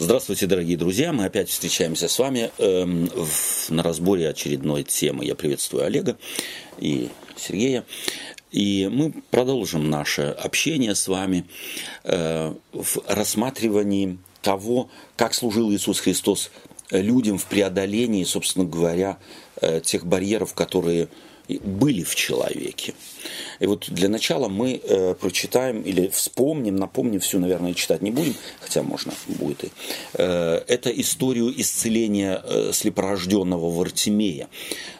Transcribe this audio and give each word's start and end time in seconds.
Здравствуйте, 0.00 0.46
дорогие 0.46 0.76
друзья. 0.76 1.12
Мы 1.12 1.24
опять 1.24 1.48
встречаемся 1.48 2.06
с 2.06 2.20
вами 2.20 2.52
э, 2.58 2.84
в, 2.84 3.70
на 3.70 3.82
разборе 3.82 4.28
очередной 4.28 4.84
темы. 4.84 5.24
Я 5.24 5.34
приветствую 5.34 5.84
Олега 5.84 6.16
и 6.78 7.08
Сергея. 7.34 7.84
И 8.52 8.88
мы 8.92 9.12
продолжим 9.32 9.90
наше 9.90 10.22
общение 10.22 10.94
с 10.94 11.08
вами 11.08 11.46
э, 12.04 12.54
в 12.72 12.98
рассматривании 13.08 14.18
того, 14.40 14.88
как 15.16 15.34
служил 15.34 15.72
Иисус 15.72 15.98
Христос 15.98 16.52
людям 16.92 17.36
в 17.36 17.46
преодолении, 17.46 18.22
собственно 18.22 18.64
говоря, 18.64 19.18
э, 19.60 19.80
тех 19.80 20.06
барьеров, 20.06 20.54
которые 20.54 21.08
были 21.56 22.02
в 22.02 22.14
человеке. 22.14 22.94
И 23.60 23.66
вот 23.66 23.86
для 23.88 24.08
начала 24.08 24.48
мы 24.48 24.80
э, 24.82 25.14
прочитаем 25.14 25.82
или 25.82 26.08
вспомним, 26.08 26.76
напомним 26.76 27.20
всю, 27.20 27.38
наверное, 27.38 27.74
читать 27.74 28.02
не 28.02 28.10
будем, 28.10 28.34
хотя 28.60 28.82
можно 28.82 29.12
будет 29.26 29.64
и. 29.64 29.70
Э, 30.14 30.62
это 30.66 30.90
историю 30.90 31.52
исцеления 31.60 32.40
э, 32.44 32.72
слепорожденного 32.72 33.70
Вартимея. 33.70 34.48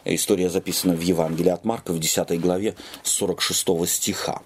История 0.05 0.49
записана 0.49 0.95
в 0.95 1.01
Евангелии 1.01 1.51
от 1.51 1.65
Марка 1.65 1.93
в 1.93 1.99
10 1.99 2.39
главе 2.39 2.75
46 3.03 3.87
стиха. 3.87 4.41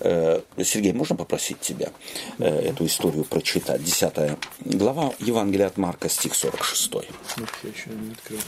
Э, 0.00 0.40
Сергей, 0.62 0.92
можно 0.92 1.16
попросить 1.16 1.60
тебя 1.60 1.90
э, 2.38 2.44
эту 2.44 2.86
историю 2.86 3.24
прочитать? 3.24 3.82
10 3.82 4.38
глава 4.60 5.12
Евангелия 5.18 5.66
от 5.66 5.76
Марка, 5.76 6.08
стих 6.08 6.34
46. 6.34 6.92
Я 6.94 7.70
еще 7.70 7.90
не 7.90 8.12
открыл. 8.12 8.38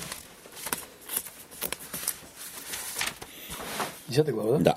Десятая 4.09 4.33
глава, 4.33 4.59
да? 4.59 4.77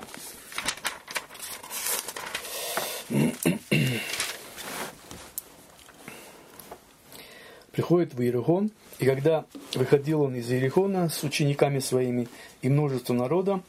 Приходит 7.72 8.14
в 8.14 8.20
Иерихон, 8.20 8.72
и 8.98 9.06
когда 9.06 9.44
выходил 9.74 10.22
он 10.22 10.34
из 10.34 10.50
Иерихона 10.50 11.08
с 11.08 11.22
учениками 11.22 11.78
своими 11.78 12.28
и 12.62 12.68
множеством 12.68 13.18
народа, 13.18 13.62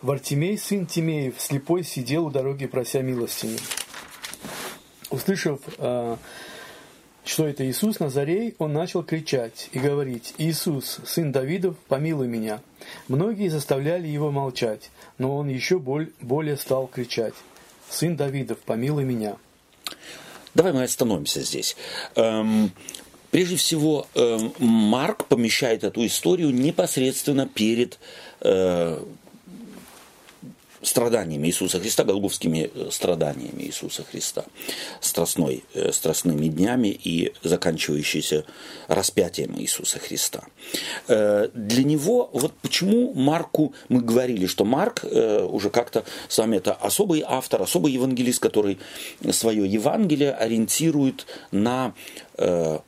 Вартимей, 0.00 0.56
сын 0.56 0.86
Тимеев, 0.86 1.34
слепой, 1.38 1.82
сидел 1.82 2.26
у 2.26 2.30
дороги, 2.30 2.66
прося 2.66 3.02
милостини. 3.02 3.58
Услышав 5.10 5.60
а, 5.78 6.18
что 7.24 7.48
это 7.48 7.68
Иисус 7.68 8.00
Назарей, 8.00 8.54
он 8.58 8.72
начал 8.72 9.02
кричать 9.02 9.70
и 9.72 9.78
говорить, 9.78 10.34
«Иисус, 10.38 11.00
сын 11.06 11.32
Давидов, 11.32 11.76
помилуй 11.88 12.28
меня». 12.28 12.60
Многие 13.08 13.48
заставляли 13.48 14.06
его 14.06 14.30
молчать, 14.30 14.90
но 15.16 15.36
он 15.36 15.48
еще 15.48 15.78
более 15.78 16.56
стал 16.56 16.86
кричать, 16.86 17.34
«Сын 17.88 18.16
Давидов, 18.16 18.58
помилуй 18.58 19.04
меня». 19.04 19.36
Давай 20.54 20.72
мы 20.72 20.84
остановимся 20.84 21.40
здесь. 21.40 21.76
Эм, 22.14 22.70
прежде 23.30 23.56
всего, 23.56 24.06
эм, 24.14 24.52
Марк 24.58 25.24
помещает 25.24 25.82
эту 25.82 26.06
историю 26.06 26.50
непосредственно 26.54 27.48
перед 27.48 27.98
э, 28.40 29.02
страданиями 30.84 31.48
Иисуса 31.48 31.80
Христа, 31.80 32.04
голговскими 32.04 32.70
э, 32.72 32.88
страданиями 32.90 33.62
Иисуса 33.62 34.04
Христа, 34.04 34.44
страстной, 35.00 35.64
э, 35.74 35.92
страстными 35.92 36.48
днями 36.48 36.88
и 36.88 37.32
заканчивающейся 37.42 38.44
распятием 38.88 39.58
Иисуса 39.58 39.98
Христа. 39.98 40.44
Э, 41.08 41.48
для 41.54 41.84
него, 41.84 42.30
вот 42.32 42.52
почему 42.62 43.12
Марку, 43.14 43.74
мы 43.88 44.00
говорили, 44.00 44.46
что 44.46 44.64
Марк 44.64 45.04
уже 45.04 45.70
как-то 45.70 46.04
с 46.28 46.38
вами 46.38 46.56
это 46.56 46.72
особый 46.72 47.24
автор, 47.26 47.62
особый 47.62 47.92
евангелист, 47.92 48.40
который 48.40 48.78
свое 49.30 49.66
Евангелие 49.66 50.32
ориентирует 50.32 51.26
на 51.50 51.94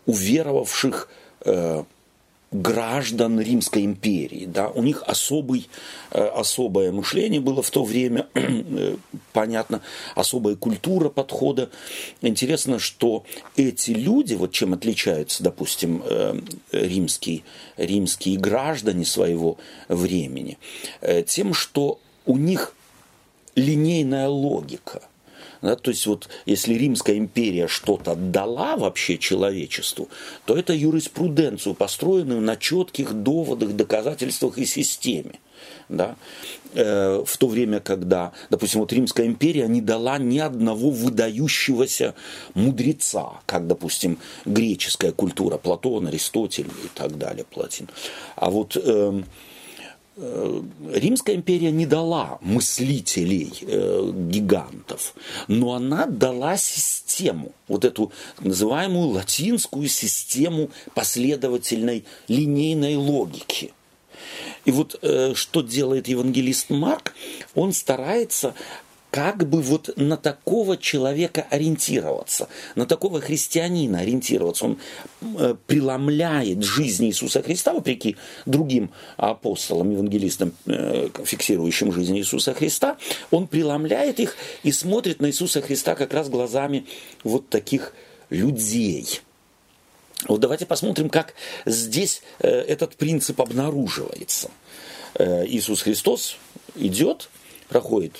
уверовавших 0.06 1.08
граждан 2.62 3.41
Римской 3.41 3.85
империи. 3.85 4.47
Да? 4.47 4.69
У 4.69 4.83
них 4.83 5.03
особый, 5.07 5.69
э, 6.11 6.25
особое 6.25 6.93
мышление 6.93 7.41
было 7.41 7.62
в 7.62 7.71
то 7.71 7.84
время, 7.84 8.27
э, 8.34 8.97
понятно, 9.33 9.83
особая 10.15 10.56
культура 10.56 11.09
подхода. 11.09 11.71
Интересно, 12.22 12.78
что 12.78 13.25
эти 13.56 13.91
люди, 13.91 14.34
вот 14.34 14.53
чем 14.53 14.72
отличаются, 14.75 15.43
допустим, 15.43 16.03
э, 16.05 16.39
римские, 16.72 17.43
римские 17.77 18.39
граждане 18.39 19.05
своего 19.05 19.59
времени, 19.89 20.59
тем, 21.27 21.55
что 21.55 22.00
у 22.25 22.37
них 22.37 22.75
линейная 23.55 24.28
логика– 24.28 25.03
да, 25.66 25.75
то 25.75 25.91
есть 25.91 26.06
вот 26.06 26.28
если 26.47 26.75
Римская 26.75 27.19
империя 27.19 27.66
что-то 27.66 28.15
дала 28.15 28.77
вообще 28.77 29.19
человечеству, 29.19 30.09
то 30.44 30.56
это 30.56 30.72
юриспруденцию, 30.72 31.75
построенную 31.75 32.41
на 32.41 32.56
четких 32.56 33.12
доводах, 33.12 33.72
доказательствах 33.72 34.59
и 34.59 34.65
системе. 34.65 35.41
Да? 35.88 36.15
Э, 36.75 37.25
в 37.27 37.37
то 37.37 37.49
время, 37.49 37.81
когда, 37.81 38.32
допустим, 38.49 38.81
вот 38.81 38.93
Римская 38.93 39.27
империя 39.27 39.66
не 39.66 39.81
дала 39.81 40.19
ни 40.19 40.38
одного 40.38 40.91
выдающегося 40.91 42.15
мудреца, 42.54 43.41
как, 43.47 43.66
допустим, 43.66 44.19
греческая 44.44 45.10
культура, 45.10 45.59
Платон, 45.59 46.06
Аристотель 46.06 46.69
и 46.84 46.88
так 46.94 47.19
далее, 47.19 47.44
Платин. 47.44 47.88
А 48.37 48.50
вот 48.50 48.77
э, 48.77 49.22
Римская 50.16 51.37
империя 51.37 51.71
не 51.71 51.84
дала 51.84 52.38
мыслителей, 52.41 53.53
э, 53.60 54.12
гигантов, 54.31 55.15
но 55.47 55.75
она 55.75 56.06
дала 56.06 56.56
систему, 56.56 57.53
вот 57.69 57.84
эту 57.84 58.10
называемую 58.41 59.09
латинскую 59.09 59.88
систему 59.88 60.71
последовательной 60.94 62.04
линейной 62.28 62.97
логики. 62.97 63.75
И 64.65 64.71
вот 64.71 64.99
э, 65.03 65.34
что 65.34 65.60
делает 65.60 66.09
евангелист 66.09 66.71
Марк, 66.71 67.15
он 67.54 67.75
старается 67.75 68.54
как 69.16 69.49
бы 69.49 69.62
вот 69.62 69.97
на 69.97 70.19
такого 70.19 70.77
человека 70.77 71.47
ориентироваться, 71.49 72.50
на 72.75 72.84
такого 72.84 73.22
христианина 73.22 74.00
ориентироваться. 74.00 74.66
Он 74.66 74.78
э, 75.38 75.54
преломляет 75.66 76.62
жизнь 76.62 77.06
Иисуса 77.06 77.41
Христа, 77.41 77.72
вопреки 77.72 78.19
другим 78.44 78.91
апостолам, 79.16 79.91
евангелистам, 79.91 80.53
э, 80.66 81.09
фиксирующим 81.25 81.93
жизнь 81.93 82.19
Иисуса 82.19 82.53
Христа, 82.53 82.99
он 83.31 83.47
преломляет 83.47 84.21
их 84.21 84.37
и 84.62 84.71
смотрит 84.71 85.22
на 85.22 85.28
Иисуса 85.28 85.62
Христа 85.62 85.94
как 85.94 86.12
раз 86.12 86.28
глазами 86.28 86.84
вот 87.25 87.48
таких 87.48 87.94
людей. 88.28 89.22
Вот 90.28 90.41
давайте 90.41 90.66
посмотрим, 90.66 91.09
как 91.09 91.33
здесь 91.65 92.21
э, 92.41 92.50
этот 92.50 92.97
принцип 92.97 93.41
обнаруживается. 93.41 94.50
Иисус 95.19 95.81
Христос 95.81 96.37
идет, 96.75 97.31
проходит 97.71 98.12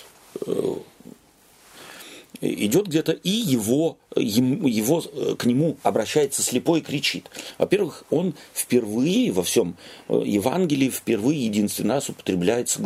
идет 2.41 2.89
где-то, 2.89 3.13
и 3.13 3.31
его, 3.31 3.99
его, 4.15 5.03
э, 5.13 5.35
к 5.37 5.45
нему 5.47 5.77
обращается 5.83 6.43
слепой 6.43 6.81
и 6.81 6.83
кричит. 6.83 7.31
Во-первых, 7.59 8.05
он 8.11 8.35
впервые 8.55 9.33
во 9.33 9.43
всем 9.43 9.77
э, 10.09 10.23
Евангелии, 10.25 10.91
впервые 10.91 11.47
единственный 11.47 11.95
раз 11.95 12.09
употребляется 12.09 12.81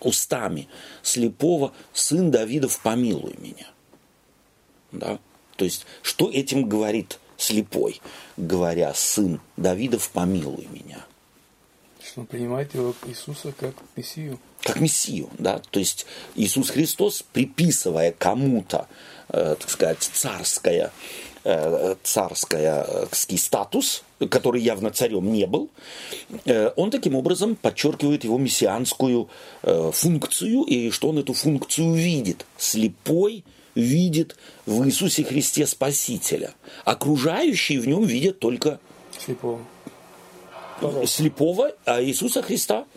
устами 0.00 0.68
слепого 1.02 1.72
«Сын 1.92 2.30
Давидов, 2.30 2.80
помилуй 2.80 3.34
меня». 3.38 3.66
Да? 4.92 5.18
То 5.56 5.64
есть, 5.64 5.86
что 6.02 6.30
этим 6.30 6.68
говорит 6.68 7.18
слепой, 7.36 8.00
говоря 8.36 8.92
«Сын 8.94 9.40
Давидов, 9.56 10.10
помилуй 10.10 10.68
меня»? 10.70 11.04
Что 12.04 12.20
он 12.20 12.26
принимает 12.26 12.74
его 12.74 12.94
Иисуса 13.06 13.52
как 13.52 13.74
Мессию 13.96 14.38
как 14.62 14.80
Мессию. 14.80 15.28
Да? 15.38 15.60
То 15.70 15.78
есть 15.78 16.06
Иисус 16.34 16.70
Христос, 16.70 17.24
приписывая 17.32 18.12
кому-то, 18.16 18.86
э, 19.28 19.56
так 19.58 19.70
сказать, 19.70 19.98
царское, 20.00 20.92
э, 21.44 21.94
царский 22.02 23.38
статус, 23.38 24.02
который 24.28 24.60
явно 24.60 24.90
царем 24.90 25.32
не 25.32 25.46
был, 25.46 25.70
э, 26.44 26.70
он 26.76 26.90
таким 26.90 27.14
образом 27.14 27.56
подчеркивает 27.56 28.24
его 28.24 28.38
мессианскую 28.38 29.28
э, 29.62 29.90
функцию, 29.92 30.64
и 30.64 30.90
что 30.90 31.08
он 31.08 31.18
эту 31.18 31.32
функцию 31.32 31.94
видит. 31.94 32.44
Слепой 32.58 33.44
видит 33.74 34.36
в 34.66 34.84
Иисусе 34.86 35.24
Христе 35.24 35.66
Спасителя. 35.66 36.52
Окружающие 36.84 37.80
в 37.80 37.88
нем 37.88 38.04
видят 38.04 38.40
только 38.40 38.78
слепого, 39.18 39.60
слепого 41.06 41.72
а 41.84 42.02
Иисуса 42.02 42.42
Христа– 42.42 42.84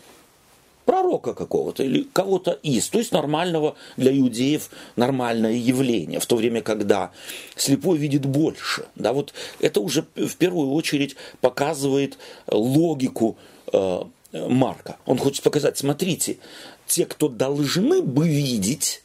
пророка 0.84 1.34
какого-то 1.34 1.82
или 1.82 2.06
кого-то 2.12 2.52
из, 2.62 2.88
то 2.88 2.98
есть 2.98 3.12
нормального 3.12 3.76
для 3.96 4.16
иудеев 4.16 4.70
нормальное 4.96 5.52
явление, 5.52 6.20
в 6.20 6.26
то 6.26 6.36
время, 6.36 6.62
когда 6.62 7.10
слепой 7.56 7.98
видит 7.98 8.26
больше. 8.26 8.86
Да, 8.94 9.12
вот 9.12 9.32
это 9.60 9.80
уже 9.80 10.04
в 10.14 10.36
первую 10.36 10.72
очередь 10.72 11.16
показывает 11.40 12.18
логику 12.46 13.36
э, 13.72 14.02
Марка. 14.32 14.96
Он 15.06 15.18
хочет 15.18 15.42
показать, 15.42 15.78
смотрите, 15.78 16.38
те, 16.86 17.06
кто 17.06 17.28
должны 17.28 18.02
бы 18.02 18.28
видеть, 18.28 19.02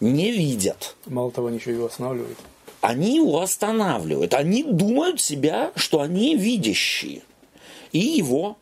не 0.00 0.32
видят. 0.32 0.96
Мало 1.06 1.30
того, 1.30 1.50
ничего 1.50 1.72
его 1.72 1.86
останавливает. 1.86 2.36
они 2.80 3.16
его 3.16 3.40
останавливают. 3.40 4.34
Они 4.34 4.62
думают 4.62 5.20
себя, 5.20 5.72
что 5.76 6.00
они 6.00 6.36
видящие. 6.36 7.22
И 7.94 8.00
его 8.00 8.58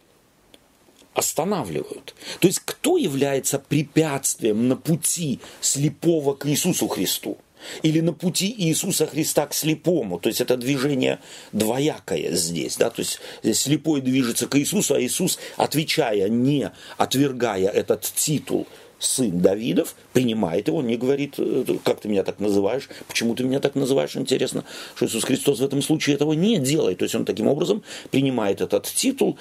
останавливают. 1.15 2.15
То 2.39 2.47
есть 2.47 2.61
кто 2.61 2.97
является 2.97 3.59
препятствием 3.59 4.69
на 4.69 4.77
пути 4.77 5.41
слепого 5.61 6.35
к 6.35 6.47
Иисусу 6.49 6.87
Христу? 6.87 7.39
Или 7.83 8.01
на 8.01 8.13
пути 8.13 8.53
Иисуса 8.59 9.07
Христа 9.07 9.47
к 9.47 9.55
слепому. 9.55 10.19
То 10.19 10.29
есть 10.29 10.41
это 10.41 10.57
движение 10.57 11.21
двоякое 11.53 12.35
здесь. 12.35 12.77
Да? 12.77 12.91
То 12.91 13.01
есть 13.01 13.21
здесь 13.43 13.61
слепой 13.61 14.01
движется 14.01 14.49
к 14.49 14.59
Иисусу, 14.59 14.95
а 14.95 15.01
Иисус, 15.01 15.39
отвечая, 15.57 16.29
не 16.29 16.71
отвергая 16.99 17.69
этот 17.69 18.03
титул 18.03 18.67
сын 19.05 19.41
Давидов, 19.41 19.95
принимает 20.13 20.69
его, 20.69 20.83
не 20.83 20.97
говорит, 20.97 21.35
э, 21.39 21.65
как 21.85 22.01
ты 22.01 22.09
меня 22.09 22.23
так 22.23 22.39
называешь, 22.41 22.89
почему 23.09 23.35
ты 23.35 23.45
меня 23.45 23.61
так 23.61 23.75
называешь, 23.75 24.17
интересно, 24.17 24.65
что 24.95 25.07
Иисус 25.07 25.25
Христос 25.25 25.61
в 25.61 25.65
этом 25.65 25.83
случае 25.83 26.17
этого 26.17 26.33
не 26.33 26.59
делает. 26.59 26.99
То 26.99 27.05
есть 27.05 27.15
он 27.15 27.25
таким 27.25 27.49
образом 27.49 27.83
принимает 28.11 28.61
этот 28.61 28.87
титул 28.87 29.39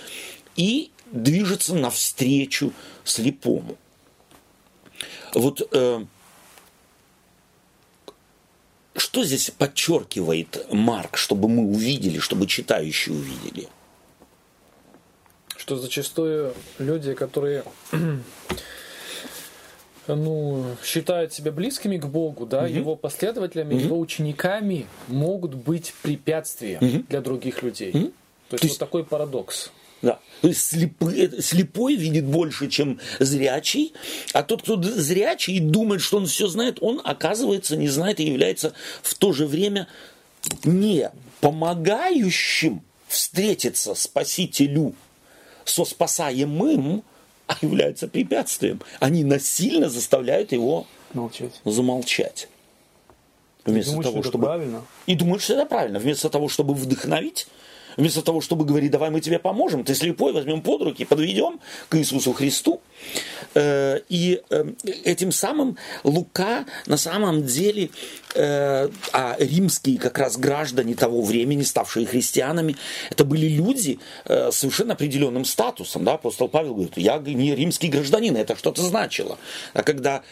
и 0.55 0.91
движется 1.11 1.75
навстречу 1.75 2.73
слепому. 3.03 3.77
Вот 5.33 5.67
э, 5.71 6.05
что 8.95 9.23
здесь 9.23 9.51
подчеркивает 9.51 10.67
Марк, 10.71 11.17
чтобы 11.17 11.47
мы 11.47 11.63
увидели, 11.63 12.19
чтобы 12.19 12.47
читающие 12.47 13.15
увидели? 13.15 13.67
Что 15.55 15.77
зачастую 15.77 16.53
люди, 16.79 17.13
которые 17.13 17.63
ну, 20.15 20.65
считают 20.83 21.33
себя 21.33 21.51
близкими 21.51 21.97
к 21.97 22.05
Богу, 22.05 22.45
да, 22.45 22.63
угу. 22.63 22.67
его 22.67 22.95
последователями, 22.95 23.75
угу. 23.75 23.83
его 23.83 23.99
учениками 23.99 24.85
могут 25.07 25.55
быть 25.55 25.93
препятствием 26.01 26.79
угу. 26.81 27.03
для 27.09 27.21
других 27.21 27.63
людей. 27.63 27.91
Угу. 27.91 27.99
То 27.99 28.55
есть, 28.55 28.61
То 28.61 28.67
есть 28.67 28.79
вот 28.79 28.79
такой 28.79 29.03
парадокс. 29.03 29.71
Да. 30.01 30.19
То 30.41 30.47
есть 30.47 30.61
слепой, 30.61 31.41
слепой 31.41 31.95
видит 31.95 32.25
больше, 32.25 32.69
чем 32.69 32.99
зрячий, 33.19 33.93
а 34.33 34.41
тот, 34.41 34.63
кто 34.63 34.81
зрячий 34.81 35.57
и 35.57 35.59
думает, 35.59 36.01
что 36.01 36.17
он 36.17 36.25
все 36.25 36.47
знает, 36.47 36.79
он, 36.81 37.01
оказывается, 37.03 37.77
не 37.77 37.87
знает 37.87 38.19
и 38.19 38.23
является 38.23 38.73
в 39.03 39.13
то 39.13 39.31
же 39.31 39.45
время 39.45 39.87
не 40.63 41.11
помогающим 41.39 42.81
встретиться 43.07 43.93
Спасителю 43.93 44.95
со 45.65 45.85
спасаемым, 45.85 47.03
а 47.51 47.57
является 47.65 48.07
препятствием. 48.07 48.81
Они 48.99 49.23
насильно 49.23 49.89
заставляют 49.89 50.51
его 50.51 50.87
Молчать. 51.13 51.61
замолчать. 51.65 52.47
Вместо 53.65 53.91
думаешь, 53.91 54.05
того, 54.09 54.21
что 54.23 54.31
чтобы... 54.31 54.45
правильно? 54.45 54.81
И 55.05 55.15
думаешь, 55.15 55.43
что 55.43 55.53
это 55.53 55.65
правильно. 55.65 55.99
Вместо 55.99 56.29
того, 56.29 56.47
чтобы 56.49 56.73
вдохновить, 56.73 57.47
Вместо 57.97 58.21
того, 58.21 58.41
чтобы 58.41 58.65
говорить, 58.65 58.91
давай 58.91 59.09
мы 59.09 59.21
тебе 59.21 59.39
поможем, 59.39 59.83
ты 59.83 59.95
слепой, 59.95 60.33
возьмем 60.33 60.61
под 60.61 60.81
руки, 60.81 61.05
подведем 61.05 61.59
к 61.89 61.95
Иисусу 61.95 62.33
Христу. 62.33 62.81
Э, 63.53 63.99
и 64.09 64.41
э, 64.49 64.65
этим 65.03 65.31
самым 65.31 65.77
Лука 66.03 66.65
на 66.85 66.97
самом 66.97 67.45
деле, 67.45 67.89
э, 68.35 68.89
а 69.11 69.35
римские 69.39 69.97
как 69.97 70.17
раз 70.17 70.37
граждане 70.37 70.95
того 70.95 71.21
времени, 71.21 71.63
ставшие 71.63 72.05
христианами, 72.05 72.75
это 73.09 73.25
были 73.25 73.47
люди 73.47 73.99
с 74.25 74.55
совершенно 74.55 74.93
определенным 74.93 75.45
статусом. 75.45 76.05
Да? 76.05 76.13
Апостол 76.13 76.47
Павел 76.47 76.73
говорит, 76.73 76.97
я 76.97 77.17
не 77.17 77.55
римский 77.55 77.89
гражданин, 77.89 78.35
это 78.37 78.55
что-то 78.55 78.81
значило. 78.83 79.37
А 79.73 79.83
когда 79.83 80.23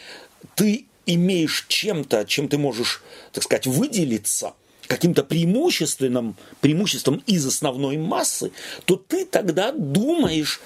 ты 0.54 0.86
имеешь 1.06 1.66
чем-то, 1.68 2.24
чем 2.24 2.48
ты 2.48 2.56
можешь, 2.58 3.02
так 3.32 3.44
сказать, 3.44 3.66
выделиться– 3.66 4.54
каким-то 4.90 5.22
преимущественным, 5.22 6.34
преимуществом 6.60 7.22
из 7.24 7.46
основной 7.46 7.96
массы, 7.96 8.50
то 8.86 8.96
ты 8.96 9.24
тогда 9.24 9.70
думаешь, 9.70 10.60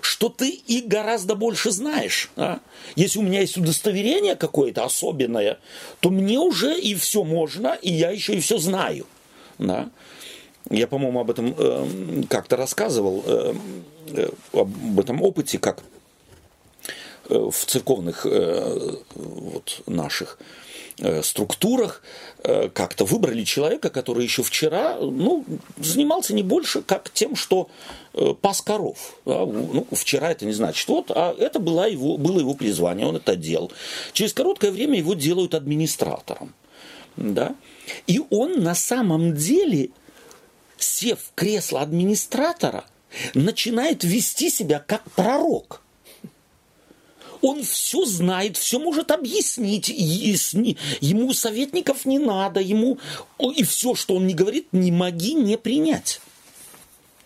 что 0.00 0.28
ты 0.28 0.50
и 0.50 0.80
гораздо 0.80 1.36
больше 1.36 1.70
знаешь. 1.70 2.30
А? 2.34 2.58
Если 2.96 3.20
у 3.20 3.22
меня 3.22 3.42
есть 3.42 3.56
удостоверение 3.56 4.34
какое-то 4.34 4.84
особенное, 4.84 5.60
то 6.00 6.10
мне 6.10 6.40
уже 6.40 6.80
и 6.80 6.96
все 6.96 7.22
можно, 7.22 7.78
и 7.80 7.92
я 7.92 8.10
еще 8.10 8.34
и 8.34 8.40
все 8.40 8.58
знаю. 8.58 9.06
Да? 9.58 9.88
Я, 10.68 10.88
по-моему, 10.88 11.20
об 11.20 11.30
этом 11.30 11.54
э, 11.56 12.24
как-то 12.28 12.56
рассказывал, 12.56 13.22
э, 13.24 13.54
э, 14.08 14.30
об 14.52 14.98
этом 14.98 15.22
опыте, 15.22 15.60
как 15.60 15.84
э, 17.28 17.38
в 17.38 17.66
церковных 17.66 18.26
э, 18.26 18.96
вот, 19.14 19.82
наших 19.86 20.38
Э, 20.38 20.59
структурах 21.22 22.02
э, 22.42 22.68
как-то 22.68 23.04
выбрали 23.04 23.44
человека, 23.44 23.90
который 23.90 24.24
еще 24.24 24.42
вчера 24.42 24.96
ну, 25.00 25.44
занимался 25.78 26.34
не 26.34 26.42
больше, 26.42 26.82
как 26.82 27.10
тем, 27.10 27.36
что 27.36 27.68
э, 28.14 28.34
пас 28.40 28.60
коров. 28.60 29.14
Да? 29.24 29.46
Ну, 29.46 29.86
вчера 29.92 30.30
это 30.30 30.44
не 30.44 30.52
значит 30.52 30.88
вот, 30.88 31.10
а 31.10 31.34
это 31.38 31.58
было 31.58 31.88
его, 31.88 32.16
было 32.16 32.40
его 32.40 32.54
призвание, 32.54 33.06
он 33.06 33.16
это 33.16 33.36
делал. 33.36 33.72
Через 34.12 34.32
короткое 34.32 34.70
время 34.70 34.98
его 34.98 35.14
делают 35.14 35.54
администратором. 35.54 36.54
Да? 37.16 37.54
И 38.06 38.20
он 38.30 38.62
на 38.62 38.74
самом 38.74 39.34
деле, 39.34 39.90
сев 40.78 41.18
в 41.18 41.34
кресло 41.34 41.80
администратора, 41.80 42.84
начинает 43.34 44.04
вести 44.04 44.50
себя 44.50 44.78
как 44.86 45.02
пророк– 45.12 45.82
он 47.42 47.62
все 47.62 48.04
знает, 48.04 48.56
все 48.56 48.78
может 48.78 49.10
объяснить. 49.10 49.88
Ему 51.00 51.32
советников 51.32 52.04
не 52.04 52.18
надо, 52.18 52.60
ему 52.60 52.98
и 53.38 53.62
все, 53.64 53.94
что 53.94 54.16
он 54.16 54.26
не 54.26 54.34
говорит, 54.34 54.68
не 54.72 54.92
моги 54.92 55.34
не 55.34 55.56
принять. 55.56 56.20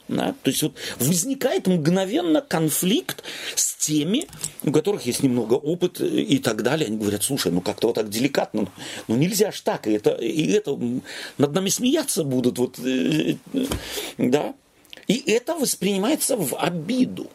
Да? 0.09 0.35
То 0.43 0.51
есть 0.51 0.63
вот 0.63 0.75
возникает 0.99 1.67
мгновенно 1.67 2.43
конфликт 2.43 3.23
с 3.55 3.75
теми, 3.75 4.27
у 4.63 4.71
которых 4.71 5.07
есть 5.07 5.23
немного 5.23 5.55
опыт 5.55 6.01
и 6.01 6.39
так 6.39 6.63
далее. 6.63 6.87
Они 6.89 6.99
говорят, 6.99 7.23
слушай, 7.23 7.51
ну 7.51 7.61
как-то 7.61 7.89
вот 7.89 7.95
так 7.95 8.11
деликатно, 8.11 8.71
ну 9.09 9.17
нельзя 9.17 9.51
ж 9.51 9.61
так, 9.63 9.87
и 9.87 9.93
это, 9.93 10.11
и 10.11 10.53
это 10.53 10.79
над 11.39 11.53
нами 11.53 11.69
смеяться 11.71 12.25
будут. 12.25 12.59
Вот, 12.59 12.79
э, 12.81 13.37
э, 13.55 13.65
да? 14.19 14.55
И 15.07 15.23
это 15.31 15.55
воспринимается 15.55 16.37
в 16.37 16.57
обиду. 16.57 17.31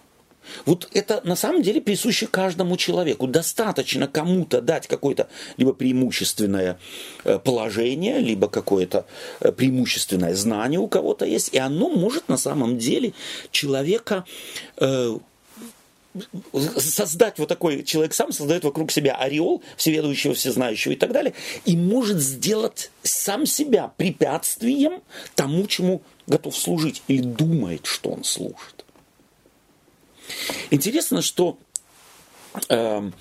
Вот 0.65 0.89
это 0.93 1.21
на 1.23 1.35
самом 1.35 1.61
деле 1.61 1.81
присуще 1.81 2.27
каждому 2.27 2.77
человеку. 2.77 3.27
Достаточно 3.27 4.07
кому-то 4.07 4.61
дать 4.61 4.87
какое-то 4.87 5.27
либо 5.57 5.73
преимущественное 5.73 6.79
э, 7.23 7.39
положение, 7.39 8.19
либо 8.19 8.47
какое-то 8.47 9.05
э, 9.39 9.51
преимущественное 9.51 10.35
знание 10.35 10.79
у 10.79 10.87
кого-то 10.87 11.25
есть, 11.25 11.53
и 11.53 11.57
оно 11.57 11.89
может 11.89 12.29
на 12.29 12.37
самом 12.37 12.77
деле 12.77 13.13
человека 13.51 14.25
э, 14.77 15.17
создать 16.77 17.37
вот 17.37 17.49
такой 17.49 17.83
человек 17.83 18.13
сам 18.13 18.31
создает 18.31 18.63
вокруг 18.63 18.91
себя 18.91 19.15
ореол 19.15 19.61
всеведущего, 19.77 20.33
всезнающего 20.33 20.93
и 20.93 20.95
так 20.95 21.11
далее, 21.11 21.33
и 21.65 21.77
может 21.77 22.17
сделать 22.17 22.91
сам 23.03 23.45
себя 23.45 23.93
препятствием 23.97 25.01
тому, 25.35 25.67
чему 25.67 26.01
готов 26.27 26.55
служить 26.55 27.03
или 27.07 27.21
думает, 27.21 27.85
что 27.85 28.11
он 28.11 28.23
служит. 28.23 28.78
Интересно, 30.71 31.21
что 31.21 31.57
э, 32.69 33.11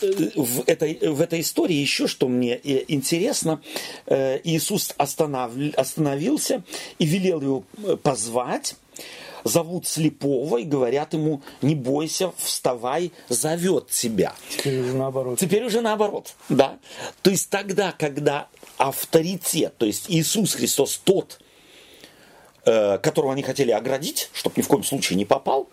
в 0.00 0.62
этой, 0.66 0.98
в 1.08 1.20
этой 1.20 1.40
истории 1.40 1.74
еще 1.74 2.06
что 2.06 2.28
мне 2.28 2.56
э, 2.56 2.84
интересно, 2.88 3.62
э, 4.06 4.40
Иисус 4.44 4.92
останов, 4.96 5.52
остановился 5.76 6.62
и 6.98 7.06
велел 7.06 7.40
его 7.40 7.64
э, 7.82 7.96
позвать, 7.96 8.76
зовут 9.44 9.86
слепого 9.86 10.58
и 10.58 10.64
говорят 10.64 11.14
ему, 11.14 11.42
не 11.62 11.74
бойся, 11.74 12.32
вставай, 12.36 13.12
зовет 13.28 13.88
тебя. 13.88 14.34
Теперь 14.56 14.80
уже 14.80 14.92
наоборот. 14.92 15.38
Теперь 15.38 15.64
уже 15.64 15.80
наоборот, 15.80 16.34
да. 16.48 16.78
То 17.22 17.30
есть 17.30 17.48
тогда, 17.48 17.92
когда 17.92 18.48
авторитет, 18.76 19.76
то 19.78 19.86
есть 19.86 20.06
Иисус 20.08 20.54
Христос 20.54 21.00
тот, 21.02 21.38
которого 22.64 23.32
они 23.32 23.44
хотели 23.44 23.70
оградить, 23.70 24.28
чтобы 24.32 24.56
ни 24.56 24.62
в 24.62 24.66
коем 24.66 24.82
случае 24.82 25.16
не 25.16 25.24
попал, 25.24 25.68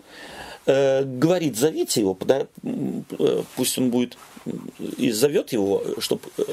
говорит, 0.66 1.58
зовите 1.58 2.02
его, 2.02 2.18
э, 2.28 3.44
пусть 3.56 3.78
он 3.78 3.90
будет 3.90 4.18
и 4.98 5.12
зовет 5.12 5.52
его, 5.52 5.84
чтобы, 6.00 6.24
э, 6.38 6.44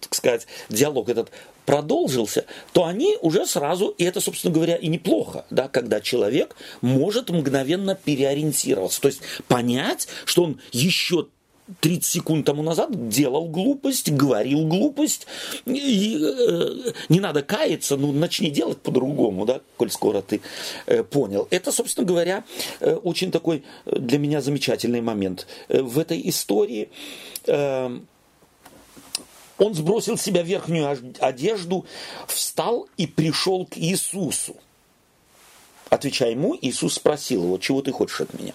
так 0.00 0.14
сказать, 0.14 0.46
диалог 0.68 1.08
этот 1.08 1.30
продолжился, 1.64 2.44
то 2.72 2.84
они 2.84 3.16
уже 3.20 3.46
сразу, 3.46 3.88
и 3.88 4.04
это, 4.04 4.20
собственно 4.20 4.54
говоря, 4.54 4.76
и 4.76 4.88
неплохо, 4.88 5.46
да, 5.50 5.68
когда 5.68 6.00
человек 6.00 6.54
может 6.80 7.30
мгновенно 7.30 7.94
переориентироваться, 7.94 9.00
то 9.00 9.08
есть 9.08 9.20
понять, 9.48 10.08
что 10.24 10.44
он 10.44 10.60
еще 10.72 11.26
30 11.80 12.04
секунд 12.04 12.46
тому 12.46 12.62
назад 12.62 13.08
делал 13.08 13.48
глупость, 13.48 14.10
говорил 14.10 14.66
глупость, 14.66 15.26
и 15.64 16.18
э, 16.22 16.92
не 17.08 17.20
надо 17.20 17.42
каяться, 17.42 17.96
ну 17.96 18.12
начни 18.12 18.50
делать 18.50 18.78
по-другому, 18.78 19.46
да, 19.46 19.60
коль 19.76 19.90
скоро 19.90 20.22
ты 20.22 20.40
э, 20.86 21.02
понял. 21.02 21.48
Это, 21.50 21.72
собственно 21.72 22.06
говоря, 22.06 22.44
э, 22.80 22.94
очень 22.94 23.30
такой 23.30 23.64
для 23.84 24.18
меня 24.18 24.40
замечательный 24.40 25.00
момент. 25.00 25.46
Э, 25.68 25.82
в 25.82 25.98
этой 25.98 26.20
истории 26.28 26.88
э, 27.46 27.98
Он 29.58 29.74
сбросил 29.74 30.16
с 30.16 30.22
себя 30.22 30.42
верхнюю 30.42 30.96
одежду, 31.20 31.84
встал 32.28 32.88
и 32.96 33.06
пришел 33.06 33.66
к 33.66 33.76
Иисусу. 33.76 34.56
Отвечая 35.88 36.32
ему, 36.32 36.58
Иисус 36.60 36.94
спросил 36.94 37.44
его, 37.44 37.58
чего 37.58 37.80
ты 37.80 37.92
хочешь 37.92 38.20
от 38.20 38.34
меня? 38.34 38.54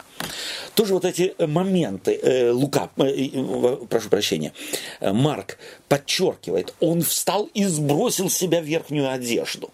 Тоже 0.76 0.94
вот 0.94 1.06
эти 1.06 1.34
моменты, 1.40 2.20
э, 2.22 2.52
Лука, 2.52 2.90
э, 2.98 3.04
э, 3.04 3.76
прошу 3.90 4.10
прощения, 4.10 4.52
э, 5.00 5.14
Марк 5.14 5.58
подчеркивает, 5.88 6.74
он 6.82 7.02
встал 7.02 7.50
и 7.54 7.64
сбросил 7.64 8.30
с 8.30 8.38
себя 8.38 8.60
верхнюю 8.60 9.10
одежду. 9.10 9.72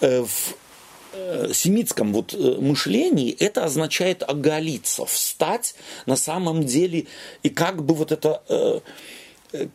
Э, 0.00 0.22
в 0.22 0.56
э, 1.12 1.52
семитском 1.54 2.12
вот 2.12 2.34
э, 2.34 2.36
мышлении 2.36 3.30
это 3.38 3.64
означает 3.64 4.24
оголиться, 4.24 5.06
встать 5.06 5.76
на 6.06 6.16
самом 6.16 6.64
деле, 6.64 7.06
и 7.44 7.48
как 7.48 7.84
бы 7.84 7.94
вот 7.94 8.10
это 8.10 8.42
э, 8.48 8.80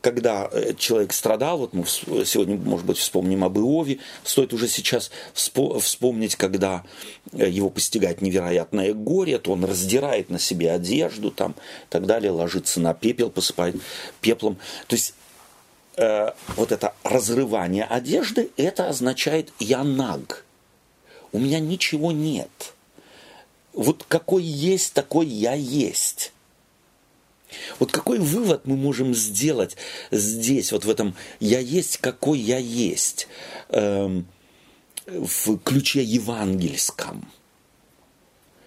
когда 0.01 0.49
э, 0.51 0.73
человек 0.77 1.13
страдал, 1.13 1.59
вот 1.59 1.73
мы 1.73 1.85
сегодня, 1.85 2.57
может 2.57 2.85
быть, 2.85 2.97
вспомним 2.97 3.43
об 3.43 3.57
Иове, 3.57 3.99
стоит 4.23 4.53
уже 4.53 4.67
сейчас 4.67 5.11
вспомнить, 5.33 6.35
когда 6.35 6.83
э, 7.31 7.49
его 7.49 7.69
постигает 7.69 8.21
невероятное 8.21 8.93
горе, 8.93 9.37
то 9.37 9.51
он 9.51 9.63
раздирает 9.65 10.29
на 10.29 10.39
себе 10.39 10.71
одежду 10.71 11.31
там, 11.31 11.51
и 11.51 11.89
так 11.89 12.05
далее, 12.05 12.31
ложится 12.31 12.79
на 12.79 12.93
пепел, 12.93 13.29
посыпает 13.29 13.75
пеплом. 14.21 14.57
То 14.87 14.95
есть 14.95 15.13
э, 15.95 16.31
вот 16.55 16.71
это 16.71 16.93
разрывание 17.03 17.83
одежды, 17.83 18.49
это 18.57 18.89
означает 18.89 19.51
«я 19.59 19.83
наг», 19.83 20.43
у 21.31 21.39
меня 21.39 21.59
ничего 21.59 22.11
нет. 22.11 22.73
Вот 23.73 24.05
какой 24.07 24.43
есть, 24.43 24.93
такой 24.93 25.27
я 25.27 25.53
есть. 25.53 26.31
Вот 27.79 27.91
какой 27.91 28.19
вывод 28.19 28.65
мы 28.65 28.75
можем 28.75 29.13
сделать 29.13 29.77
здесь, 30.11 30.71
вот 30.71 30.85
в 30.85 30.89
этом 30.89 31.15
«я 31.39 31.59
есть, 31.59 31.97
какой 31.97 32.39
я 32.39 32.57
есть», 32.57 33.27
эм, 33.69 34.27
в 35.05 35.57
ключе 35.59 36.03
евангельском? 36.03 37.27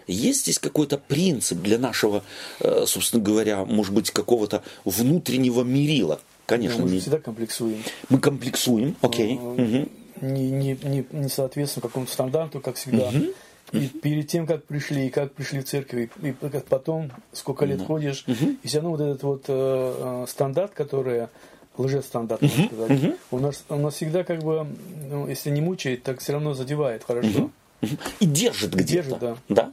Есть 0.06 0.42
здесь 0.42 0.58
какой-то 0.58 0.98
принцип 0.98 1.58
для 1.58 1.78
нашего, 1.78 2.24
э, 2.58 2.84
собственно 2.86 3.22
говоря, 3.22 3.64
может 3.64 3.94
быть, 3.94 4.10
какого-то 4.10 4.62
внутреннего 4.84 5.62
мерила? 5.62 6.20
Конечно. 6.46 6.78
Да, 6.78 6.84
мы 6.84 6.90
не... 6.90 7.00
всегда 7.00 7.18
комплексуем. 7.18 7.82
Мы 8.08 8.18
комплексуем, 8.18 8.96
окей. 9.02 9.36
Okay. 9.36 9.82
угу. 9.82 9.88
Не, 10.20 10.50
не, 10.50 10.78
не, 10.82 11.06
не 11.12 11.28
соответствуем 11.28 11.82
какому-то 11.82 12.12
стандарту, 12.12 12.60
как 12.60 12.76
всегда. 12.76 13.08
Угу. 13.08 13.26
И 13.72 13.86
перед 13.88 14.28
тем, 14.28 14.46
как 14.46 14.64
пришли, 14.64 15.06
и 15.06 15.10
как 15.10 15.32
пришли 15.32 15.60
в 15.60 15.64
церковь, 15.64 16.08
и 16.22 16.32
потом, 16.68 17.10
сколько 17.32 17.64
лет 17.64 17.82
ходишь, 17.82 18.24
uh-huh. 18.26 18.56
и 18.62 18.66
все 18.66 18.78
равно 18.78 18.90
вот 18.90 19.00
этот 19.00 19.22
вот 19.22 19.44
э, 19.48 20.22
э 20.24 20.26
стандарт, 20.28 20.72
который 20.72 21.28
лжестандарт, 21.76 22.42
можно 22.42 22.66
сказать, 22.66 22.90
uh-huh. 22.90 23.18
у 23.30 23.38
нас 23.38 23.64
у 23.68 23.76
нас 23.76 23.94
всегда 23.94 24.24
как 24.24 24.42
бы, 24.42 24.66
ну, 25.08 25.28
если 25.28 25.50
не 25.50 25.60
мучает, 25.60 26.02
так 26.02 26.20
все 26.20 26.32
равно 26.32 26.54
задевает 26.54 27.04
хорошо. 27.04 27.50
Uh-huh. 27.82 27.98
И 28.20 28.26
держит 28.26 28.74
где-то. 28.74 28.92
Держит, 28.92 29.18
да. 29.20 29.36
да? 29.48 29.72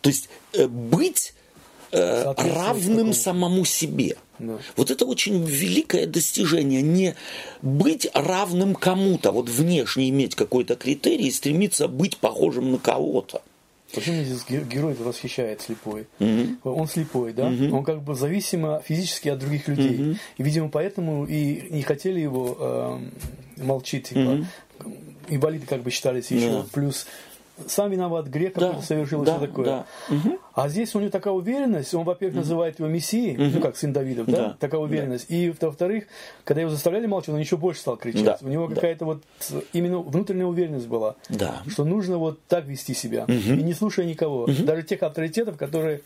То 0.00 0.10
есть 0.10 0.28
э, 0.52 0.66
быть 0.66 1.34
э, 1.92 2.34
равным 2.36 3.12
самому 3.12 3.64
себе. 3.64 4.16
Да. 4.38 4.58
Вот 4.76 4.90
это 4.90 5.04
очень 5.06 5.44
великое 5.44 6.06
достижение, 6.06 6.82
не 6.82 7.14
быть 7.60 8.08
равным 8.12 8.74
кому-то, 8.74 9.30
вот 9.30 9.48
внешне 9.48 10.08
иметь 10.08 10.34
какой-то 10.34 10.74
критерий 10.74 11.28
и 11.28 11.30
стремиться 11.30 11.86
быть 11.88 12.16
похожим 12.18 12.72
на 12.72 12.78
кого-то. 12.78 13.42
Почему 13.94 14.22
здесь 14.22 14.44
герой 14.48 14.94
восхищает 14.94 15.60
слепой? 15.60 16.06
Mm-hmm. 16.18 16.56
Он 16.64 16.88
слепой, 16.88 17.34
да? 17.34 17.50
Mm-hmm. 17.50 17.70
Он 17.72 17.84
как 17.84 18.02
бы 18.02 18.14
зависимо 18.14 18.82
физически 18.84 19.28
от 19.28 19.38
других 19.38 19.68
людей. 19.68 19.98
Mm-hmm. 19.98 20.16
И, 20.38 20.42
видимо, 20.42 20.68
поэтому 20.70 21.26
и 21.26 21.68
не 21.70 21.82
хотели 21.82 22.18
его 22.20 22.56
э, 22.58 23.62
молчить. 23.62 24.08
Типа, 24.08 24.18
mm-hmm. 24.18 24.44
Инвалиды 25.28 25.66
как 25.66 25.82
бы 25.82 25.90
считались 25.90 26.30
еще. 26.30 26.46
Yeah. 26.46 26.68
Плюс 26.72 27.06
сам 27.66 27.90
виноват, 27.90 28.26
грех 28.26 28.54
да, 28.54 28.80
совершил, 28.80 29.22
да, 29.22 29.36
все 29.36 29.46
такое. 29.46 29.64
Да. 29.64 29.86
Угу. 30.08 30.38
А 30.54 30.68
здесь 30.68 30.94
у 30.94 31.00
него 31.00 31.10
такая 31.10 31.32
уверенность, 31.32 31.94
он, 31.94 32.04
во-первых, 32.04 32.34
угу. 32.34 32.40
называет 32.40 32.78
его 32.78 32.88
Мессией, 32.88 33.34
угу. 33.34 33.56
ну 33.56 33.60
как 33.60 33.76
сын 33.76 33.92
Давидов, 33.92 34.26
да, 34.26 34.36
да. 34.36 34.56
такая 34.58 34.80
уверенность. 34.80 35.28
Да. 35.28 35.34
И, 35.34 35.52
во-вторых, 35.60 36.04
когда 36.44 36.62
его 36.62 36.70
заставляли 36.70 37.06
молчать, 37.06 37.34
он 37.34 37.40
еще 37.40 37.56
больше 37.56 37.80
стал 37.80 37.96
кричать. 37.96 38.24
Да. 38.24 38.38
У 38.40 38.48
него 38.48 38.68
да. 38.68 38.74
какая-то 38.74 39.04
вот 39.04 39.22
именно 39.72 39.98
внутренняя 39.98 40.46
уверенность 40.46 40.88
была, 40.88 41.16
да. 41.28 41.62
что 41.68 41.84
нужно 41.84 42.18
вот 42.18 42.40
так 42.48 42.66
вести 42.66 42.94
себя, 42.94 43.24
угу. 43.24 43.32
и 43.32 43.62
не 43.62 43.74
слушая 43.74 44.06
никого, 44.06 44.44
угу. 44.44 44.52
даже 44.64 44.82
тех 44.82 45.02
авторитетов, 45.02 45.56
которые 45.56 46.02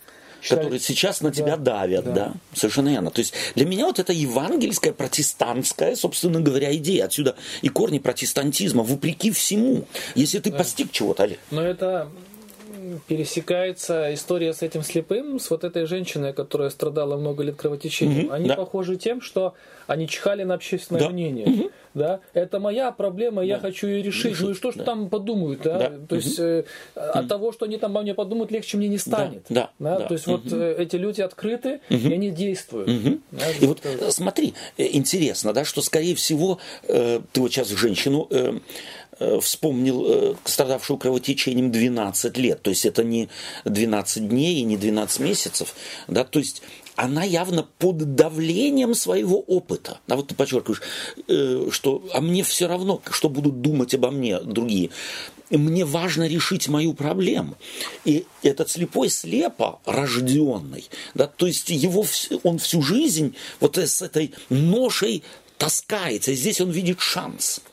считали... 0.47 0.61
которые 0.61 0.81
сейчас 0.81 1.21
на 1.21 1.33
тебя 1.33 1.57
да, 1.57 1.81
давят, 1.81 2.05
да. 2.05 2.13
да, 2.13 2.33
совершенно 2.55 2.89
верно. 2.89 3.11
То 3.11 3.21
есть 3.21 3.35
для 3.55 3.67
меня 3.67 3.87
вот 3.87 3.99
это 3.99 4.13
евангельская, 4.13 4.93
протестантская, 4.93 5.97
собственно 5.97 6.41
говоря, 6.41 6.75
идея. 6.77 7.07
Отсюда 7.07 7.37
и 7.63 7.69
корни 7.69 7.99
протестантизма, 7.99 8.83
вопреки 8.83 9.31
всему. 9.31 9.87
Если 10.15 10.39
ты 10.39 10.51
да. 10.51 10.59
постиг 10.59 10.93
чего-то, 10.93 11.25
Олег. 11.25 11.39
Но 11.51 11.63
это 11.63 12.11
пересекается 13.07 14.13
история 14.15 14.53
с 14.53 14.63
этим 14.63 14.83
слепым, 14.83 15.39
с 15.39 15.51
вот 15.51 15.65
этой 15.65 15.87
женщиной, 15.87 16.33
которая 16.33 16.71
страдала 16.71 17.17
много 17.17 17.43
лет 17.43 17.57
кровотечением. 17.57 18.27
Угу, 18.27 18.33
они 18.35 18.49
да. 18.49 18.57
похожи 18.57 18.97
тем, 18.97 19.21
что 19.21 19.55
они 19.87 20.09
чихали 20.09 20.43
на 20.45 20.55
общественное 20.55 21.03
да. 21.03 21.09
мнение. 21.11 21.47
Угу. 21.47 21.71
Да? 21.95 22.21
Это 22.35 22.61
моя 22.61 22.93
проблема, 22.93 23.37
да. 23.37 23.45
я 23.45 23.59
хочу 23.59 23.87
ее 23.87 24.03
решить. 24.03 24.33
Решить. 24.33 24.45
Ну 24.45 24.51
и 24.51 24.55
что 24.55 24.73
да. 24.73 24.85
там 24.85 25.09
подумают? 25.09 25.63
Да? 25.63 25.79
Да. 25.79 25.93
То 26.09 26.17
есть 26.17 26.39
угу. 26.39 26.47
э, 26.47 26.65
от 26.95 27.29
того, 27.29 27.53
что 27.53 27.65
они 27.65 27.79
там 27.79 27.93
обо 27.93 28.03
мне 28.03 28.15
подумают, 28.15 28.51
легче 28.51 28.77
мне 28.77 28.89
не 28.89 28.99
станет. 28.99 29.47
Да. 29.49 29.71
Да. 29.79 29.99
Да? 30.01 30.07
То 30.07 30.15
есть 30.15 30.27
угу. 30.27 30.41
вот 30.45 30.53
э, 30.53 30.77
эти 30.79 30.97
люди 30.97 31.23
открыты, 31.23 31.81
угу. 31.89 31.99
и 31.99 32.13
они 32.13 32.31
действуют. 32.31 32.89
Угу. 32.89 33.19
Да? 33.33 33.51
И 33.51 33.67
вот 33.67 33.85
это... 33.85 34.11
смотри, 34.13 34.55
э, 34.77 34.89
интересно, 34.93 35.55
да, 35.55 35.65
что 35.65 35.81
скорее 35.81 36.15
всего, 36.15 36.59
э, 36.83 37.21
ты 37.33 37.41
вот 37.41 37.51
сейчас 37.51 37.69
женщину 37.69 38.27
э, 38.31 38.47
Э, 38.47 39.06
вспомнил 39.41 40.05
э, 40.07 40.35
страдавшую 40.45 40.99
кровотечением 40.99 41.71
12 41.71 42.37
лет. 42.39 42.63
То 42.63 42.71
есть 42.71 42.85
это 42.85 43.03
не 43.03 43.29
12 43.65 44.29
дней 44.29 44.61
и 44.61 44.63
не 44.63 44.77
12 44.77 45.21
месяцев. 45.21 45.75
Да? 46.09 46.25
То 46.25 46.39
есть 46.39 46.63
она 46.97 47.25
явно 47.25 47.67
под 47.79 48.15
давлением 48.15 48.95
своего 48.95 49.41
опыта. 49.41 50.01
А 50.09 50.17
вот 50.17 50.29
ты 50.29 50.35
подчеркиваешь, 50.35 50.83
э, 51.29 51.69
что 51.71 52.03
а 52.13 52.21
мне 52.21 52.43
все 52.43 52.67
равно, 52.67 53.01
что 53.11 53.29
будут 53.29 53.61
думать 53.63 53.95
обо 53.95 54.11
мне 54.11 54.39
другие. 54.41 54.91
Мне 55.49 55.85
важно 55.85 56.27
решить 56.27 56.69
мою 56.69 56.93
проблему. 56.93 57.57
И 58.05 58.27
этот 58.43 58.69
слепой 58.69 59.09
слепо 59.09 59.81
рожденный, 59.87 60.89
да, 61.15 61.29
то 61.29 61.47
есть 61.47 61.71
его, 61.71 62.05
он 62.43 62.59
всю 62.59 62.83
жизнь 62.83 63.37
вот 63.61 63.79
с 63.79 64.03
этой 64.03 64.35
ношей 64.49 65.23
таскается. 65.57 66.33
И 66.33 66.35
здесь 66.35 66.61
он 66.61 66.71
видит 66.71 67.01
шанс– 67.01 67.61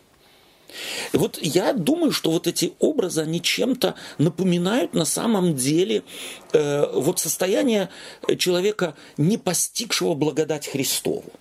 и 1.11 1.17
вот 1.17 1.39
я 1.41 1.73
думаю, 1.73 2.11
что 2.11 2.31
вот 2.31 2.47
эти 2.47 2.73
образы, 2.79 3.21
они 3.21 3.41
чем-то 3.41 3.95
напоминают 4.17 4.93
на 4.93 5.05
самом 5.05 5.55
деле 5.55 6.03
э, 6.51 6.85
вот 6.93 7.19
состояние 7.19 7.89
человека, 8.37 8.95
не 9.17 9.37
постигшего 9.37 10.13
благодать 10.13 10.67
Христову. 10.67 11.31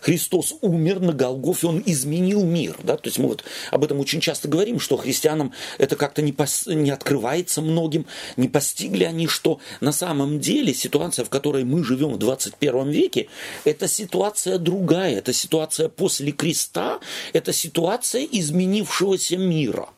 Христос 0.00 0.54
умер 0.60 1.00
на 1.00 1.12
Голгофе, 1.12 1.66
Он 1.68 1.82
изменил 1.84 2.44
мир. 2.44 2.76
Да? 2.82 2.96
То 2.96 3.08
есть 3.08 3.18
мы 3.18 3.28
вот 3.28 3.44
об 3.70 3.84
этом 3.84 4.00
очень 4.00 4.20
часто 4.20 4.48
говорим, 4.48 4.80
что 4.80 4.96
христианам 4.96 5.52
это 5.78 5.96
как-то 5.96 6.22
не, 6.22 6.32
пос... 6.32 6.66
не 6.66 6.90
открывается 6.90 7.62
многим, 7.62 8.06
не 8.36 8.48
постигли 8.48 9.04
они, 9.04 9.26
что 9.26 9.60
на 9.80 9.92
самом 9.92 10.40
деле 10.40 10.74
ситуация, 10.74 11.24
в 11.24 11.30
которой 11.30 11.64
мы 11.64 11.84
живем 11.84 12.12
в 12.12 12.18
21 12.18 12.90
веке, 12.90 13.28
это 13.64 13.88
ситуация 13.88 14.58
другая, 14.58 15.18
это 15.18 15.32
ситуация 15.32 15.88
после 15.88 16.32
креста, 16.32 17.00
это 17.32 17.52
ситуация 17.52 18.24
изменившегося 18.24 19.36
мира– 19.36 19.88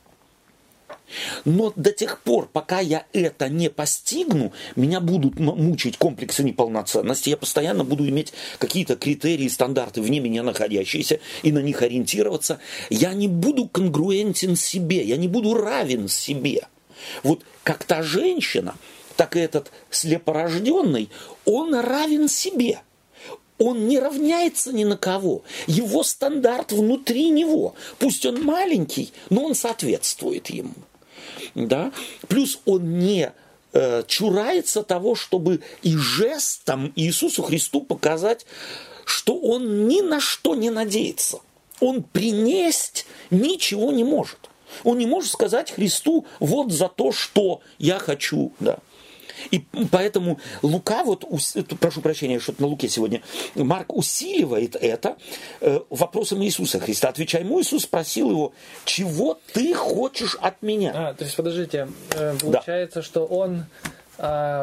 но 1.44 1.72
до 1.76 1.92
тех 1.92 2.20
пор, 2.20 2.48
пока 2.52 2.80
я 2.80 3.04
это 3.12 3.48
не 3.48 3.70
постигну, 3.70 4.52
меня 4.76 5.00
будут 5.00 5.38
мучить 5.38 5.96
комплексы 5.96 6.42
неполноценности, 6.42 7.30
я 7.30 7.36
постоянно 7.36 7.84
буду 7.84 8.08
иметь 8.08 8.32
какие-то 8.58 8.96
критерии, 8.96 9.48
стандарты 9.48 10.02
вне 10.02 10.20
меня 10.20 10.42
находящиеся 10.42 11.20
и 11.42 11.52
на 11.52 11.60
них 11.60 11.82
ориентироваться. 11.82 12.60
Я 12.88 13.12
не 13.12 13.28
буду 13.28 13.68
конгруентен 13.68 14.56
себе, 14.56 15.02
я 15.02 15.16
не 15.16 15.28
буду 15.28 15.54
равен 15.54 16.08
себе. 16.08 16.66
Вот 17.22 17.42
как 17.64 17.84
та 17.84 18.02
женщина, 18.02 18.74
так 19.16 19.36
и 19.36 19.40
этот 19.40 19.70
слепорожденный, 19.90 21.08
он 21.44 21.74
равен 21.74 22.28
себе. 22.28 22.80
Он 23.58 23.88
не 23.88 23.98
равняется 23.98 24.72
ни 24.72 24.84
на 24.84 24.96
кого. 24.96 25.42
Его 25.66 26.02
стандарт 26.02 26.72
внутри 26.72 27.28
него. 27.28 27.74
Пусть 27.98 28.24
он 28.24 28.42
маленький, 28.42 29.12
но 29.28 29.44
он 29.44 29.54
соответствует 29.54 30.48
ему 30.48 30.72
да, 31.54 31.92
плюс 32.28 32.60
он 32.64 32.98
не 32.98 33.32
э, 33.72 34.02
чурается 34.06 34.82
того, 34.82 35.14
чтобы 35.14 35.60
и 35.82 35.96
жестом 35.96 36.92
Иисусу 36.96 37.42
Христу 37.42 37.80
показать, 37.82 38.46
что 39.04 39.36
он 39.36 39.88
ни 39.88 40.00
на 40.00 40.20
что 40.20 40.54
не 40.54 40.70
надеется. 40.70 41.40
Он 41.80 42.02
принесть 42.02 43.06
ничего 43.30 43.90
не 43.92 44.04
может. 44.04 44.38
Он 44.84 44.98
не 44.98 45.06
может 45.06 45.32
сказать 45.32 45.72
Христу 45.72 46.26
вот 46.38 46.70
за 46.70 46.88
то, 46.88 47.10
что 47.12 47.60
я 47.78 47.98
хочу, 47.98 48.52
да. 48.60 48.78
И 49.50 49.64
поэтому 49.90 50.38
Лука, 50.62 51.04
вот, 51.04 51.24
прошу 51.80 52.00
прощения, 52.00 52.38
что 52.38 52.54
на 52.58 52.66
Луке 52.66 52.88
сегодня, 52.88 53.22
Марк 53.54 53.94
усиливает 53.94 54.76
это 54.76 55.16
э, 55.60 55.80
вопросом 55.90 56.42
Иисуса 56.42 56.80
Христа. 56.80 57.08
Отвечая 57.08 57.42
ему, 57.42 57.60
Иисус 57.60 57.84
спросил 57.84 58.30
его, 58.30 58.52
чего 58.84 59.38
ты 59.52 59.74
хочешь 59.74 60.36
от 60.40 60.62
меня? 60.62 60.92
А, 60.94 61.14
то 61.14 61.24
есть, 61.24 61.36
подождите, 61.36 61.88
э, 62.12 62.36
получается, 62.40 63.00
да. 63.00 63.02
что 63.02 63.24
он 63.24 63.64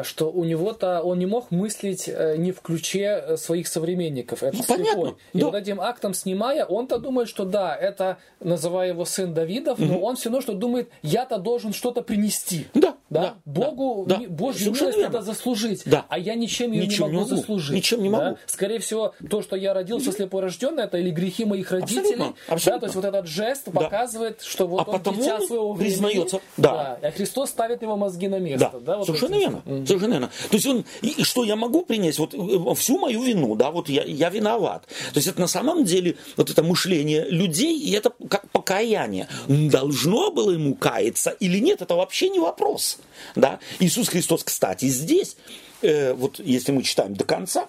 что 0.04 0.30
у 0.30 0.44
него-то 0.44 1.02
он 1.02 1.18
не 1.18 1.26
мог 1.26 1.50
мыслить 1.50 2.08
э, 2.08 2.36
не 2.36 2.52
в 2.52 2.60
ключе 2.60 3.22
э, 3.26 3.36
своих 3.36 3.66
современников. 3.66 4.42
Это 4.42 4.56
ну, 4.56 4.64
понятно. 4.66 5.16
И 5.32 5.40
да. 5.40 5.46
вот 5.46 5.54
этим 5.54 5.80
актом 5.80 6.14
снимая, 6.14 6.64
он-то 6.64 6.98
думает, 6.98 7.28
что 7.28 7.44
да, 7.44 7.74
это, 7.74 8.18
называя 8.40 8.88
его 8.88 9.04
сын 9.04 9.34
Давидов, 9.34 9.78
угу. 9.78 9.88
но 9.88 9.98
он 10.00 10.16
все 10.16 10.28
равно 10.28 10.42
что 10.42 10.52
думает, 10.52 10.90
я-то 11.02 11.38
должен 11.38 11.72
что-то 11.72 12.02
принести. 12.02 12.66
Да. 12.74 12.94
Да? 13.10 13.20
да 13.20 13.34
Богу, 13.46 14.04
да, 14.06 14.20
Божью 14.28 14.72
милость 14.72 14.98
надо 14.98 15.22
заслужить, 15.22 15.82
да. 15.86 16.04
а 16.08 16.18
я 16.18 16.34
ничем 16.34 16.72
ее 16.72 16.86
ничем 16.86 17.06
не 17.06 17.14
могу, 17.14 17.24
не 17.24 17.30
могу 17.30 17.36
заслужить. 17.40 17.74
Ничем 17.74 18.02
не 18.02 18.10
могу. 18.10 18.24
Да? 18.24 18.36
Скорее 18.46 18.80
всего, 18.80 19.14
то, 19.30 19.40
что 19.40 19.56
я 19.56 19.72
родился 19.72 20.12
слепорожденный, 20.12 20.84
это 20.84 20.98
или 20.98 21.10
грехи 21.10 21.46
моих 21.46 21.70
родителей. 21.70 22.00
Абсолютно. 22.00 22.34
Абсолютно. 22.48 22.72
Да? 22.72 22.78
То 22.78 22.86
есть 22.86 22.96
вот 22.96 23.04
этот 23.06 23.26
жест 23.26 23.62
да. 23.66 23.80
показывает, 23.80 24.42
что 24.42 24.66
вот 24.66 24.86
а 24.86 24.90
он 24.90 24.98
потому 24.98 25.18
дитя 25.18 25.40
своего 25.40 25.72
времени, 25.72 25.94
признается. 25.94 26.40
Да. 26.58 26.98
да. 27.00 27.08
А 27.08 27.10
Христос 27.10 27.48
ставит 27.48 27.80
его 27.80 27.96
мозги 27.96 28.28
на 28.28 28.38
место. 28.38 28.70
Да. 28.74 28.80
Да? 28.80 28.96
Вот 28.98 29.06
Совершенно 29.06 29.36
верно. 29.36 29.47
Mm-hmm. 29.56 29.86
Совершенно 29.86 30.12
верно. 30.12 30.30
То 30.50 30.56
есть 30.56 30.66
он, 30.66 30.84
и, 31.02 31.22
что 31.24 31.44
я 31.44 31.56
могу 31.56 31.84
принять? 31.84 32.18
Вот 32.18 32.34
э, 32.34 32.74
всю 32.74 32.98
мою 32.98 33.22
вину, 33.22 33.54
да, 33.56 33.70
вот 33.70 33.88
я, 33.88 34.04
я 34.04 34.28
виноват. 34.30 34.86
То 35.12 35.18
есть 35.18 35.28
это 35.28 35.40
на 35.40 35.46
самом 35.46 35.84
деле 35.84 36.16
вот 36.36 36.50
это 36.50 36.62
мышление 36.62 37.26
людей, 37.28 37.78
и 37.78 37.92
это 37.92 38.12
как 38.28 38.50
покаяние. 38.50 39.28
Должно 39.48 40.30
было 40.30 40.50
ему 40.50 40.74
каяться 40.74 41.30
или 41.30 41.58
нет, 41.58 41.82
это 41.82 41.94
вообще 41.94 42.28
не 42.28 42.38
вопрос. 42.38 42.98
Да? 43.34 43.58
Иисус 43.80 44.08
Христос, 44.08 44.44
кстати, 44.44 44.86
здесь, 44.86 45.36
э, 45.82 46.12
вот 46.14 46.40
если 46.40 46.72
мы 46.72 46.82
читаем 46.82 47.14
до 47.14 47.24
конца, 47.24 47.68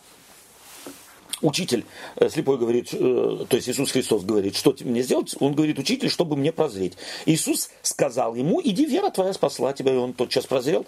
учитель 1.41 1.85
э, 2.15 2.29
слепой 2.29 2.57
говорит, 2.57 2.89
э, 2.93 3.45
то 3.47 3.55
есть 3.55 3.69
Иисус 3.69 3.91
Христос 3.91 4.23
говорит, 4.23 4.55
что 4.55 4.75
мне 4.81 5.01
сделать? 5.01 5.35
Он 5.39 5.53
говорит, 5.53 5.79
учитель, 5.79 6.09
чтобы 6.09 6.35
мне 6.35 6.51
прозреть. 6.51 6.93
Иисус 7.25 7.69
сказал 7.81 8.35
ему, 8.35 8.61
иди, 8.63 8.85
вера 8.85 9.09
твоя 9.09 9.33
спасла 9.33 9.73
тебя, 9.73 9.93
и 9.93 9.97
он 9.97 10.13
тотчас 10.13 10.45
прозрел 10.45 10.85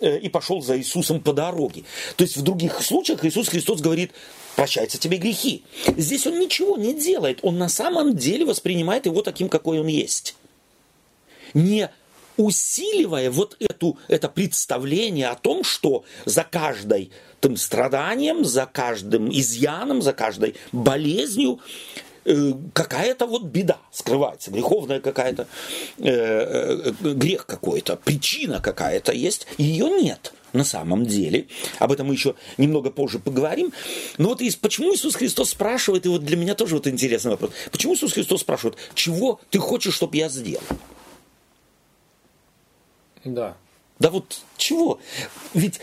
э, 0.00 0.18
и 0.18 0.28
пошел 0.28 0.62
за 0.62 0.78
Иисусом 0.78 1.20
по 1.20 1.32
дороге. 1.32 1.84
То 2.16 2.24
есть 2.24 2.36
в 2.36 2.42
других 2.42 2.82
случаях 2.82 3.24
Иисус 3.24 3.48
Христос 3.48 3.80
говорит, 3.80 4.12
прощаются 4.56 4.98
тебе 4.98 5.18
грехи. 5.18 5.64
Здесь 5.96 6.26
он 6.26 6.38
ничего 6.38 6.76
не 6.76 6.94
делает, 6.94 7.40
он 7.42 7.58
на 7.58 7.68
самом 7.68 8.16
деле 8.16 8.44
воспринимает 8.44 9.06
его 9.06 9.22
таким, 9.22 9.48
какой 9.48 9.80
он 9.80 9.86
есть. 9.86 10.36
Не 11.54 11.90
усиливая 12.36 13.30
вот 13.30 13.56
эту, 13.60 13.98
это 14.08 14.28
представление 14.28 15.28
о 15.28 15.34
том, 15.34 15.64
что 15.64 16.04
за 16.24 16.44
каждой 16.44 17.10
тем 17.40 17.56
страданием, 17.56 18.44
за 18.44 18.66
каждым 18.66 19.30
изъяном, 19.30 20.02
за 20.02 20.12
каждой 20.12 20.54
болезнью 20.72 21.60
э, 22.24 22.52
какая-то 22.72 23.26
вот 23.26 23.42
беда 23.42 23.78
скрывается, 23.90 24.50
греховная 24.50 25.00
какая-то, 25.00 25.46
э, 25.98 26.04
э, 26.08 26.92
грех 27.02 27.46
какой-то, 27.46 27.96
причина 27.96 28.60
какая-то 28.60 29.12
есть, 29.12 29.46
ее 29.58 29.88
нет 29.88 30.32
на 30.52 30.64
самом 30.64 31.06
деле. 31.06 31.46
Об 31.78 31.92
этом 31.92 32.08
мы 32.08 32.14
еще 32.14 32.34
немного 32.58 32.90
позже 32.90 33.18
поговорим. 33.18 33.72
Но 34.18 34.28
вот 34.28 34.42
из, 34.42 34.54
почему 34.56 34.94
Иисус 34.94 35.14
Христос 35.14 35.50
спрашивает, 35.50 36.04
и 36.04 36.10
вот 36.10 36.24
для 36.24 36.36
меня 36.36 36.54
тоже 36.54 36.74
вот 36.74 36.86
интересный 36.86 37.32
вопрос, 37.32 37.52
почему 37.70 37.94
Иисус 37.94 38.12
Христос 38.12 38.42
спрашивает, 38.42 38.76
чего 38.94 39.40
ты 39.50 39.58
хочешь, 39.58 39.94
чтобы 39.94 40.16
я 40.18 40.28
сделал? 40.28 40.62
Да. 43.24 43.54
Да 43.98 44.10
вот 44.10 44.40
чего? 44.56 44.98
Ведь 45.54 45.80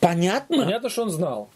понятно. 0.00 0.64
Понятно, 0.64 0.88
что 0.88 1.02
он 1.02 1.10
знал, 1.10 1.48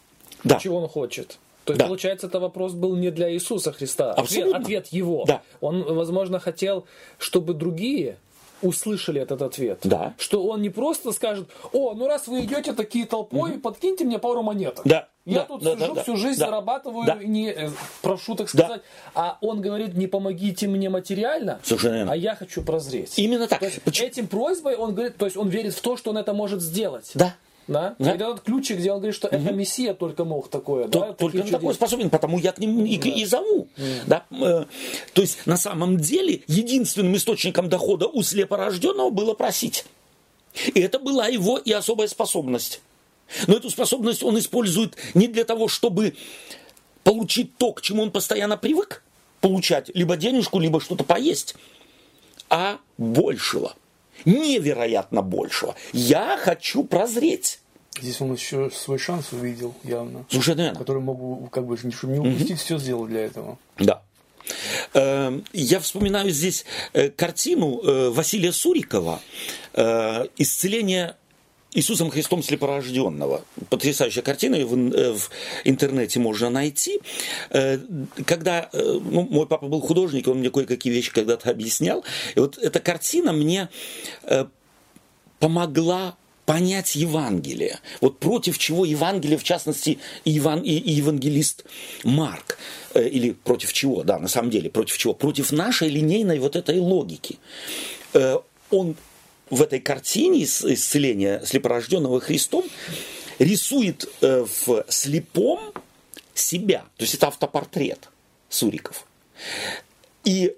да. 0.43 0.57
чего 0.59 0.77
он 0.77 0.87
хочет. 0.87 1.37
То 1.65 1.73
есть, 1.73 1.79
да. 1.79 1.85
получается, 1.85 2.27
это 2.27 2.39
вопрос 2.39 2.73
был 2.73 2.95
не 2.95 3.11
для 3.11 3.31
Иисуса 3.31 3.71
Христа. 3.71 4.13
Абсолютно. 4.13 4.57
Ответ, 4.57 4.81
ответ 4.83 4.87
его. 4.87 5.25
Да. 5.27 5.43
Он, 5.61 5.83
возможно, 5.83 6.39
хотел, 6.39 6.87
чтобы 7.19 7.53
другие 7.53 8.17
услышали 8.61 9.21
этот 9.21 9.41
ответ. 9.41 9.79
Да. 9.83 10.13
Что 10.17 10.45
он 10.45 10.61
не 10.61 10.69
просто 10.69 11.11
скажет, 11.11 11.49
о, 11.71 11.93
ну 11.93 12.07
раз 12.07 12.27
вы 12.27 12.41
идете 12.41 12.73
такие 12.73 13.05
толпой, 13.05 13.51
угу. 13.51 13.59
подкиньте 13.59 14.05
мне 14.05 14.19
пару 14.19 14.41
монеток. 14.43 14.85
Да. 14.85 15.07
Я 15.25 15.39
да, 15.39 15.45
тут 15.45 15.63
да, 15.63 15.77
сижу, 15.77 15.93
да, 15.93 16.03
всю 16.03 16.15
жизнь 16.15 16.39
да, 16.39 16.47
зарабатываю, 16.47 17.05
да. 17.05 17.15
не 17.15 17.51
э, 17.51 17.69
прошу, 18.01 18.35
так 18.35 18.49
сказать. 18.49 18.81
Да. 18.81 19.11
А 19.13 19.37
он 19.41 19.61
говорит, 19.61 19.93
не 19.93 20.07
помогите 20.07 20.67
мне 20.67 20.89
материально, 20.89 21.59
Совершенно. 21.61 22.11
а 22.11 22.15
я 22.15 22.35
хочу 22.35 22.63
прозреть. 22.63 23.13
Именно 23.17 23.47
так. 23.47 23.59
То 23.59 23.65
есть, 23.65 23.79
Этим 23.99 24.27
просьбой 24.27 24.75
он 24.75 24.95
говорит, 24.95 25.17
то 25.17 25.25
есть 25.25 25.37
он 25.37 25.49
верит 25.49 25.75
в 25.75 25.81
то, 25.81 25.97
что 25.97 26.09
он 26.09 26.17
это 26.17 26.33
может 26.33 26.61
сделать. 26.61 27.11
Да. 27.13 27.35
Да? 27.69 27.95
да? 27.99 28.11
И 28.11 28.15
этот 28.15 28.41
ключик, 28.41 28.79
где 28.79 28.91
он 28.91 28.97
говорит, 28.97 29.15
что 29.15 29.27
угу. 29.27 29.35
это 29.35 29.53
Мессия 29.53 29.93
только 29.93 30.25
мог 30.25 30.49
такое. 30.49 30.87
То, 30.87 30.99
да? 30.99 31.13
Только 31.13 31.37
он 31.37 31.49
такой 31.49 31.73
способен, 31.75 32.09
потому 32.09 32.39
я 32.39 32.51
к 32.51 32.57
ним 32.57 32.83
и, 32.83 32.97
да. 32.97 33.09
и 33.09 33.25
зову. 33.25 33.67
Угу. 33.77 33.85
Да? 34.07 34.25
Э, 34.31 34.65
то 35.13 35.21
есть 35.21 35.45
на 35.45 35.55
самом 35.55 35.97
деле 35.97 36.41
единственным 36.47 37.15
источником 37.15 37.69
дохода 37.69 38.07
у 38.07 38.23
слепорожденного 38.23 39.11
было 39.11 39.35
просить. 39.35 39.85
И 40.73 40.79
это 40.79 40.97
была 40.97 41.27
его 41.27 41.59
и 41.59 41.71
особая 41.71 42.07
способность. 42.07 42.81
Но 43.45 43.55
эту 43.55 43.69
способность 43.69 44.23
он 44.23 44.39
использует 44.39 44.97
не 45.13 45.27
для 45.27 45.45
того, 45.45 45.67
чтобы 45.67 46.15
получить 47.03 47.55
то, 47.57 47.71
к 47.71 47.81
чему 47.81 48.01
он 48.01 48.11
постоянно 48.11 48.57
привык 48.57 49.03
получать, 49.41 49.91
либо 49.93 50.17
денежку, 50.17 50.59
либо 50.59 50.81
что-то 50.81 51.03
поесть, 51.03 51.55
а 52.49 52.79
большего– 52.97 53.75
невероятно 54.25 55.21
большего. 55.21 55.75
Я 55.93 56.37
хочу 56.37 56.83
прозреть. 56.83 57.59
Здесь 58.01 58.21
он 58.21 58.33
еще 58.33 58.69
свой 58.71 58.97
шанс 58.97 59.33
увидел 59.33 59.73
явно. 59.83 60.25
Слушай, 60.29 60.55
наверное. 60.55 60.77
Который 60.77 61.01
мог, 61.01 61.51
как 61.51 61.65
бы, 61.65 61.77
чтобы 61.77 62.13
не 62.13 62.19
упустить, 62.19 62.51
угу. 62.51 62.59
все 62.59 62.77
сделал 62.77 63.05
для 63.05 63.25
этого. 63.25 63.57
Да. 63.77 64.03
Эм, 64.93 65.43
я 65.53 65.79
вспоминаю 65.79 66.31
здесь 66.31 66.65
э, 66.93 67.09
картину 67.09 67.81
э, 67.81 68.09
Василия 68.09 68.51
Сурикова 68.51 69.21
э, 69.73 70.25
«Исцеление 70.37 71.15
Иисусом 71.71 72.09
Христом 72.09 72.41
слепорожденного. 72.41 73.43
Потрясающая 73.69 74.23
картина, 74.23 74.57
в, 74.65 74.73
э, 74.75 75.13
в 75.13 75.29
интернете 75.65 76.19
можно 76.19 76.49
найти. 76.49 76.99
Э, 77.51 77.77
когда 78.25 78.69
э, 78.73 78.99
ну, 79.03 79.27
мой 79.29 79.45
папа 79.45 79.67
был 79.67 79.79
художник, 79.81 80.27
он 80.27 80.39
мне 80.39 80.49
кое-какие 80.49 80.91
вещи 80.91 81.13
когда-то 81.13 81.49
объяснял. 81.51 82.03
И 82.35 82.39
вот 82.39 82.57
эта 82.57 82.79
картина 82.79 83.33
мне 83.33 83.69
помогла 85.39 86.17
понять 86.45 86.95
Евангелие. 86.95 87.79
Вот 88.01 88.19
против 88.19 88.57
чего 88.57 88.83
Евангелие, 88.83 89.37
в 89.37 89.43
частности, 89.43 89.99
и, 90.25 90.37
Иван, 90.39 90.61
и, 90.61 90.71
и 90.71 90.93
евангелист 90.93 91.65
Марк. 92.03 92.57
Или 92.95 93.31
против 93.31 93.71
чего, 93.71 94.03
да, 94.03 94.17
на 94.17 94.27
самом 94.27 94.49
деле, 94.49 94.71
против 94.71 94.97
чего? 94.97 95.13
Против 95.13 95.51
нашей 95.51 95.89
линейной 95.89 96.39
вот 96.39 96.55
этой 96.55 96.79
логики. 96.79 97.37
Он 98.71 98.95
в 99.49 99.61
этой 99.61 99.79
картине 99.79 100.43
исцеления 100.43 101.41
слепорожденного 101.45 102.19
Христом 102.19 102.65
рисует 103.39 104.07
э, 104.21 104.45
в 104.65 104.85
слепом 104.89 105.73
себя. 106.33 106.85
То 106.97 107.03
есть 107.03 107.15
это 107.15 107.27
автопортрет 107.27 108.09
Суриков. 108.49 109.05
И 110.23 110.55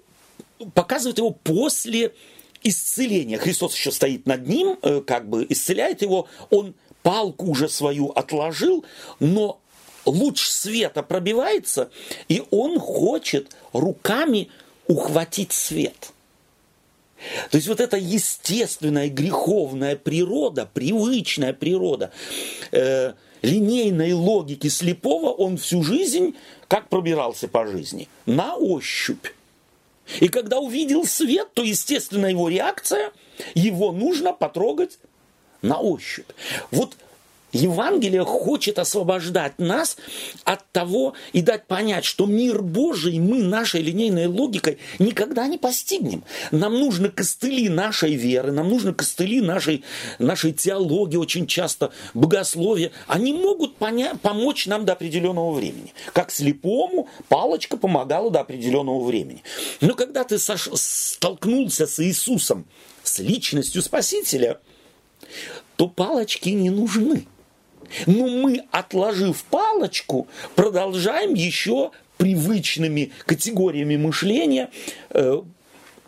показывает 0.74 1.18
его 1.18 1.30
после 1.30 2.14
исцеления. 2.62 3.38
Христос 3.38 3.74
еще 3.74 3.92
стоит 3.92 4.26
над 4.26 4.46
ним, 4.46 4.78
э, 4.82 5.00
как 5.00 5.28
бы 5.28 5.46
исцеляет 5.48 6.02
его. 6.02 6.28
Он 6.50 6.74
палку 7.02 7.46
уже 7.46 7.68
свою 7.68 8.08
отложил, 8.08 8.84
но 9.20 9.60
луч 10.04 10.40
света 10.40 11.02
пробивается, 11.02 11.90
и 12.28 12.42
он 12.50 12.78
хочет 12.78 13.56
руками 13.72 14.48
ухватить 14.86 15.52
свет– 15.52 16.11
то 17.50 17.56
есть 17.56 17.68
вот 17.68 17.80
эта 17.80 17.96
естественная 17.96 19.08
греховная 19.08 19.96
природа, 19.96 20.68
привычная 20.72 21.52
природа 21.52 22.10
э, 22.70 23.12
линейной 23.42 24.12
логики 24.12 24.68
слепого, 24.68 25.30
он 25.30 25.56
всю 25.56 25.82
жизнь 25.82 26.34
как 26.68 26.88
пробирался 26.88 27.48
по 27.48 27.66
жизни? 27.66 28.08
На 28.24 28.56
ощупь. 28.56 29.26
И 30.20 30.28
когда 30.28 30.58
увидел 30.58 31.04
свет, 31.04 31.48
то, 31.52 31.62
естественно, 31.62 32.26
его 32.26 32.48
реакция, 32.48 33.12
его 33.54 33.92
нужно 33.92 34.32
потрогать 34.32 34.98
на 35.60 35.78
ощупь. 35.78 36.30
Вот 36.70 36.96
Евангелие 37.52 38.24
хочет 38.24 38.78
освобождать 38.78 39.58
нас 39.58 39.96
от 40.44 40.70
того 40.72 41.14
и 41.32 41.42
дать 41.42 41.66
понять, 41.66 42.04
что 42.04 42.26
мир 42.26 42.62
Божий 42.62 43.18
мы 43.18 43.42
нашей 43.42 43.82
линейной 43.82 44.26
логикой 44.26 44.78
никогда 44.98 45.46
не 45.46 45.58
постигнем. 45.58 46.24
Нам 46.50 46.78
нужны 46.80 47.10
костыли 47.10 47.68
нашей 47.68 48.14
веры, 48.14 48.52
нам 48.52 48.68
нужны 48.68 48.94
костыли 48.94 49.40
нашей, 49.40 49.84
нашей 50.18 50.52
теологии, 50.52 51.16
очень 51.16 51.46
часто 51.46 51.92
богословия. 52.14 52.90
Они 53.06 53.32
могут 53.32 53.76
поня- 53.76 54.16
помочь 54.16 54.66
нам 54.66 54.84
до 54.84 54.92
определенного 54.92 55.52
времени. 55.52 55.92
Как 56.12 56.30
слепому 56.30 57.08
палочка 57.28 57.76
помогала 57.76 58.30
до 58.30 58.40
определенного 58.40 59.04
времени. 59.04 59.42
Но 59.80 59.94
когда 59.94 60.24
ты 60.24 60.36
сош- 60.36 60.74
столкнулся 60.74 61.86
с 61.86 62.02
Иисусом, 62.02 62.64
с 63.02 63.18
личностью 63.18 63.82
Спасителя– 63.82 64.58
то 65.76 65.88
палочки 65.88 66.50
не 66.50 66.70
нужны. 66.70 67.26
Но 68.06 68.28
мы, 68.28 68.64
отложив 68.70 69.44
палочку, 69.44 70.26
продолжаем 70.54 71.34
еще 71.34 71.90
привычными 72.18 73.10
категориями 73.26 73.96
мышления 73.96 74.70
э, 75.10 75.42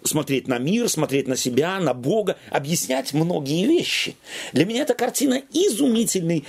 смотреть 0.04 0.46
на 0.48 0.58
мир, 0.58 0.88
смотреть 0.88 1.26
на 1.26 1.36
себя, 1.36 1.80
на 1.80 1.94
Бога, 1.94 2.36
объяснять 2.50 3.12
многие 3.14 3.66
вещи. 3.66 4.16
Для 4.52 4.64
меня 4.64 4.82
эта 4.82 4.94
картина 4.94 5.42
изумительный 5.52 6.44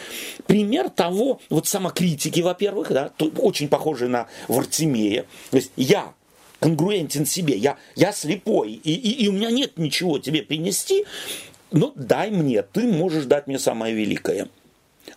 пример 0.45 0.89
того, 0.89 1.39
вот 1.49 1.67
самокритики, 1.67 2.41
во-первых, 2.41 2.91
да, 2.91 3.11
очень 3.37 3.69
похожий 3.69 4.09
на 4.09 4.27
Вартимея. 4.47 5.25
То 5.51 5.57
есть 5.57 5.71
я 5.77 6.13
конгруентен 6.59 7.25
себе, 7.25 7.55
я, 7.55 7.77
я 7.95 8.11
слепой, 8.11 8.73
и, 8.73 8.93
и, 8.93 9.23
и 9.23 9.27
у 9.27 9.31
меня 9.31 9.51
нет 9.51 9.77
ничего 9.77 10.19
тебе 10.19 10.43
принести, 10.43 11.05
но 11.71 11.93
дай 11.95 12.31
мне, 12.31 12.61
ты 12.61 12.83
можешь 12.83 13.25
дать 13.25 13.47
мне 13.47 13.59
самое 13.59 13.93
великое. 13.93 14.49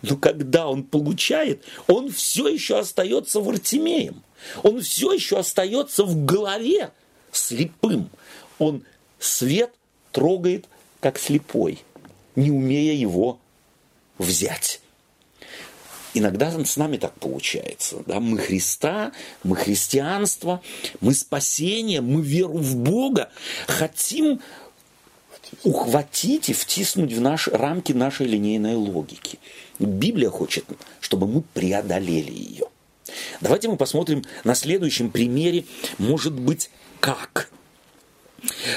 Но 0.01 0.17
когда 0.17 0.67
он 0.67 0.83
получает, 0.83 1.63
он 1.87 2.11
все 2.11 2.47
еще 2.47 2.79
остается 2.79 3.39
Вартимеем. 3.39 4.23
Он 4.63 4.81
все 4.81 5.13
еще 5.13 5.39
остается 5.39 6.03
в 6.03 6.25
голове 6.25 6.91
слепым. 7.31 8.09
Он 8.57 8.83
свет 9.19 9.73
трогает, 10.11 10.65
как 10.99 11.19
слепой, 11.19 11.79
не 12.35 12.51
умея 12.51 12.93
его 12.93 13.39
взять. 14.17 14.81
Иногда 16.13 16.51
с 16.51 16.77
нами 16.77 16.97
так 16.97 17.13
получается. 17.13 18.03
Да? 18.07 18.19
Мы 18.19 18.39
Христа, 18.39 19.11
мы 19.43 19.55
христианство, 19.55 20.61
мы 21.01 21.13
спасение, 21.13 22.01
мы 22.01 22.21
веру 22.21 22.57
в 22.57 22.75
Бога 22.75 23.29
хотим 23.67 24.41
ухватить 25.63 26.49
и 26.49 26.53
втиснуть 26.53 27.13
в 27.13 27.21
наши 27.21 27.51
рамки 27.51 27.91
нашей 27.91 28.27
линейной 28.27 28.75
логики. 28.75 29.39
Библия 29.79 30.29
хочет, 30.29 30.65
чтобы 30.99 31.27
мы 31.27 31.41
преодолели 31.41 32.31
ее. 32.31 32.65
Давайте 33.41 33.69
мы 33.69 33.77
посмотрим 33.77 34.23
на 34.43 34.55
следующем 34.55 35.09
примере, 35.09 35.65
может 35.97 36.33
быть, 36.33 36.69
как 36.99 37.49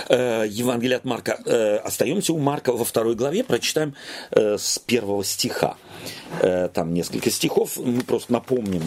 Э, 0.08 0.46
Евангелие 0.48 0.96
от 0.96 1.04
Марка. 1.04 1.38
Э, 1.44 1.76
остаемся 1.78 2.32
у 2.32 2.38
Марка 2.38 2.72
во 2.72 2.84
второй 2.84 3.14
главе, 3.14 3.44
прочитаем 3.44 3.94
э, 4.30 4.56
с 4.58 4.78
первого 4.78 5.24
стиха. 5.24 5.76
Там 6.40 6.94
несколько 6.94 7.30
стихов, 7.30 7.76
мы 7.76 8.02
просто 8.02 8.32
напомним 8.32 8.82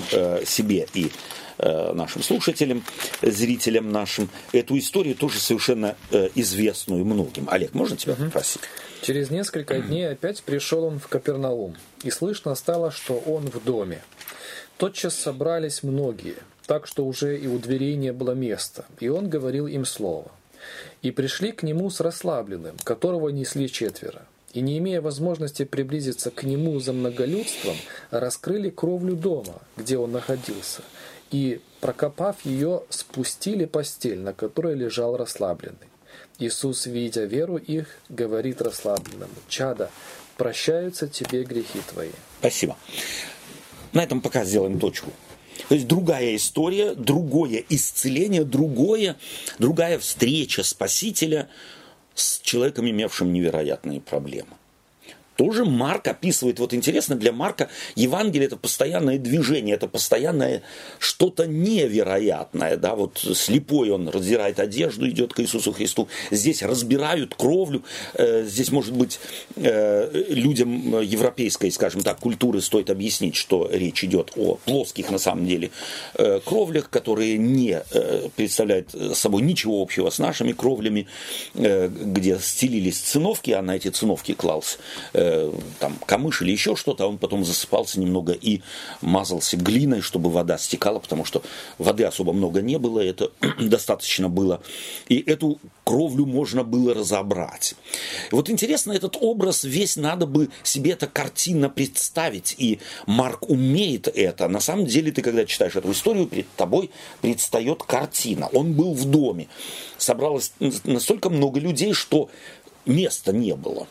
себе 0.46 0.86
и 0.94 1.12
нашим 1.58 2.22
слушателям, 2.22 2.84
зрителям 3.22 3.90
нашим 3.90 4.30
эту 4.52 4.78
историю 4.78 5.16
тоже 5.16 5.40
совершенно 5.40 5.96
известную 6.34 7.06
многим. 7.06 7.48
Олег, 7.50 7.74
можно 7.74 7.96
тебя 7.96 8.16
попросить? 8.16 8.64
Через 9.02 9.30
несколько 9.30 9.80
дней 9.80 10.10
опять 10.10 10.44
пришел 10.44 10.84
он 10.84 11.00
в 11.00 11.08
Капернаум, 11.08 11.78
и 12.04 12.12
слышно 12.12 12.54
стало, 12.56 12.92
что 12.92 13.14
он 13.14 13.46
в 13.50 13.64
доме. 13.64 14.02
Тотчас 14.78 15.16
собрались 15.16 15.84
многие, 15.84 16.36
так 16.66 16.88
что 16.88 17.06
уже 17.06 17.38
и 17.38 17.48
у 17.48 17.60
дверей 17.60 17.96
не 17.96 18.12
было 18.12 18.32
места, 18.32 18.84
и 19.00 19.08
он 19.08 19.30
говорил 19.30 19.68
им 19.68 19.86
слово– 19.86 20.32
и 21.02 21.12
пришли 21.12 21.52
к 21.52 21.64
нему 21.64 21.90
с 21.90 22.00
расслабленным, 22.00 22.76
которого 22.84 23.30
несли 23.30 23.70
четверо. 23.72 24.26
И 24.54 24.62
не 24.62 24.78
имея 24.78 25.02
возможности 25.02 25.66
приблизиться 25.66 26.32
к 26.32 26.44
нему 26.44 26.80
за 26.80 26.94
многолюдством, 26.94 27.76
раскрыли 28.10 28.70
кровлю 28.70 29.16
дома, 29.16 29.62
где 29.76 29.98
он 29.98 30.14
находился, 30.14 30.82
и, 31.30 31.60
прокопав 31.82 32.46
ее, 32.46 32.84
спустили 32.90 33.66
постель, 33.66 34.20
на 34.20 34.34
которой 34.34 34.76
лежал 34.76 35.18
расслабленный. 35.18 35.90
Иисус, 36.40 36.86
видя 36.86 37.26
веру 37.26 37.58
их, 37.58 37.88
говорит 38.10 38.62
расслабленному, 38.62 39.34
«Чада, 39.48 39.90
прощаются 40.38 41.08
тебе 41.08 41.44
грехи 41.44 41.82
твои». 41.90 42.12
Спасибо. 42.40 42.78
На 43.94 44.04
этом 44.04 44.22
пока 44.22 44.44
сделаем 44.44 44.80
точку. 44.80 45.12
То 45.70 45.76
есть 45.76 45.88
другая 45.88 46.36
история, 46.36 46.94
другое 46.94 47.64
исцеление, 47.70 48.44
другое, 48.44 49.18
другая 49.60 50.00
встреча 50.00 50.64
Спасителя 50.64 51.50
с 52.14 52.40
человеком, 52.42 52.90
имевшим 52.90 53.34
невероятные 53.34 54.02
проблемы 54.02 54.56
тоже 55.36 55.66
Марк 55.66 56.08
описывает. 56.08 56.60
Вот 56.60 56.74
интересно, 56.74 57.16
для 57.16 57.32
Марка 57.32 57.70
Евангелие 57.96 58.48
это 58.48 58.58
постоянное 58.58 59.18
движение, 59.18 59.76
это 59.76 59.88
постоянное 59.88 60.64
что-то 61.00 61.46
невероятное. 61.46 62.78
Да? 62.78 62.96
Вот 62.96 63.18
слепой 63.18 63.90
он 63.90 64.10
раздирает 64.10 64.60
одежду, 64.60 65.10
идет 65.10 65.34
к 65.34 65.40
Иисусу 65.42 65.72
Христу. 65.72 66.08
Здесь 66.32 66.64
разбирают 66.64 67.36
кровлю. 67.36 67.84
Э, 68.14 68.44
здесь, 68.46 68.72
может 68.72 68.94
быть, 68.94 69.20
э, 69.56 70.24
людям 70.30 71.02
европейской, 71.02 71.70
скажем 71.70 72.02
так, 72.02 72.20
культуры 72.20 72.62
стоит 72.62 72.90
объяснить, 72.90 73.36
что 73.36 73.70
речь 73.72 74.04
идет 74.04 74.32
о 74.36 74.56
плоских, 74.66 75.12
на 75.12 75.18
самом 75.18 75.46
деле, 75.46 75.72
э, 76.16 76.40
кровлях, 76.44 76.90
которые 76.90 77.38
не 77.38 77.84
представляют 78.36 78.96
собой 79.14 79.42
ничего 79.42 79.82
общего 79.82 80.10
с 80.10 80.20
нашими 80.20 80.54
кровлями, 80.54 81.08
где 81.54 82.40
стелились 82.40 83.00
циновки, 83.00 83.52
а 83.52 83.62
на 83.62 83.76
эти 83.76 83.90
циновки 83.90 84.34
клался 84.34 84.78
Э, 85.26 85.52
там, 85.80 85.98
камыш 86.06 86.42
или 86.44 86.52
еще 86.52 86.76
что-то, 86.76 87.06
а 87.06 87.08
он 87.08 87.18
потом 87.18 87.44
засыпался 87.44 88.00
немного 88.00 88.34
и 88.34 88.62
мазался 89.02 89.58
глиной, 89.58 90.02
чтобы 90.02 90.30
вода 90.30 90.58
стекала, 90.58 91.00
потому 91.00 91.26
что 91.26 91.42
воды 91.80 92.04
особо 92.04 92.32
много 92.32 92.62
не 92.62 92.78
было, 92.78 93.00
это 93.00 93.32
достаточно 93.60 94.30
было. 94.30 94.62
И 95.08 95.18
эту 95.18 95.60
кровлю 95.84 96.26
можно 96.28 96.64
было 96.64 96.94
разобрать. 96.94 97.76
вот 98.32 98.50
интересно, 98.50 98.92
этот 98.92 99.18
образ 99.20 99.64
весь 99.64 99.96
надо 99.96 100.28
бы 100.28 100.50
себе 100.64 100.92
это 100.92 101.08
картинно 101.08 101.70
представить, 101.70 102.56
и 102.60 102.80
Марк 103.08 103.50
умеет 103.50 104.08
это. 104.08 104.48
На 104.48 104.60
самом 104.60 104.86
деле, 104.86 105.12
ты 105.12 105.24
когда 105.24 105.46
читаешь 105.46 105.76
эту 105.76 105.92
историю, 105.92 106.28
перед 106.28 106.50
тобой 106.56 106.92
предстает 107.22 107.82
картина. 107.84 108.48
Он 108.54 108.74
был 108.74 108.94
в 108.94 109.06
доме, 109.06 109.48
собралось 109.98 110.54
настолько 110.84 111.30
много 111.30 111.60
людей, 111.60 111.94
что 111.94 112.30
места 112.86 113.34
не 113.34 113.56
было 113.56 113.88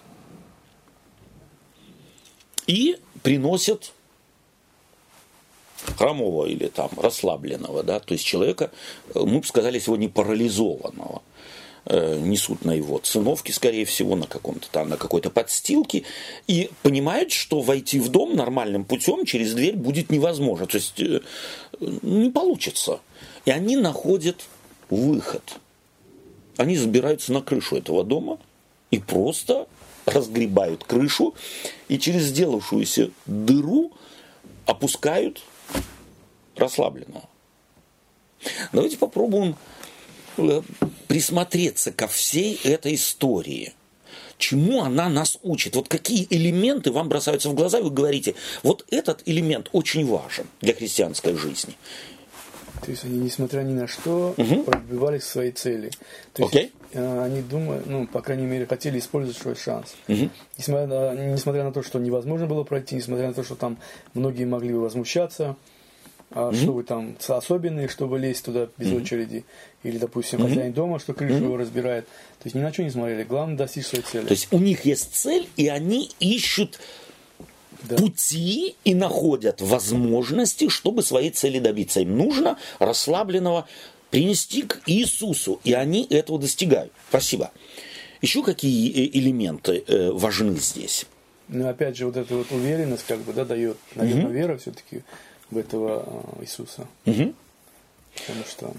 и 2.67 2.99
приносят 3.23 3.93
хромого 5.97 6.47
или 6.47 6.69
там 6.69 6.91
расслабленного, 6.97 7.83
да, 7.83 8.01
то 8.01 8.15
есть 8.15 8.25
человека, 8.25 8.71
э, 9.15 9.21
мы 9.21 9.41
бы 9.41 9.47
сказали 9.47 9.79
сегодня 9.79 10.09
парализованного, 10.09 11.23
э, 11.87 12.19
несут 12.21 12.65
на 12.65 12.73
его 12.73 12.99
циновке, 12.99 13.53
скорее 13.53 13.85
всего, 13.85 14.17
на 14.17 14.27
каком-то 14.27 14.69
там, 14.71 14.89
на 14.89 14.97
какой-то 14.97 15.31
подстилке, 15.31 16.05
и 16.47 16.71
понимают, 16.83 17.33
что 17.33 17.61
войти 17.61 18.01
в 18.01 18.09
дом 18.09 18.35
нормальным 18.35 18.85
путем 18.85 19.27
через 19.27 19.53
дверь 19.55 19.77
будет 19.77 20.11
невозможно, 20.11 20.67
то 20.67 20.77
есть 20.77 20.99
э, 21.01 21.21
не 21.81 22.31
получится. 22.31 23.01
И 23.45 23.51
они 23.51 23.77
находят 23.77 24.45
выход. 24.89 25.43
Они 26.57 26.77
забираются 26.77 27.33
на 27.33 27.43
крышу 27.43 27.77
этого 27.77 28.05
дома 28.05 28.39
и 28.91 28.99
просто 28.99 29.67
разгребают 30.07 30.85
крышу 30.85 31.35
и 31.89 31.99
через 31.99 32.25
сделавшуюся 32.25 33.11
дыру 33.27 33.93
опускают 34.67 35.43
расслабленного. 36.57 37.29
Давайте 38.73 38.97
попробуем 38.97 39.57
э, 40.37 40.63
присмотреться 41.09 41.93
ко 41.93 42.07
всей 42.07 42.61
этой 42.63 42.95
истории. 42.95 43.73
Чему 44.37 44.83
она 44.83 45.09
нас 45.09 45.39
учит? 45.43 45.77
Вот 45.77 45.89
какие 45.89 46.27
элементы 46.29 46.91
вам 46.91 47.09
бросаются 47.09 47.49
в 47.49 47.55
глаза, 47.55 47.79
и 47.79 47.83
вы 47.83 47.91
говорите, 47.91 48.35
вот 48.63 48.85
этот 48.91 49.23
элемент 49.27 49.69
очень 49.73 50.07
важен 50.07 50.47
для 50.61 50.75
христианской 50.75 51.35
жизни. 51.35 51.75
То 52.85 52.91
есть 52.91 53.05
они, 53.05 53.19
несмотря 53.19 53.63
ни 53.63 53.73
на 53.73 53.87
что, 53.87 54.35
угу. 54.37 54.63
пробивались 54.65 55.23
к 55.23 55.27
своей 55.27 55.53
цели. 55.53 55.91
То 56.33 56.43
есть 56.43 56.55
okay. 56.55 56.71
Э, 56.93 57.25
они 57.25 57.43
думают, 57.43 57.87
ну, 57.87 58.07
по 58.07 58.21
крайней 58.21 58.47
мере, 58.47 58.67
хотели 58.67 58.99
использовать 58.99 59.37
свой 59.37 59.57
шанс. 59.57 59.95
Угу. 60.09 60.29
Несмотря, 60.59 60.87
на, 60.87 61.15
несмотря 61.33 61.65
на 61.65 61.73
то, 61.73 61.83
что 61.83 61.99
невозможно 61.99 62.47
было 62.47 62.63
пройти, 62.63 62.97
несмотря 62.97 63.29
на 63.29 63.35
то, 63.35 63.43
что 63.43 63.55
там 63.55 63.79
многие 64.13 64.45
могли 64.45 64.73
бы 64.73 64.81
возмущаться, 64.81 65.57
а 66.31 66.53
что 66.53 66.73
вы 66.73 66.83
там 66.83 67.17
особенные, 67.29 67.87
чтобы 67.89 68.19
лезть 68.19 68.45
туда 68.45 68.69
без 68.77 68.89
mm 68.89 68.97
очереди, 68.97 69.45
или, 69.83 69.99
допустим, 69.99 70.41
mm 70.41 70.49
хозяин 70.49 70.73
дома, 70.73 70.99
что 70.99 71.15
крышу 71.15 71.37
mm 71.37 71.45
его 71.45 71.57
разбирает. 71.57 72.07
То 72.07 72.45
есть 72.45 72.57
ни 72.57 72.61
на 72.61 72.73
что 72.73 72.83
не 72.83 72.91
смотрели, 72.91 73.23
главное 73.23 73.57
достичь 73.57 73.87
своей 73.87 74.05
цели. 74.05 74.27
То 74.27 74.33
есть 74.33 74.53
у 74.53 74.59
них 74.59 74.85
есть 74.85 75.15
цель, 75.15 75.49
и 75.57 75.69
они 75.69 76.11
ищут 76.19 76.81
да. 77.83 77.97
пути 77.97 78.77
и 78.85 78.95
находят 78.95 79.61
возможности, 79.61 80.69
чтобы 80.69 81.03
своей 81.03 81.31
цели 81.31 81.59
добиться. 81.59 82.01
Им 82.01 82.17
нужно 82.17 82.59
расслабленного 82.79 83.67
принести 84.11 84.63
к 84.63 84.81
Иисусу, 84.87 85.61
и 85.65 85.73
они 85.73 86.07
этого 86.09 86.39
достигают. 86.39 86.93
Спасибо. 87.09 87.51
Еще 88.23 88.43
какие 88.43 88.91
э, 88.91 89.19
элементы 89.19 89.85
э, 89.87 90.11
важны 90.11 90.57
здесь? 90.57 91.07
Ну, 91.49 91.69
опять 91.69 91.97
же, 91.97 92.07
вот 92.07 92.17
эта 92.17 92.35
вот 92.37 92.51
уверенность, 92.53 93.05
как 93.07 93.19
бы, 93.21 93.33
да, 93.33 93.45
дает, 93.45 93.77
наверное, 93.95 94.27
угу. 94.27 94.33
вера 94.33 94.57
все-таки 94.57 95.03
в 95.51 95.59
этого 95.59 96.05
э, 96.39 96.43
Иисуса. 96.43 96.87
Угу. 97.07 97.35
Потому 98.15 98.45
что 98.49 98.73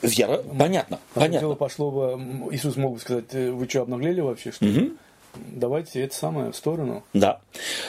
Вера, 0.00 0.38
понятно, 0.38 1.00
понятно. 1.12 1.40
Дело 1.40 1.54
пошло 1.56 1.90
бы, 1.90 2.54
Иисус 2.54 2.76
мог 2.76 2.94
бы 2.94 3.00
сказать, 3.00 3.32
вы 3.32 3.68
что, 3.68 3.82
обнаглели 3.82 4.20
вообще, 4.20 4.52
что 4.52 4.64
угу. 4.64 4.92
Давайте 5.34 6.02
это 6.02 6.14
самое 6.14 6.52
в 6.52 6.56
сторону. 6.56 7.04
Да. 7.12 7.40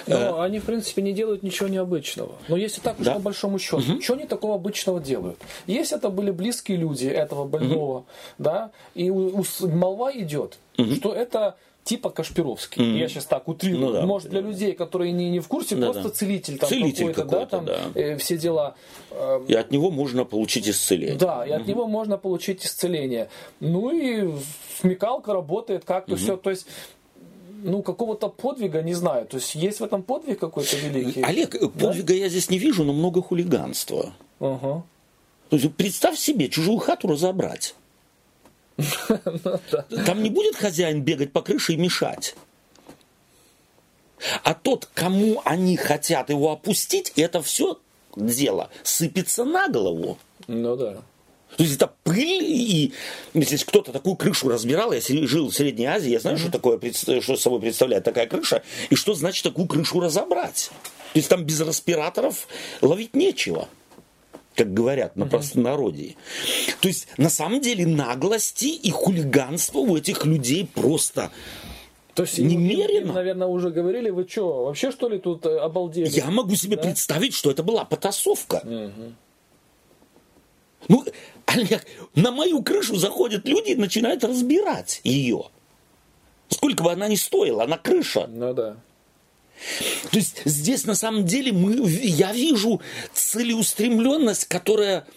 Но 0.07 0.15
э... 0.15 0.43
они, 0.43 0.59
в 0.59 0.65
принципе, 0.65 1.01
не 1.01 1.13
делают 1.13 1.43
ничего 1.43 1.69
необычного. 1.69 2.33
Но 2.47 2.57
если 2.57 2.81
так 2.81 2.99
уж 2.99 3.05
да. 3.05 3.15
по 3.15 3.19
большому 3.19 3.59
счету, 3.59 3.77
угу. 3.77 4.01
что 4.01 4.13
они 4.13 4.25
такого 4.25 4.55
обычного 4.55 4.99
делают? 4.99 5.39
Если 5.67 5.97
это 5.97 6.09
были 6.09 6.31
близкие 6.31 6.77
люди 6.77 7.07
этого 7.07 7.45
больного, 7.45 7.97
угу. 7.97 8.05
да, 8.37 8.71
и 8.95 9.09
у, 9.09 9.39
у, 9.39 9.67
молва 9.67 10.11
идет, 10.11 10.57
угу. 10.77 10.95
что 10.95 11.13
это 11.13 11.55
типа 11.83 12.09
Кашпировский. 12.09 12.81
Mm. 12.81 12.97
Я 12.97 13.09
сейчас 13.09 13.25
так 13.25 13.47
утрирую. 13.47 13.87
Ну, 13.87 13.91
да. 13.91 14.05
Может, 14.05 14.29
для 14.29 14.41
людей, 14.41 14.73
которые 14.73 15.11
не, 15.11 15.29
не 15.29 15.39
в 15.39 15.47
курсе, 15.47 15.75
да, 15.75 15.87
просто 15.87 16.03
да. 16.03 16.09
целитель 16.09 16.57
там 16.57 16.69
целитель 16.69 17.13
какой-то, 17.13 17.21
какой 17.21 17.39
да, 17.39 17.45
там 17.45 17.65
да. 17.65 17.79
Э, 17.95 18.17
все 18.17 18.37
дела. 18.37 18.75
Э, 19.11 19.43
и 19.47 19.53
от 19.53 19.71
него 19.71 19.91
можно 19.91 20.23
получить 20.25 20.67
исцеление. 20.69 21.17
Да, 21.17 21.45
и 21.45 21.51
от 21.51 21.63
mm 21.63 21.67
него 21.67 21.87
можно 21.87 22.17
получить 22.17 22.65
исцеление. 22.65 23.29
Ну 23.59 23.91
и 23.91 24.31
смекалка 24.79 25.33
работает 25.33 25.85
как-то 25.85 26.13
mm 26.13 26.17
все. 26.17 26.37
То 26.37 26.49
есть 26.49 26.67
ну, 27.63 27.81
какого-то 27.81 28.29
подвига, 28.29 28.81
не 28.81 28.93
знаю. 28.93 29.25
То 29.25 29.37
есть 29.37 29.55
есть 29.55 29.79
в 29.79 29.83
этом 29.83 30.03
подвиг 30.03 30.39
какой-то 30.39 30.75
великий? 30.77 31.21
Олег, 31.21 31.59
да? 31.59 31.67
подвига 31.67 32.13
я 32.13 32.29
здесь 32.29 32.49
не 32.49 32.59
вижу, 32.59 32.83
но 32.83 32.93
много 32.93 33.21
хулиганства. 33.21 34.13
Ага. 34.39 34.83
То 35.49 35.57
есть 35.57 35.73
представь 35.75 36.17
себе, 36.17 36.49
чужую 36.49 36.77
хату 36.79 37.07
разобрать. 37.07 37.75
Ну 39.89 40.03
Там 40.05 40.23
не 40.23 40.29
будет 40.29 40.55
хозяин 40.55 41.03
бегать 41.03 41.31
по 41.31 41.41
крыше 41.41 41.73
и 41.73 41.77
мешать. 41.77 42.35
А 44.43 44.53
тот, 44.53 44.89
кому 44.93 45.41
они 45.45 45.77
хотят 45.77 46.29
его 46.29 46.51
опустить, 46.51 47.13
это 47.15 47.41
все 47.41 47.77
дело 48.15 48.69
сыпется 48.83 49.43
на 49.43 49.67
голову. 49.67 50.17
Ну 50.47 50.75
да. 50.75 50.97
То 51.57 51.63
есть 51.63 51.75
это 51.75 51.93
пыль, 52.03 52.43
и 52.43 52.93
если 53.33 53.57
кто-то 53.57 53.91
такую 53.91 54.15
крышу 54.15 54.49
разбирал, 54.49 54.91
я 54.91 55.01
жил 55.01 55.49
в 55.49 55.53
Средней 55.53 55.85
Азии, 55.85 56.11
я 56.11 56.19
знаю, 56.19 56.37
mm-hmm. 56.37 56.39
что 56.39 56.51
такое, 56.51 57.21
что 57.21 57.35
собой 57.37 57.61
представляет 57.61 58.03
такая 58.03 58.27
крыша, 58.27 58.63
и 58.89 58.95
что 58.95 59.13
значит 59.13 59.43
такую 59.43 59.67
крышу 59.67 59.99
разобрать. 59.99 60.71
То 61.13 61.19
есть 61.19 61.29
там 61.29 61.43
без 61.43 61.59
респираторов 61.61 62.47
ловить 62.81 63.15
нечего 63.15 63.67
как 64.55 64.71
говорят 64.71 65.15
на 65.15 65.25
простонародье. 65.25 66.15
То 66.79 66.87
есть, 66.87 67.07
на 67.17 67.31
самом 67.31 67.59
деле, 67.59 67.87
наглости 67.87 68.65
и 68.65 68.91
хулиганство 68.91 69.79
у 69.79 69.97
этих 69.97 70.25
людей 70.25 70.69
просто 70.71 71.31
то 72.13 72.23
есть 72.23 72.37
немерено. 72.37 73.07
Им, 73.07 73.13
наверное, 73.13 73.47
уже 73.47 73.71
говорили, 73.71 74.11
вы 74.11 74.27
что, 74.27 74.65
вообще 74.65 74.91
что 74.91 75.09
ли 75.09 75.17
тут 75.17 75.45
э, 75.47 75.57
обалдели? 75.57 76.07
Я 76.09 76.29
могу 76.29 76.55
себе 76.55 76.75
да? 76.75 76.83
представить, 76.83 77.33
что 77.33 77.49
это 77.49 77.63
была 77.63 77.85
потасовка. 77.85 78.61
Угу. 78.63 79.13
Ну, 80.89 81.05
Олег, 81.53 81.85
на 82.15 82.31
мою 82.31 82.63
крышу 82.63 82.95
заходят 82.95 83.47
люди 83.47 83.71
и 83.71 83.75
начинают 83.75 84.23
разбирать 84.23 85.01
ее. 85.03 85.45
Сколько 86.49 86.83
бы 86.83 86.91
она 86.91 87.07
ни 87.07 87.15
стоила, 87.15 87.63
она 87.63 87.77
крыша. 87.77 88.27
Ну 88.27 88.53
да. 88.53 88.77
То 90.11 90.17
есть 90.17 90.41
здесь 90.45 90.85
на 90.85 90.95
самом 90.95 91.25
деле 91.25 91.51
мы, 91.51 91.87
я 91.87 92.33
вижу 92.33 92.81
целеустремленность, 93.13 94.45
которая 94.45 95.07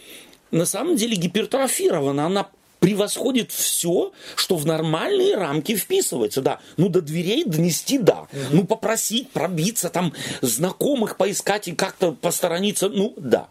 на 0.50 0.66
самом 0.66 0.96
деле 0.96 1.16
гипертрофирована. 1.16 2.26
Она 2.26 2.48
превосходит 2.80 3.52
все, 3.52 4.12
что 4.34 4.56
в 4.56 4.66
нормальные 4.66 5.36
рамки 5.36 5.74
вписывается, 5.74 6.42
да. 6.42 6.60
Ну, 6.76 6.88
до 6.88 7.00
дверей 7.00 7.44
донести, 7.44 7.98
да. 7.98 8.26
Ну, 8.50 8.64
попросить, 8.64 9.30
пробиться, 9.30 9.88
там, 9.88 10.12
знакомых 10.42 11.16
поискать 11.16 11.68
и 11.68 11.72
как-то 11.72 12.12
посторониться, 12.12 12.88
ну, 12.88 13.14
да. 13.16 13.48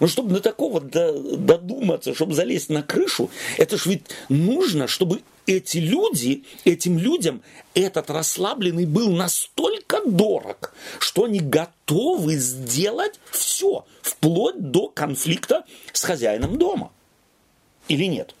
Но 0.00 0.06
чтобы 0.06 0.34
до 0.34 0.40
такого 0.40 0.80
додуматься, 0.80 2.14
чтобы 2.14 2.34
залезть 2.34 2.70
на 2.70 2.82
крышу, 2.82 3.30
это 3.58 3.76
ж 3.76 3.86
ведь 3.86 4.02
нужно, 4.28 4.88
чтобы 4.88 5.22
эти 5.46 5.78
люди, 5.78 6.44
этим 6.64 6.98
людям 6.98 7.42
этот 7.74 8.10
расслабленный 8.10 8.86
был 8.86 9.10
настолько 9.10 10.00
дорог, 10.04 10.74
что 10.98 11.24
они 11.24 11.40
готовы 11.40 12.36
сделать 12.36 13.18
все, 13.30 13.84
вплоть 14.02 14.70
до 14.70 14.88
конфликта 14.88 15.64
с 15.92 16.02
хозяином 16.04 16.58
дома. 16.58 16.92
Или 17.88 18.04
нет? 18.04 18.34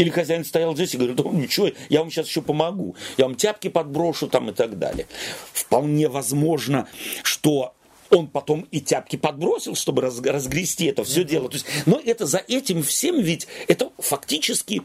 Или 0.00 0.08
хозяин 0.08 0.46
стоял 0.46 0.74
здесь 0.74 0.94
и 0.94 0.96
говорит, 0.96 1.18
ну 1.18 1.30
ничего, 1.34 1.68
я 1.90 2.00
вам 2.00 2.10
сейчас 2.10 2.26
еще 2.26 2.40
помогу, 2.40 2.96
я 3.18 3.26
вам 3.26 3.34
тяпки 3.34 3.68
подброшу 3.68 4.28
там 4.28 4.48
и 4.48 4.52
так 4.54 4.78
далее. 4.78 5.06
Вполне 5.52 6.08
возможно, 6.08 6.88
что 7.22 7.74
он 8.08 8.26
потом 8.26 8.66
и 8.70 8.80
тяпки 8.80 9.16
подбросил, 9.16 9.74
чтобы 9.74 10.00
раз, 10.00 10.18
разгрести 10.18 10.86
это 10.86 11.04
все 11.04 11.22
дело. 11.22 11.50
То 11.50 11.56
есть, 11.56 11.66
но 11.84 12.00
это 12.02 12.24
за 12.24 12.38
этим 12.38 12.82
всем 12.82 13.20
ведь 13.20 13.46
это 13.68 13.92
фактически 13.98 14.80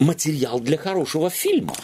материал 0.00 0.58
для 0.58 0.78
хорошего 0.78 1.30
фильма. 1.30 1.76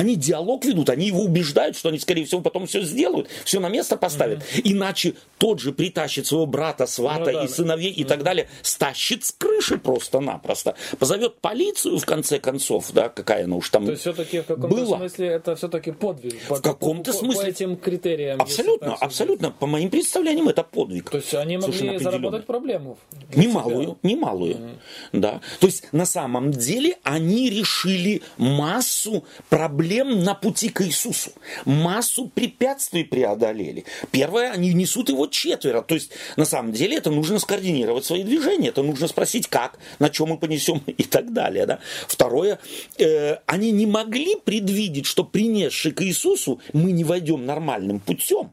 Они 0.00 0.16
диалог 0.16 0.64
ведут, 0.64 0.88
они 0.88 1.08
его 1.08 1.20
убеждают, 1.24 1.76
что 1.76 1.90
они, 1.90 1.98
скорее 1.98 2.24
всего, 2.24 2.40
потом 2.40 2.66
все 2.66 2.80
сделают, 2.80 3.28
все 3.44 3.60
на 3.60 3.68
место 3.68 3.98
поставят. 3.98 4.38
Mm-hmm. 4.38 4.60
Иначе 4.64 5.14
тот 5.36 5.60
же 5.60 5.74
притащит 5.74 6.26
своего 6.26 6.46
брата, 6.46 6.86
свата 6.86 7.32
ну, 7.32 7.38
да, 7.40 7.44
и 7.44 7.48
сыновей 7.48 7.90
mm-hmm. 7.90 7.96
и 7.96 8.04
так 8.04 8.22
далее, 8.22 8.48
стащит 8.62 9.26
с 9.26 9.32
крыши 9.32 9.76
просто-напросто. 9.76 10.74
Позовет 10.98 11.36
полицию, 11.42 11.98
в 11.98 12.06
конце 12.06 12.38
концов, 12.38 12.90
да, 12.94 13.10
какая 13.10 13.44
она 13.44 13.56
уж 13.56 13.68
там 13.68 13.84
То 13.84 13.90
есть, 13.90 14.00
все-таки 14.00 14.40
в 14.40 14.44
каком-то 14.44 14.86
смысле 14.86 15.26
это 15.26 15.54
все-таки 15.54 15.92
подвиг. 15.92 16.34
В 16.48 16.62
каком-то 16.62 17.12
смысле. 17.12 17.42
По 17.42 17.46
этим 17.48 17.76
критериям. 17.76 18.40
Абсолютно, 18.40 18.94
абсолютно. 18.94 19.50
По 19.50 19.66
моим 19.66 19.90
представлениям, 19.90 20.48
это 20.48 20.62
подвиг. 20.64 21.10
То 21.10 21.18
есть, 21.18 21.34
они 21.34 21.58
могли 21.58 21.98
заработать 21.98 22.46
проблему. 22.46 22.96
Немалую, 23.36 23.98
немалую. 24.02 24.54
Mm-hmm. 24.54 24.78
Да. 25.12 25.40
То 25.58 25.66
есть, 25.66 25.92
на 25.92 26.06
самом 26.06 26.52
деле, 26.52 26.96
они 27.02 27.50
решили 27.50 28.22
массу 28.38 29.26
проблем 29.50 29.89
проблем 29.90 30.22
на 30.22 30.34
пути 30.34 30.68
к 30.68 30.82
Иисусу. 30.82 31.32
Массу 31.64 32.28
препятствий 32.28 33.02
преодолели. 33.02 33.84
Первое, 34.12 34.52
они 34.52 34.72
несут 34.72 35.08
его 35.08 35.26
четверо. 35.26 35.82
То 35.82 35.96
есть, 35.96 36.12
на 36.36 36.44
самом 36.44 36.72
деле, 36.72 36.96
это 36.96 37.10
нужно 37.10 37.40
скоординировать 37.40 38.04
свои 38.04 38.22
движения. 38.22 38.68
Это 38.68 38.84
нужно 38.84 39.08
спросить, 39.08 39.48
как, 39.48 39.80
на 39.98 40.08
чем 40.08 40.28
мы 40.28 40.38
понесем 40.38 40.80
и 40.86 41.02
так 41.02 41.32
далее. 41.32 41.66
Да? 41.66 41.80
Второе, 42.06 42.60
э, 42.98 43.38
они 43.46 43.72
не 43.72 43.86
могли 43.86 44.36
предвидеть, 44.36 45.06
что 45.06 45.24
принесший 45.24 45.90
к 45.90 46.02
Иисусу 46.02 46.60
мы 46.72 46.92
не 46.92 47.02
войдем 47.02 47.44
нормальным 47.44 47.98
путем. 47.98 48.52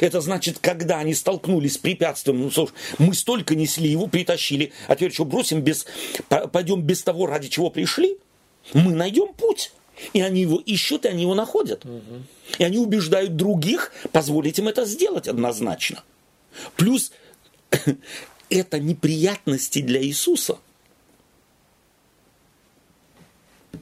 Это 0.00 0.20
значит, 0.20 0.58
когда 0.58 0.98
они 0.98 1.14
столкнулись 1.14 1.74
с 1.74 1.78
препятствием, 1.78 2.40
ну, 2.40 2.50
слушай, 2.50 2.72
мы 2.98 3.14
столько 3.14 3.54
несли 3.54 3.88
его, 3.88 4.08
притащили, 4.08 4.72
а 4.88 4.96
теперь 4.96 5.12
что, 5.12 5.24
бросим 5.24 5.60
без, 5.60 5.86
пойдем 6.28 6.82
без 6.82 7.04
того, 7.04 7.26
ради 7.26 7.48
чего 7.48 7.70
пришли? 7.70 8.16
Мы 8.74 8.92
найдем 8.92 9.34
путь. 9.34 9.70
И 10.12 10.20
они 10.20 10.42
его 10.42 10.58
ищут, 10.58 11.04
и 11.04 11.08
они 11.08 11.22
его 11.22 11.34
находят. 11.34 11.84
Угу. 11.84 12.22
И 12.58 12.64
они 12.64 12.78
убеждают 12.78 13.36
других 13.36 13.92
позволить 14.12 14.58
им 14.58 14.68
это 14.68 14.84
сделать 14.84 15.28
однозначно. 15.28 16.02
Плюс 16.76 17.12
это 18.50 18.78
неприятности 18.78 19.80
для 19.80 20.02
Иисуса. 20.02 20.58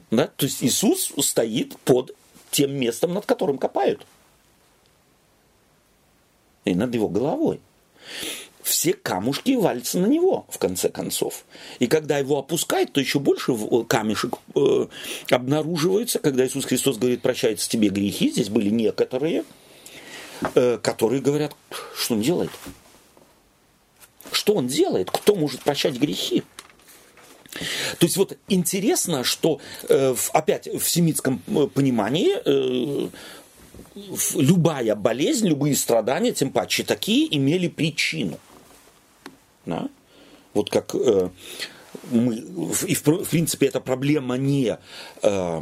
Да? 0.09 0.27
То 0.27 0.45
есть 0.45 0.63
Иисус 0.63 1.11
стоит 1.19 1.77
под 1.79 2.15
тем 2.51 2.73
местом, 2.73 3.13
над 3.13 3.25
которым 3.25 3.57
копают. 3.57 4.05
И 6.65 6.75
над 6.75 6.93
его 6.93 7.07
головой 7.09 7.59
все 8.63 8.93
камушки 8.93 9.51
валятся 9.51 9.99
на 9.99 10.05
него, 10.05 10.45
в 10.49 10.57
конце 10.57 10.89
концов. 10.89 11.45
И 11.79 11.87
когда 11.87 12.17
его 12.17 12.37
опускают, 12.37 12.93
то 12.93 12.99
еще 12.99 13.19
больше 13.19 13.53
камешек 13.87 14.35
э, 14.55 14.87
обнаруживается, 15.29 16.19
когда 16.19 16.45
Иисус 16.45 16.65
Христос 16.65 16.97
говорит, 16.97 17.21
прощаются 17.21 17.69
тебе 17.69 17.89
грехи. 17.89 18.31
Здесь 18.31 18.49
были 18.49 18.69
некоторые, 18.69 19.43
э, 20.55 20.77
которые 20.81 21.21
говорят, 21.21 21.55
что 21.95 22.15
он 22.15 22.21
делает? 22.21 22.51
Что 24.31 24.53
он 24.53 24.67
делает? 24.67 25.09
Кто 25.11 25.35
может 25.35 25.61
прощать 25.61 25.95
грехи? 25.95 26.43
То 27.99 28.05
есть 28.05 28.17
вот 28.17 28.37
интересно, 28.47 29.23
что 29.23 29.59
э, 29.89 30.13
в, 30.13 30.29
опять 30.31 30.67
в 30.67 30.89
семитском 30.89 31.41
э, 31.47 31.67
понимании 31.67 32.35
э, 32.45 33.09
любая 34.35 34.95
болезнь, 34.95 35.47
любые 35.47 35.75
страдания, 35.75 36.31
тем 36.31 36.51
паче 36.51 36.83
такие, 36.83 37.35
имели 37.35 37.67
причину– 37.67 38.39
да? 39.65 39.89
Вот 40.53 40.69
как 40.69 40.93
э, 40.95 41.29
мы, 42.09 42.35
и 42.35 42.95
в, 42.95 43.05
в 43.05 43.29
принципе 43.29 43.67
эта 43.67 43.79
проблема 43.79 44.37
не, 44.37 44.77
э, 45.21 45.61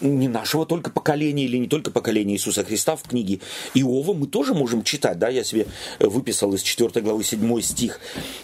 не 0.00 0.28
нашего 0.28 0.66
только 0.66 0.90
поколения 0.90 1.44
или 1.44 1.56
не 1.56 1.68
только 1.68 1.90
поколения 1.90 2.34
Иисуса 2.34 2.64
Христа 2.64 2.96
в 2.96 3.02
книге 3.02 3.40
Иова. 3.74 4.12
Мы 4.14 4.26
тоже 4.26 4.54
можем 4.54 4.82
читать, 4.82 5.18
да, 5.18 5.28
я 5.28 5.44
себе 5.44 5.66
выписал 5.98 6.52
из 6.54 6.62
4 6.62 7.00
главы 7.00 7.24
7 7.24 7.60
стих, 7.60 8.00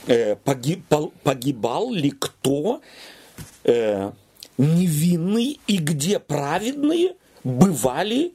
э, 0.07 0.37
погибал, 0.37 1.12
погибал 1.22 1.92
ли 1.92 2.11
кто 2.11 2.81
э, 3.64 4.11
невинный 4.59 5.61
и 5.66 5.79
где 5.79 6.18
праведные 6.18 7.14
бывали 7.44 8.35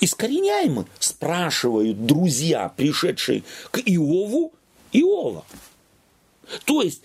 искореняемы, 0.00 0.86
спрашивают 0.98 2.06
друзья, 2.06 2.72
пришедшие 2.76 3.42
к 3.70 3.78
Иову, 3.78 4.52
Иова. 4.92 5.44
То 6.64 6.82
есть, 6.82 7.02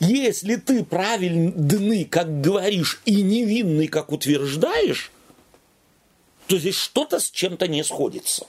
если 0.00 0.56
ты 0.56 0.84
правильный, 0.84 2.04
как 2.04 2.40
говоришь, 2.40 3.02
и 3.04 3.22
невинный, 3.22 3.88
как 3.88 4.10
утверждаешь, 4.10 5.10
то 6.46 6.58
здесь 6.58 6.76
что-то 6.76 7.20
с 7.20 7.30
чем-то 7.30 7.68
не 7.68 7.84
сходится. 7.84 8.46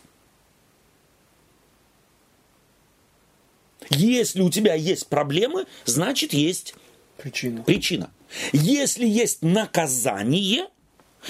Если 3.89 4.41
у 4.41 4.49
тебя 4.49 4.73
есть 4.73 5.07
проблемы, 5.07 5.65
значит 5.85 6.33
есть 6.33 6.75
причина. 7.17 7.63
причина. 7.63 8.11
Если 8.51 9.07
есть 9.07 9.41
наказание, 9.41 10.67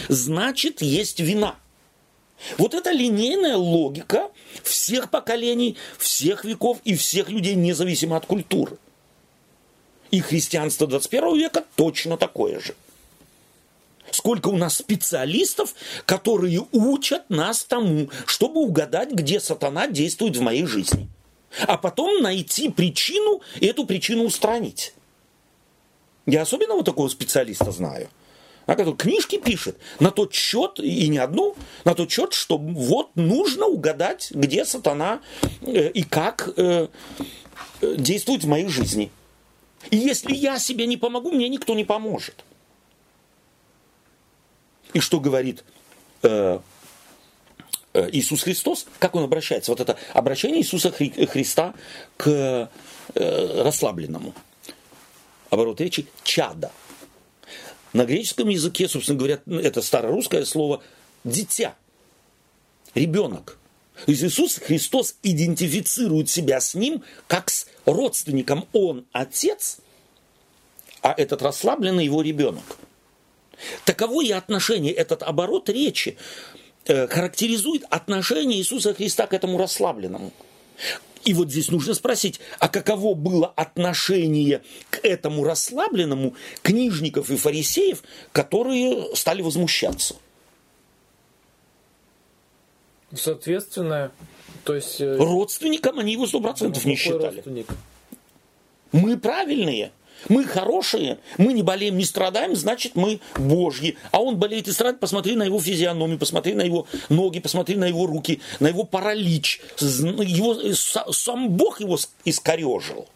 значит 0.10 0.82
есть 0.82 1.20
вина. 1.20 1.58
Вот 2.58 2.74
это 2.74 2.92
линейная 2.92 3.58
логика 3.58 4.30
всех 4.64 5.10
поколений, 5.10 5.78
всех 5.98 6.46
веков 6.46 6.80
и 6.84 6.96
всех 6.96 7.30
людей, 7.30 7.56
независимо 7.56 8.18
от 8.18 8.26
культуры. 8.26 8.78
И 10.12 10.22
христианство 10.22 10.88
21 10.88 11.38
века 11.38 11.66
точно 11.76 12.18
такое 12.18 12.60
же. 12.60 12.76
Сколько 14.12 14.48
у 14.48 14.58
нас 14.58 14.78
специалистов, 14.78 15.76
которые 16.06 16.66
учат 16.72 17.30
нас 17.30 17.66
тому, 17.66 18.10
чтобы 18.26 18.62
угадать, 18.62 19.12
где 19.12 19.40
сатана 19.40 19.88
действует 19.88 20.38
в 20.38 20.42
моей 20.42 20.66
жизни. 20.66 21.10
А 21.68 21.78
потом 21.78 22.22
найти 22.22 22.70
причину 22.70 23.42
и 23.60 23.66
эту 23.66 23.86
причину 23.86 24.24
устранить. 24.24 24.94
Я 26.26 26.44
особенно 26.44 26.76
вот 26.76 26.86
такого 26.86 27.10
специалиста 27.10 27.72
знаю. 27.72 28.10
А 28.68 28.76
который 28.76 28.96
книжки 28.96 29.38
пишет 29.38 29.78
на 30.00 30.12
тот 30.12 30.34
счет, 30.34 30.80
и 30.80 31.08
не 31.08 31.18
одну, 31.18 31.56
на 31.86 31.96
тот 31.96 32.12
счет, 32.12 32.34
что 32.34 32.58
вот 32.58 33.16
нужно 33.16 33.66
угадать, 33.66 34.30
где 34.32 34.66
сатана 34.66 35.22
э, 35.62 35.90
и 35.90 36.04
как 36.04 36.50
э, 36.58 36.88
действует 37.82 38.44
в 38.44 38.48
моей 38.48 38.68
жизни. 38.68 39.10
И 39.90 39.98
если 39.98 40.36
я 40.36 40.60
себе 40.60 40.86
не 40.86 40.98
помогу, 40.98 41.32
мне 41.32 41.48
никто 41.48 41.74
не 41.76 41.86
поможет. 41.86 42.44
И 44.92 45.00
что 45.00 45.22
говорит 45.22 45.64
э, 46.24 46.60
э, 47.94 48.10
Иисус 48.12 48.44
Христос? 48.44 48.86
Как 49.00 49.16
он 49.16 49.24
обращается? 49.24 49.72
Вот 49.72 49.80
это 49.80 49.98
обращение 50.14 50.60
Иисуса 50.60 50.90
Хри- 50.90 51.26
Христа 51.26 51.74
к 52.18 52.70
э, 53.16 53.64
расслабленному. 53.64 54.34
Оборот 55.50 55.80
речи 55.80 56.08
чада. 56.24 56.70
На 57.94 58.06
греческом 58.06 58.50
языке, 58.50 58.88
собственно 58.88 59.18
говоря, 59.18 59.40
это 59.48 59.82
старорусское 59.82 60.46
слово 60.46 60.84
дитя, 61.24 61.76
ребенок. 62.94 63.58
То 64.06 64.12
есть 64.12 64.24
Иисус 64.24 64.56
Христос 64.56 65.16
идентифицирует 65.24 66.30
себя 66.30 66.62
с 66.62 66.76
ним 66.76 67.04
как 67.28 67.50
с 67.50 67.68
родственником. 67.86 68.68
Он 68.74 69.06
отец, 69.12 69.78
а 71.02 71.14
этот 71.18 71.42
расслабленный 71.42 72.06
его 72.06 72.22
ребенок. 72.22 72.64
Таково 73.86 74.24
и 74.24 74.32
отношение, 74.32 74.94
этот 74.94 75.24
оборот 75.24 75.70
речи 75.70 76.18
э, 76.86 77.08
характеризует 77.08 77.86
отношение 77.90 78.60
Иисуса 78.60 78.94
Христа 78.94 79.26
к 79.26 79.34
этому 79.34 79.58
расслабленному. 79.58 80.32
И 81.28 81.34
вот 81.34 81.52
здесь 81.52 81.70
нужно 81.72 81.94
спросить, 81.94 82.40
а 82.58 82.70
каково 82.70 83.14
было 83.14 83.48
отношение 83.48 84.64
к 84.90 85.00
этому 85.04 85.44
расслабленному 85.44 86.36
книжников 86.64 87.30
и 87.30 87.36
фарисеев, 87.36 88.02
которые 88.32 89.14
стали 89.14 89.42
возмущаться? 89.42 90.16
Соответственно, 93.14 94.14
то 94.64 94.74
есть... 94.74 95.02
Э, 95.02 95.18
Родственникам 95.18 96.00
они 96.00 96.14
его 96.14 96.28
сто 96.28 96.40
процентов 96.40 96.86
не 96.86 96.96
считали. 96.96 97.36
Родственник? 97.36 97.68
Мы 98.94 99.18
правильные. 99.18 99.92
Мы 100.30 100.44
хорошие, 100.44 101.20
мы 101.38 101.54
не 101.54 101.64
болеем, 101.64 101.98
не 101.98 102.06
страдаем, 102.06 102.56
значит 102.56 102.96
мы 102.96 103.20
Божьи. 103.38 103.98
А 104.12 104.22
он 104.22 104.38
болеет 104.38 104.68
и 104.68 104.72
страдает, 104.72 105.00
посмотри 105.00 105.36
на 105.36 105.44
его 105.44 105.60
физиономию, 105.60 106.18
посмотри 106.18 106.54
на 106.54 106.62
его 106.62 106.88
ноги, 107.10 107.40
посмотри 107.40 107.76
на 107.76 107.86
его 107.86 108.06
руки, 108.06 108.42
на 108.60 108.68
его 108.68 108.84
паралич. 108.84 109.62
Его, 109.80 110.56
сам 111.14 111.50
Бог 111.50 111.80
его 111.80 111.98
искорежил 112.26 113.08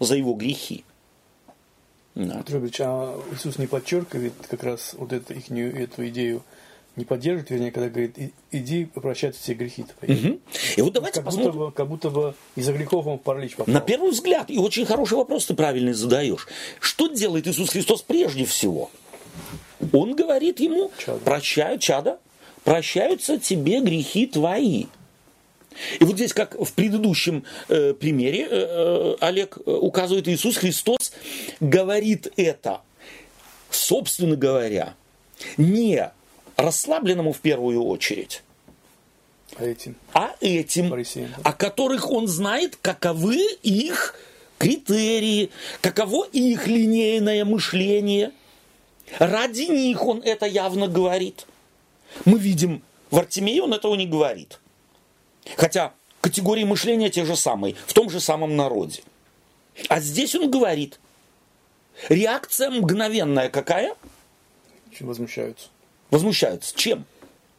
за 0.00 0.16
его 0.16 0.34
грехи. 0.34 0.84
Да. 2.14 2.38
Петрович, 2.38 2.80
а 2.80 3.16
Иисус 3.32 3.58
не 3.58 3.68
подчеркивает 3.68 4.32
как 4.50 4.64
раз 4.64 4.94
вот 4.98 5.12
эту, 5.12 5.34
их, 5.34 5.50
эту 5.52 6.08
идею 6.08 6.42
не 6.98 7.04
поддерживает, 7.04 7.50
вернее, 7.50 7.70
когда 7.70 7.88
говорит, 7.88 8.16
иди 8.50 8.84
попрощать 8.84 9.36
все 9.36 9.54
грехи 9.54 9.84
твои. 9.84 10.16
Угу. 10.16 10.40
И 10.76 10.82
вот 10.82 10.92
давайте 10.92 11.16
как 11.16 11.26
посмотрим. 11.26 11.52
Будто 11.52 11.66
бы, 11.66 11.72
как 11.72 11.88
будто 11.88 12.10
бы 12.10 12.34
из-за 12.56 12.72
грехов 12.72 13.06
он 13.06 13.18
в 13.18 13.22
паралич 13.22 13.56
попал. 13.56 13.72
На 13.72 13.80
первый 13.80 14.10
взгляд, 14.10 14.50
и 14.50 14.58
очень 14.58 14.84
хороший 14.84 15.16
вопрос 15.16 15.46
ты 15.46 15.54
правильный 15.54 15.92
задаешь. 15.92 16.46
Что 16.80 17.08
делает 17.08 17.46
Иисус 17.46 17.70
Христос 17.70 18.02
прежде 18.02 18.44
всего? 18.44 18.90
Он 19.92 20.14
говорит 20.16 20.60
ему, 20.60 20.90
чадо. 20.98 21.20
прощаю, 21.20 21.78
чада, 21.78 22.18
прощаются 22.64 23.38
тебе 23.38 23.80
грехи 23.80 24.26
твои. 24.26 24.86
И 26.00 26.04
вот 26.04 26.16
здесь, 26.16 26.32
как 26.32 26.56
в 26.58 26.72
предыдущем 26.72 27.44
э, 27.68 27.94
примере, 27.94 28.48
э, 28.50 28.50
э 28.50 29.16
Олег 29.20 29.58
э, 29.64 29.70
указывает, 29.70 30.26
Иисус 30.26 30.56
Христос 30.56 31.12
говорит 31.60 32.32
это, 32.36 32.80
собственно 33.70 34.34
говоря, 34.34 34.94
не 35.56 36.10
расслабленному 36.58 37.32
в 37.32 37.38
первую 37.38 37.84
очередь, 37.84 38.42
а 39.56 39.64
этим, 39.64 39.96
а 40.12 40.34
этим 40.40 40.92
о 41.44 41.52
которых 41.52 42.10
он 42.10 42.26
знает, 42.26 42.76
каковы 42.76 43.38
их 43.62 44.14
критерии, 44.58 45.50
каково 45.80 46.26
их 46.26 46.66
линейное 46.66 47.44
мышление. 47.44 48.32
Ради 49.18 49.62
них 49.62 50.04
он 50.04 50.20
это 50.22 50.46
явно 50.46 50.88
говорит. 50.88 51.46
Мы 52.24 52.38
видим, 52.38 52.82
в 53.10 53.18
Артемии 53.18 53.60
он 53.60 53.72
этого 53.72 53.94
не 53.94 54.06
говорит. 54.06 54.60
Хотя 55.56 55.94
категории 56.20 56.64
мышления 56.64 57.08
те 57.08 57.24
же 57.24 57.36
самые, 57.36 57.76
в 57.86 57.94
том 57.94 58.10
же 58.10 58.20
самом 58.20 58.56
народе. 58.56 59.02
А 59.88 60.00
здесь 60.00 60.34
он 60.34 60.50
говорит. 60.50 60.98
Реакция 62.08 62.70
мгновенная 62.70 63.48
какая? 63.48 63.94
Очень 64.90 65.06
возмущаются 65.06 65.68
возмущаются. 66.10 66.74
Чем? 66.76 67.04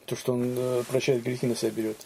То, 0.05 0.15
что 0.15 0.33
он 0.33 0.55
э, 0.57 0.83
прощает 0.89 1.23
грехи 1.23 1.45
на 1.45 1.55
себя 1.55 1.71
берет. 1.71 1.97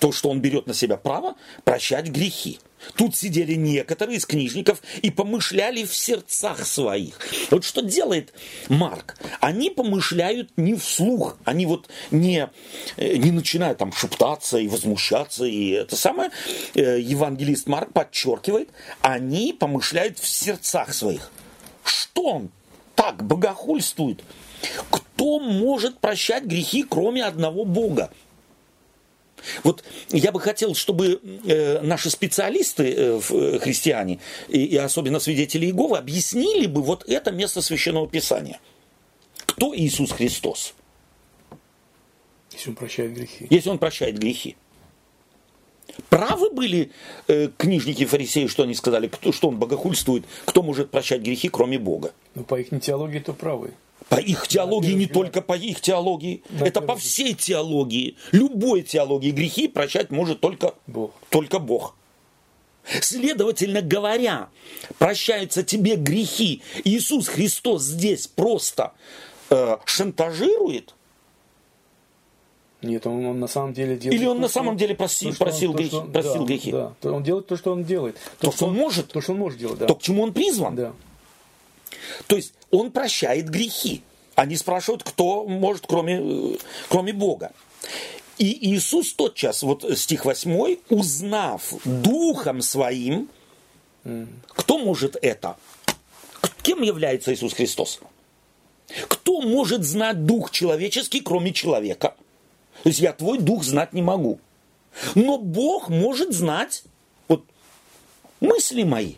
То, 0.00 0.12
что 0.12 0.28
он 0.28 0.40
берет 0.40 0.66
на 0.66 0.74
себя 0.74 0.96
право 0.96 1.36
прощать 1.64 2.08
грехи. 2.08 2.58
Тут 2.96 3.16
сидели 3.16 3.54
некоторые 3.54 4.18
из 4.18 4.26
книжников 4.26 4.82
и 5.02 5.10
помышляли 5.10 5.84
в 5.84 5.94
сердцах 5.94 6.66
своих. 6.66 7.18
Вот 7.50 7.64
что 7.64 7.80
делает 7.80 8.32
Марк? 8.68 9.16
Они 9.40 9.70
помышляют 9.70 10.50
не 10.56 10.74
вслух, 10.74 11.38
они 11.44 11.66
вот 11.66 11.88
не, 12.10 12.50
э, 12.96 13.16
не 13.16 13.30
начинают 13.30 13.78
там 13.78 13.92
шептаться 13.92 14.58
и 14.58 14.68
возмущаться. 14.68 15.44
И 15.44 15.70
это 15.70 15.96
самое 15.96 16.30
э, 16.74 17.00
евангелист 17.00 17.66
Марк 17.66 17.92
подчеркивает, 17.92 18.68
они 19.00 19.52
помышляют 19.52 20.18
в 20.18 20.26
сердцах 20.28 20.92
своих. 20.92 21.30
Что 21.84 22.24
он 22.24 22.50
так 22.94 23.24
богохульствует? 23.24 24.22
Кто 24.90 25.38
может 25.40 25.98
прощать 25.98 26.44
грехи, 26.44 26.84
кроме 26.88 27.24
одного 27.24 27.64
Бога? 27.64 28.10
Вот 29.62 29.84
я 30.10 30.32
бы 30.32 30.40
хотел, 30.40 30.74
чтобы 30.74 31.20
э, 31.44 31.80
наши 31.82 32.10
специалисты, 32.10 32.94
э, 32.96 33.20
э, 33.30 33.58
христиане, 33.58 34.20
и, 34.48 34.64
и 34.64 34.76
особенно 34.76 35.20
свидетели 35.20 35.66
Иеговы, 35.66 35.98
объяснили 35.98 36.66
бы 36.66 36.82
вот 36.82 37.04
это 37.08 37.30
место 37.30 37.60
Священного 37.60 38.08
Писания. 38.08 38.58
Кто 39.46 39.76
Иисус 39.76 40.12
Христос? 40.12 40.74
Если 42.52 42.70
он 42.70 42.76
прощает 42.76 43.12
грехи. 43.12 43.46
Если 43.50 43.68
он 43.68 43.78
прощает 43.78 44.18
грехи. 44.18 44.56
Правы 46.08 46.50
были 46.50 46.90
э, 47.28 47.48
книжники 47.56 48.04
фарисеи, 48.04 48.46
что 48.46 48.62
они 48.62 48.74
сказали, 48.74 49.08
кто, 49.08 49.32
что 49.32 49.48
он 49.48 49.58
богохульствует, 49.58 50.24
кто 50.44 50.62
может 50.62 50.90
прощать 50.90 51.20
грехи, 51.20 51.48
кроме 51.48 51.78
Бога? 51.78 52.12
Ну, 52.34 52.44
по 52.44 52.58
их 52.58 52.68
теологии, 52.80 53.18
то 53.18 53.32
правы. 53.32 53.74
По 54.14 54.20
их 54.20 54.46
теологии, 54.46 54.92
не 54.92 55.06
только 55.06 55.42
по 55.42 55.54
их 55.54 55.80
теологии. 55.80 56.42
Это 56.60 56.80
по 56.80 56.94
всей 56.94 57.34
теологии. 57.34 58.16
Любой 58.30 58.82
теологии 58.82 59.32
грехи 59.32 59.66
прощать 59.66 60.10
может 60.10 60.40
только 60.40 60.74
Бог. 60.86 61.12
Только 61.30 61.58
Бог. 61.58 61.96
Следовательно 63.00 63.80
говоря, 63.82 64.50
прощаются 64.98 65.64
тебе 65.64 65.96
грехи. 65.96 66.62
Иисус 66.84 67.28
Христос 67.28 67.82
здесь 67.82 68.26
просто 68.26 68.92
э, 69.50 69.78
шантажирует. 69.86 70.94
Нет, 72.82 73.06
он, 73.06 73.24
он 73.24 73.40
на 73.40 73.48
самом 73.48 73.72
деле 73.72 73.96
делает. 73.96 74.20
Или 74.20 74.28
он 74.28 74.36
то, 74.36 74.42
на 74.42 74.48
самом 74.48 74.76
деле 74.76 74.94
просил, 74.94 75.32
то, 75.32 75.38
просил, 75.38 75.70
он, 75.70 75.76
грехи, 75.76 75.90
то, 75.90 76.02
просил 76.02 76.40
да, 76.40 76.44
грехи. 76.44 76.70
Да, 76.70 76.94
он 77.02 77.22
делает 77.22 77.46
то, 77.46 77.56
что 77.56 77.72
он 77.72 77.84
делает. 77.84 78.16
То, 78.38 78.50
то 78.50 78.56
что 78.56 78.66
он 78.66 78.76
может. 78.76 79.08
То, 79.08 79.20
что 79.20 79.32
он 79.32 79.38
может 79.38 79.58
делать, 79.58 79.78
да. 79.78 79.86
То, 79.86 79.96
к 79.96 80.02
чему 80.02 80.22
он 80.22 80.32
призван. 80.32 80.76
Да. 80.76 80.92
То 82.26 82.36
есть 82.36 82.52
он 82.70 82.92
прощает 82.92 83.48
грехи. 83.48 84.02
Они 84.34 84.56
спрашивают, 84.56 85.02
кто 85.02 85.44
может, 85.44 85.86
кроме, 85.86 86.20
э, 86.20 86.56
кроме 86.88 87.12
Бога. 87.12 87.52
И 88.38 88.74
Иисус 88.74 89.12
тотчас, 89.14 89.62
вот 89.62 89.84
стих 89.96 90.24
8, 90.24 90.78
узнав 90.88 91.74
духом 91.84 92.62
своим, 92.62 93.28
Кто 94.48 94.78
может 94.78 95.16
это? 95.22 95.56
Кем 96.62 96.82
является 96.82 97.32
Иисус 97.32 97.54
Христос? 97.54 98.00
Кто 99.08 99.40
может 99.40 99.82
знать 99.84 100.26
дух 100.26 100.50
человеческий, 100.50 101.20
кроме 101.20 101.52
человека? 101.52 102.14
То 102.82 102.88
есть 102.88 103.00
я 103.00 103.12
твой 103.12 103.38
дух 103.38 103.64
знать 103.64 103.92
не 103.92 104.02
могу. 104.02 104.40
Но 105.14 105.38
Бог 105.38 105.88
может 105.88 106.32
знать 106.32 106.84
вот, 107.28 107.44
мысли 108.40 108.82
мои. 108.82 109.14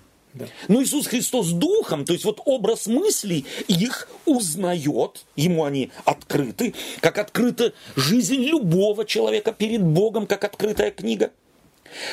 Но 0.68 0.82
Иисус 0.82 1.06
Христос 1.06 1.50
духом, 1.50 2.04
то 2.04 2.12
есть 2.12 2.24
вот 2.24 2.40
образ 2.44 2.86
мыслей, 2.86 3.46
их 3.68 4.08
узнает, 4.24 5.24
ему 5.36 5.64
они 5.64 5.90
открыты, 6.04 6.74
как 7.00 7.18
открыта 7.18 7.72
жизнь 7.94 8.42
любого 8.42 9.04
человека 9.04 9.52
перед 9.52 9.82
Богом, 9.82 10.26
как 10.26 10.44
открытая 10.44 10.90
книга. 10.90 11.30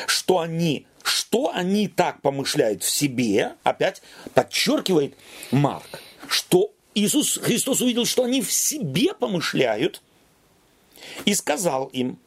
Что 0.08 0.40
они, 0.40 0.86
что 1.04 1.52
они 1.54 1.88
так 1.88 2.22
помышляют 2.22 2.84
в 2.84 2.90
себе, 2.90 3.54
опять 3.64 4.02
подчеркивает 4.34 5.16
Марк, 5.52 6.00
что 6.28 6.72
Иисус 6.96 7.38
Христос 7.38 7.82
увидел, 7.82 8.06
что 8.06 8.24
они 8.24 8.42
в 8.42 8.52
себе 8.52 9.14
помышляют, 9.14 10.02
и 11.26 11.34
сказал 11.34 11.88
им, 11.88 12.20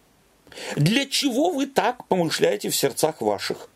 для 0.77 1.07
чего 1.07 1.51
вы 1.51 1.67
так 1.67 2.07
помышляете 2.07 2.71
в 2.71 2.77
сердцах 2.77 3.21
ваших? 3.21 3.69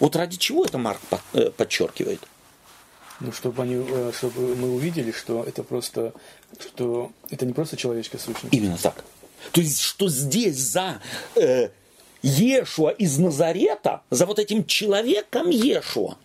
Вот 0.00 0.16
ради 0.16 0.36
чего 0.36 0.64
это 0.64 0.78
Марк 0.78 1.00
э, 1.32 1.50
подчеркивает? 1.50 2.20
Ну, 3.20 3.32
чтобы, 3.32 3.62
они, 3.62 3.74
э, 3.76 4.12
чтобы 4.16 4.54
мы 4.56 4.74
увидели, 4.74 5.12
что 5.12 5.44
это 5.44 5.62
просто, 5.62 6.12
что 6.58 7.12
это 7.30 7.46
не 7.46 7.52
просто 7.52 7.76
человеческая 7.76 8.18
сущность. 8.18 8.52
Именно 8.52 8.76
так. 8.78 9.04
То 9.52 9.60
есть, 9.60 9.80
что 9.80 10.08
здесь 10.08 10.56
за 10.56 11.00
э, 11.36 11.68
Ешуа 12.22 12.90
из 12.90 13.18
Назарета, 13.18 14.02
за 14.10 14.26
вот 14.26 14.38
этим 14.38 14.64
человеком 14.66 15.50
Ешуа, 15.50 16.16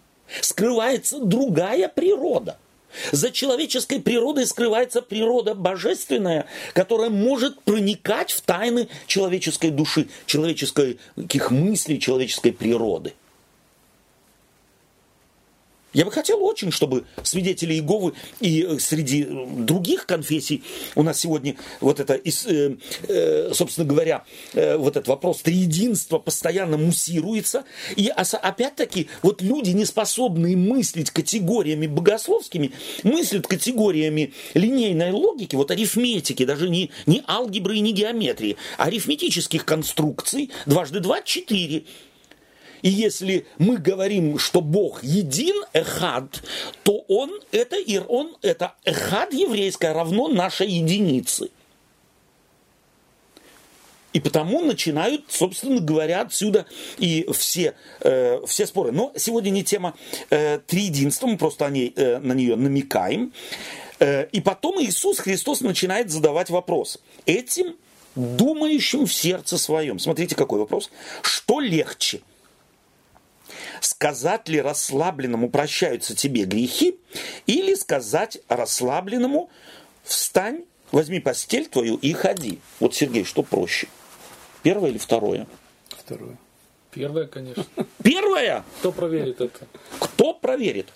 скрывается 0.42 1.20
другая 1.20 1.88
природа– 1.90 2.58
за 3.12 3.32
человеческой 3.32 4.00
природой 4.02 4.46
скрывается 4.46 5.02
природа 5.02 5.54
божественная, 5.54 6.48
которая 6.74 7.10
может 7.10 7.62
проникать 7.62 8.32
в 8.32 8.42
тайны 8.42 8.88
человеческой 9.08 9.70
души, 9.70 10.08
человеческих 10.26 11.52
мыслей, 11.52 12.00
человеческой 12.00 12.52
природы. 12.52 13.14
Я 15.92 16.06
бы 16.06 16.12
хотел 16.12 16.44
очень, 16.44 16.72
чтобы 16.72 17.06
свидетели 17.24 17.74
Иеговы 17.74 18.14
и 18.40 18.64
э, 18.64 18.80
среди 18.80 19.26
других 19.26 20.06
конфессий 20.06 20.64
у 20.96 21.02
нас 21.02 21.20
сегодня 21.20 21.56
вот 21.82 22.00
это, 22.00 22.14
э, 22.14 22.76
э, 23.08 23.52
собственно 23.54 23.88
говоря, 23.88 24.24
вот 24.54 24.96
этот 24.96 25.08
вопрос 25.08 25.42
триединства 25.42 26.20
постоянно 26.20 26.78
муссируется. 26.78 27.64
И 27.96 28.08
опять-таки 28.10 29.08
вот 29.24 29.42
люди, 29.42 29.72
не 29.72 29.86
способные 29.86 30.56
мыслить 30.56 31.10
категориями 31.12 31.88
богословскими, 31.88 32.72
мыслят 33.04 33.48
категориями 33.48 34.34
линейной 34.54 35.12
логики, 35.12 35.56
вот 35.56 35.72
арифметики, 35.72 36.46
даже 36.46 36.70
не, 36.70 36.92
не 37.06 37.24
алгебры 37.28 37.78
и 37.78 37.80
не 37.80 37.94
геометрии, 37.94 38.58
а 38.78 38.86
арифметических 38.86 39.66
конструкций. 39.66 40.52
Дважды 40.66 41.00
два– 41.00 41.22
четыре. 41.24 41.84
И 42.82 42.90
если 42.90 43.46
мы 43.58 43.78
говорим, 43.78 44.38
что 44.38 44.62
Бог 44.62 45.04
един, 45.04 45.56
эхад, 45.74 46.42
то 46.84 47.04
он 47.08 47.32
это, 47.52 47.78
он 48.08 48.36
это 48.42 48.74
эхад 48.86 49.34
еврейское 49.34 49.94
равно 49.94 50.28
нашей 50.28 50.68
единице. 50.68 51.50
И 54.12 54.20
потому 54.20 54.62
начинают, 54.62 55.26
собственно 55.28 55.80
говоря, 55.80 56.22
отсюда 56.22 56.66
и 56.98 57.28
все, 57.32 57.76
э, 58.02 58.40
все 58.48 58.66
споры. 58.66 58.92
Но 58.92 59.14
сегодня 59.16 59.52
не 59.52 59.64
тема 59.64 59.94
э, 60.32 60.60
триединства, 60.66 61.28
мы 61.28 61.38
просто 61.38 61.68
о 61.68 61.70
ней, 61.70 61.94
э, 61.96 62.18
на 62.18 62.34
нее 62.34 62.56
намекаем. 62.56 63.34
Э, 64.00 64.26
и 64.32 64.42
потом 64.42 64.82
Иисус 64.82 65.20
Христос 65.20 65.62
начинает 65.62 66.10
задавать 66.10 66.50
вопрос. 66.50 67.00
Этим 67.28 67.76
думающим 68.16 69.06
в 69.06 69.14
сердце 69.14 69.60
своем. 69.60 70.00
Смотрите, 70.00 70.36
какой 70.36 70.60
вопрос. 70.60 70.90
Что 71.22 71.60
легче? 71.60 72.22
Сказать 73.82 74.48
ли 74.50 74.62
расслабленному 74.62 75.50
прощаются 75.50 76.16
тебе 76.16 76.46
грехи, 76.46 76.98
или 77.46 77.76
сказать 77.76 78.40
расслабленному 78.48 79.50
встань, 80.04 80.66
возьми 80.92 81.20
постель 81.20 81.68
твою 81.68 81.96
и 81.98 82.14
ходи. 82.14 82.60
Вот, 82.80 82.96
Сергей, 82.96 83.24
что 83.24 83.44
проще? 83.44 83.88
Первое 84.64 84.92
или 84.92 84.98
второе? 84.98 85.48
Второе. 85.90 86.38
Первое, 86.92 87.28
конечно. 87.28 87.66
Первое? 88.04 88.64
Кто 88.80 88.92
проверит 88.92 89.42
это? 89.42 89.68
Кто 90.00 90.34
проверит? 90.34 90.88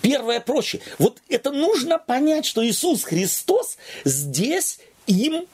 Первое 0.00 0.40
проще. 0.40 0.80
Вот 0.98 1.20
это 1.28 1.50
нужно 1.50 1.98
понять, 1.98 2.46
что 2.46 2.64
Иисус 2.64 3.02
Христос 3.04 3.76
здесь 4.04 4.78
им 5.06 5.46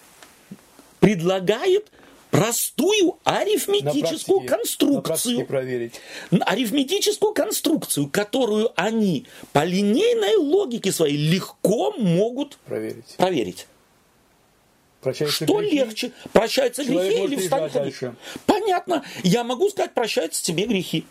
предлагает 1.00 1.90
простую 2.32 3.18
арифметическую 3.24 4.40
на 4.40 4.46
практике, 4.46 4.56
конструкцию. 4.56 5.38
На 5.40 5.44
проверить. 5.44 6.00
Арифметическую 6.30 7.34
конструкцию, 7.34 8.08
которую 8.08 8.72
они 8.74 9.26
по 9.52 9.64
линейной 9.64 10.36
логике 10.36 10.92
своей 10.92 11.18
легко 11.18 11.92
могут 11.92 12.56
проверить. 12.64 13.16
проверить. 13.18 13.66
Прощаются 15.02 15.44
Что 15.44 15.58
грехи? 15.58 15.76
легче? 15.76 16.12
Прощаются 16.32 16.84
Человек 16.84 17.12
грехи 17.12 17.24
или 17.24 17.36
встать 17.36 17.72
дальше? 17.72 18.16
Понятно. 18.46 19.04
Я 19.24 19.44
могу 19.44 19.68
сказать, 19.68 19.92
прощаются 19.92 20.42
тебе 20.42 20.64
грехи. 20.66 21.04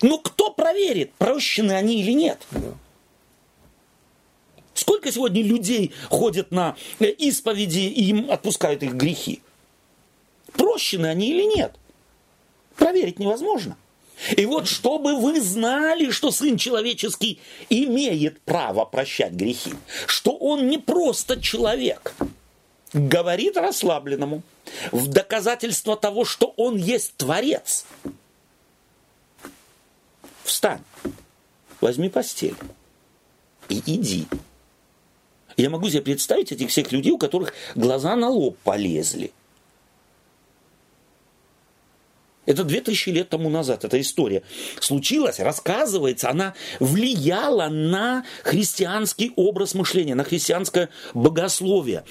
Но 0.00 0.16
кто 0.18 0.50
проверит, 0.50 1.12
прощены 1.14 1.72
они 1.72 2.00
или 2.00 2.12
нет? 2.12 2.38
Да. 2.52 2.72
Сколько 4.82 5.12
сегодня 5.12 5.44
людей 5.44 5.92
ходят 6.08 6.50
на 6.50 6.74
э, 6.98 7.04
исповеди 7.10 7.78
и 7.78 8.06
им 8.06 8.28
отпускают 8.28 8.82
их 8.82 8.94
грехи? 8.94 9.40
Прощены 10.54 11.06
они 11.06 11.30
или 11.30 11.44
нет? 11.44 11.76
Проверить 12.74 13.20
невозможно. 13.20 13.76
И 14.36 14.44
вот 14.44 14.66
чтобы 14.66 15.20
вы 15.20 15.40
знали, 15.40 16.10
что 16.10 16.32
Сын 16.32 16.56
Человеческий 16.56 17.38
имеет 17.70 18.40
право 18.40 18.84
прощать 18.84 19.34
грехи, 19.34 19.72
что 20.08 20.32
Он 20.32 20.66
не 20.66 20.78
просто 20.78 21.40
человек, 21.40 22.16
говорит 22.92 23.56
расслабленному, 23.56 24.42
в 24.90 25.06
доказательство 25.06 25.96
того, 25.96 26.24
что 26.24 26.54
Он 26.56 26.76
есть 26.76 27.14
Творец. 27.16 27.86
Встань, 30.42 30.82
возьми 31.80 32.08
постель 32.08 32.56
и 33.68 33.80
иди. 33.86 34.26
Я 35.56 35.70
могу 35.70 35.88
себе 35.88 36.02
представить 36.02 36.52
этих 36.52 36.70
всех 36.70 36.92
людей, 36.92 37.12
у 37.12 37.18
которых 37.18 37.52
глаза 37.74 38.16
на 38.16 38.28
лоб 38.28 38.56
полезли. 38.64 39.32
Это 42.44 42.64
две 42.64 42.80
тысячи 42.80 43.10
лет 43.10 43.28
тому 43.28 43.48
назад 43.48 43.84
эта 43.84 44.00
история 44.00 44.42
случилась, 44.80 45.38
рассказывается, 45.38 46.28
она 46.28 46.54
влияла 46.80 47.68
на 47.68 48.24
христианский 48.42 49.32
образ 49.36 49.74
мышления, 49.74 50.16
на 50.16 50.24
христианское 50.24 50.88
богословие. 51.14 52.04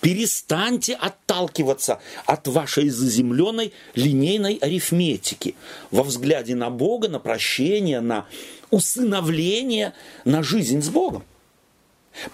Перестаньте 0.00 0.94
отталкиваться 0.94 2.00
от 2.26 2.48
вашей 2.48 2.88
заземленной 2.88 3.72
линейной 3.94 4.54
арифметики 4.54 5.54
во 5.90 6.02
взгляде 6.02 6.54
на 6.54 6.70
Бога, 6.70 7.08
на 7.08 7.20
прощение, 7.20 8.00
на 8.00 8.26
усыновление, 8.70 9.92
на 10.24 10.42
жизнь 10.42 10.82
с 10.82 10.88
Богом. 10.88 11.24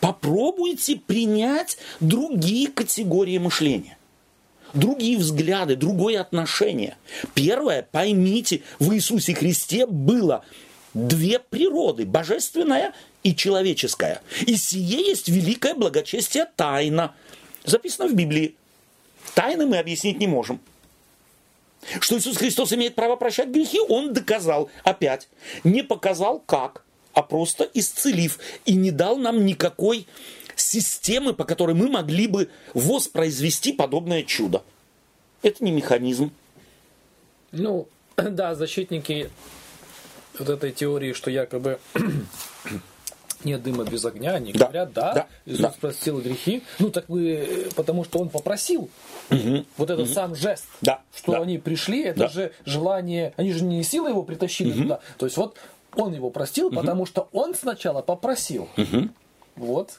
Попробуйте 0.00 0.96
принять 0.96 1.78
другие 2.00 2.68
категории 2.68 3.38
мышления 3.38 3.96
другие 4.76 5.18
взгляды, 5.18 5.76
другое 5.76 6.20
отношение. 6.20 6.96
Первое, 7.34 7.82
поймите, 7.82 8.62
в 8.78 8.92
Иисусе 8.92 9.34
Христе 9.34 9.86
было 9.86 10.44
две 10.94 11.38
природы, 11.38 12.04
божественная 12.04 12.94
и 13.22 13.34
человеческая. 13.34 14.22
И 14.46 14.56
сие 14.56 14.98
есть 14.98 15.28
великое 15.28 15.74
благочестие 15.74 16.46
тайна. 16.56 17.14
Записано 17.64 18.08
в 18.08 18.14
Библии. 18.14 18.54
Тайны 19.34 19.66
мы 19.66 19.78
объяснить 19.78 20.18
не 20.18 20.26
можем. 20.26 20.60
Что 22.00 22.16
Иисус 22.18 22.36
Христос 22.36 22.72
имеет 22.72 22.94
право 22.94 23.16
прощать 23.16 23.48
грехи, 23.48 23.78
Он 23.88 24.12
доказал 24.12 24.70
опять. 24.82 25.28
Не 25.62 25.82
показал 25.82 26.40
как 26.40 26.85
а 27.16 27.22
просто 27.22 27.68
исцелив 27.72 28.38
и 28.66 28.74
не 28.74 28.90
дал 28.90 29.16
нам 29.16 29.46
никакой 29.46 30.06
системы, 30.54 31.32
по 31.32 31.44
которой 31.44 31.74
мы 31.74 31.88
могли 31.88 32.26
бы 32.26 32.50
воспроизвести 32.74 33.72
подобное 33.72 34.22
чудо. 34.22 34.62
Это 35.42 35.64
не 35.64 35.72
механизм. 35.72 36.30
Ну, 37.52 37.88
да, 38.16 38.54
защитники 38.54 39.30
вот 40.38 40.50
этой 40.50 40.72
теории, 40.72 41.14
что 41.14 41.30
якобы 41.30 41.78
нет 43.44 43.62
дыма 43.62 43.84
без 43.84 44.04
огня, 44.04 44.34
они 44.34 44.52
да, 44.52 44.66
говорят, 44.66 44.92
да, 44.92 45.14
да 45.14 45.26
Иисус 45.46 45.60
да. 45.62 45.74
простил 45.80 46.20
грехи, 46.20 46.64
ну 46.78 46.90
так 46.90 47.08
вы, 47.08 47.68
потому 47.76 48.04
что 48.04 48.18
он 48.18 48.28
попросил. 48.28 48.90
Угу, 49.30 49.64
вот 49.78 49.90
этот 49.90 50.04
угу. 50.04 50.14
сам 50.14 50.34
жест, 50.36 50.66
да, 50.82 51.00
что 51.14 51.32
да. 51.32 51.38
они 51.40 51.56
пришли, 51.56 52.04
это 52.04 52.20
да. 52.20 52.28
же 52.28 52.52
желание, 52.66 53.32
они 53.38 53.52
же 53.52 53.64
не 53.64 53.82
силой 53.82 54.10
его 54.10 54.22
притащили 54.22 54.72
угу. 54.72 54.82
туда, 54.82 55.00
то 55.16 55.24
есть 55.24 55.38
вот 55.38 55.56
он 55.96 56.14
его 56.14 56.30
простил, 56.30 56.68
угу. 56.68 56.76
потому 56.76 57.06
что 57.06 57.28
он 57.32 57.54
сначала 57.54 58.02
попросил. 58.02 58.68
Угу. 58.76 59.08
Вот. 59.56 59.98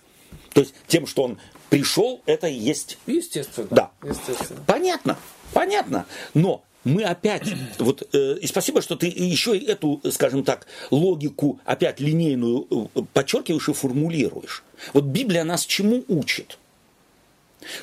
То 0.53 0.61
есть 0.61 0.73
тем, 0.87 1.07
что 1.07 1.23
он 1.23 1.39
пришел, 1.69 2.21
это 2.25 2.47
и 2.47 2.53
есть. 2.53 2.97
Естественно. 3.05 3.67
Да. 3.71 3.91
Естественно. 4.03 4.61
Понятно, 4.65 5.17
понятно. 5.53 6.05
Но 6.33 6.63
мы 6.83 7.03
опять, 7.03 7.43
вот, 7.79 8.07
э, 8.13 8.37
и 8.39 8.47
спасибо, 8.47 8.81
что 8.81 8.95
ты 8.95 9.07
еще 9.07 9.57
эту, 9.57 10.01
скажем 10.11 10.43
так, 10.43 10.67
логику 10.91 11.59
опять 11.65 11.99
линейную 11.99 12.89
э, 12.95 13.01
подчеркиваешь 13.13 13.69
и 13.69 13.73
формулируешь. 13.73 14.63
Вот 14.93 15.05
Библия 15.05 15.43
нас 15.43 15.65
чему 15.65 16.03
учит? 16.07 16.57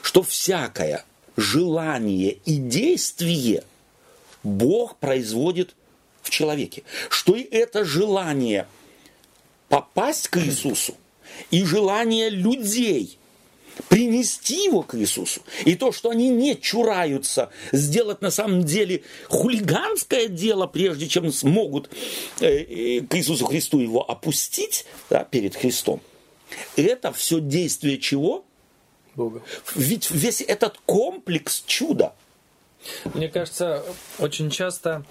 Что 0.02 0.22
всякое 0.22 1.04
желание 1.36 2.38
и 2.44 2.56
действие 2.56 3.64
Бог 4.42 4.96
производит 4.96 5.74
в 6.24 6.30
человеке. 6.30 6.82
Что 7.10 7.36
и 7.36 7.42
это 7.42 7.84
желание 7.84 8.66
попасть 9.68 10.28
к 10.28 10.38
Иисусу 10.38 10.96
и 11.50 11.64
желание 11.64 12.30
людей 12.30 13.18
принести 13.88 14.64
его 14.64 14.82
к 14.82 14.96
Иисусу. 14.96 15.42
И 15.64 15.74
то, 15.74 15.92
что 15.92 16.10
они 16.10 16.30
не 16.30 16.58
чураются 16.58 17.50
сделать 17.72 18.22
на 18.22 18.30
самом 18.30 18.64
деле 18.64 19.02
хулиганское 19.28 20.28
дело, 20.28 20.66
прежде 20.66 21.08
чем 21.08 21.32
смогут 21.32 21.90
э, 22.40 22.46
э, 22.46 23.00
к 23.00 23.16
Иисусу 23.16 23.44
Христу 23.46 23.80
его 23.80 24.08
опустить 24.08 24.86
да, 25.10 25.24
перед 25.24 25.56
Христом. 25.56 26.00
Это 26.76 27.12
все 27.12 27.40
действие 27.40 27.98
чего? 27.98 28.44
Бога. 29.16 29.42
Ведь 29.74 30.10
весь 30.10 30.40
этот 30.40 30.78
комплекс 30.86 31.62
чуда– 31.66 32.14
мне 33.14 33.28
кажется, 33.28 33.82
очень 34.18 34.50
часто 34.50 35.04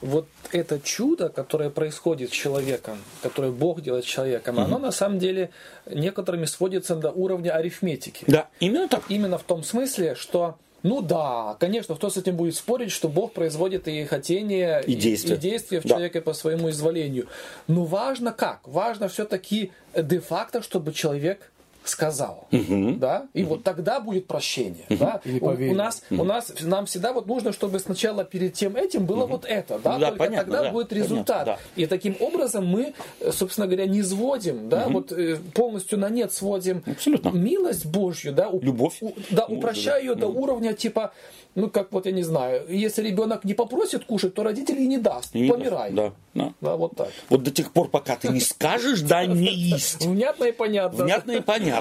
вот 0.00 0.26
это 0.52 0.80
чудо, 0.80 1.28
которое 1.28 1.70
происходит 1.70 2.30
с 2.30 2.32
человеком, 2.32 2.98
которое 3.22 3.52
Бог 3.52 3.80
делает 3.80 4.04
с 4.04 4.08
человеком, 4.08 4.56
угу. 4.56 4.64
оно 4.64 4.78
на 4.78 4.92
самом 4.92 5.18
деле 5.18 5.50
некоторыми 5.86 6.44
сводится 6.44 6.96
до 6.96 7.10
уровня 7.10 7.52
арифметики. 7.52 8.24
Да, 8.26 8.48
именно 8.60 8.88
так. 8.88 9.02
Именно 9.08 9.38
в 9.38 9.42
том 9.44 9.62
смысле, 9.62 10.14
что 10.14 10.56
ну 10.84 11.00
да, 11.00 11.56
конечно, 11.58 11.94
кто 11.94 12.10
с 12.10 12.18
этим 12.18 12.36
будет 12.36 12.54
спорить, 12.54 12.92
что 12.92 13.08
Бог 13.08 13.32
производит 13.32 13.88
и 13.88 14.04
хотение, 14.04 14.82
и, 14.86 14.92
и 14.92 14.94
действия, 14.94 15.36
и 15.36 15.38
действия 15.38 15.80
в 15.80 15.84
да. 15.84 15.88
человеке 15.88 16.20
по 16.20 16.34
своему 16.34 16.68
изволению. 16.68 17.26
Но 17.68 17.84
важно 17.84 18.32
как? 18.32 18.68
Важно 18.68 19.08
все-таки 19.08 19.72
де-факто, 19.96 20.62
чтобы 20.62 20.92
человек 20.92 21.50
сказал, 21.84 22.46
угу. 22.50 22.92
да, 22.92 23.26
и 23.34 23.42
угу. 23.42 23.54
вот 23.54 23.64
тогда 23.64 24.00
будет 24.00 24.26
прощение, 24.26 24.86
угу. 24.88 24.98
да. 24.98 25.20
У, 25.40 25.48
у 25.48 25.74
нас, 25.74 26.02
угу. 26.10 26.22
у 26.22 26.24
нас, 26.24 26.52
нам 26.60 26.86
всегда 26.86 27.12
вот 27.12 27.26
нужно, 27.26 27.52
чтобы 27.52 27.78
сначала 27.78 28.24
перед 28.24 28.54
тем 28.54 28.76
этим 28.76 29.06
было 29.06 29.24
угу. 29.24 29.34
вот 29.34 29.44
это, 29.44 29.78
да, 29.78 29.98
да 29.98 30.06
только 30.08 30.18
понятно, 30.18 30.52
тогда 30.52 30.62
да, 30.64 30.70
будет 30.70 30.92
результат. 30.92 31.44
Понятно, 31.44 31.64
да. 31.76 31.82
И 31.82 31.86
таким 31.86 32.16
образом 32.20 32.66
мы, 32.66 32.94
собственно 33.30 33.66
говоря, 33.66 33.86
не 33.86 34.02
сводим, 34.02 34.68
да, 34.68 34.86
угу. 34.86 34.92
вот 34.94 35.12
э, 35.12 35.36
полностью 35.54 35.98
на 35.98 36.08
нет 36.08 36.32
сводим 36.32 36.82
Абсолютно. 36.86 37.30
милость 37.30 37.86
Божью, 37.86 38.32
да, 38.32 38.48
у, 38.48 38.60
любовь, 38.60 38.98
у, 39.00 39.12
да, 39.30 39.44
упрощая 39.44 40.00
ее 40.00 40.14
до 40.14 40.28
уровня 40.28 40.72
типа 40.72 41.12
ну, 41.54 41.70
как 41.70 41.92
вот 41.92 42.06
я 42.06 42.12
не 42.12 42.22
знаю, 42.22 42.64
если 42.68 43.02
ребенок 43.02 43.44
не 43.44 43.54
попросит 43.54 44.04
кушать, 44.04 44.34
то 44.34 44.42
родителей 44.42 44.86
не 44.86 44.98
даст, 44.98 45.34
не 45.34 45.48
помирай. 45.48 45.92
Да, 45.92 46.12
да. 46.34 46.52
да, 46.60 46.76
вот 46.76 46.96
так. 46.96 47.08
Вот 47.28 47.44
до 47.44 47.52
тех 47.52 47.70
пор, 47.72 47.88
пока 47.88 48.16
ты 48.16 48.28
не 48.28 48.40
скажешь, 48.40 49.02
да, 49.02 49.24
не 49.24 49.52
есть. 49.52 50.04
Внятно 50.06 50.44
и 50.44 50.52
понятно. 50.52 51.04
Внятно 51.04 51.32
и 51.32 51.40
понятно. 51.40 51.73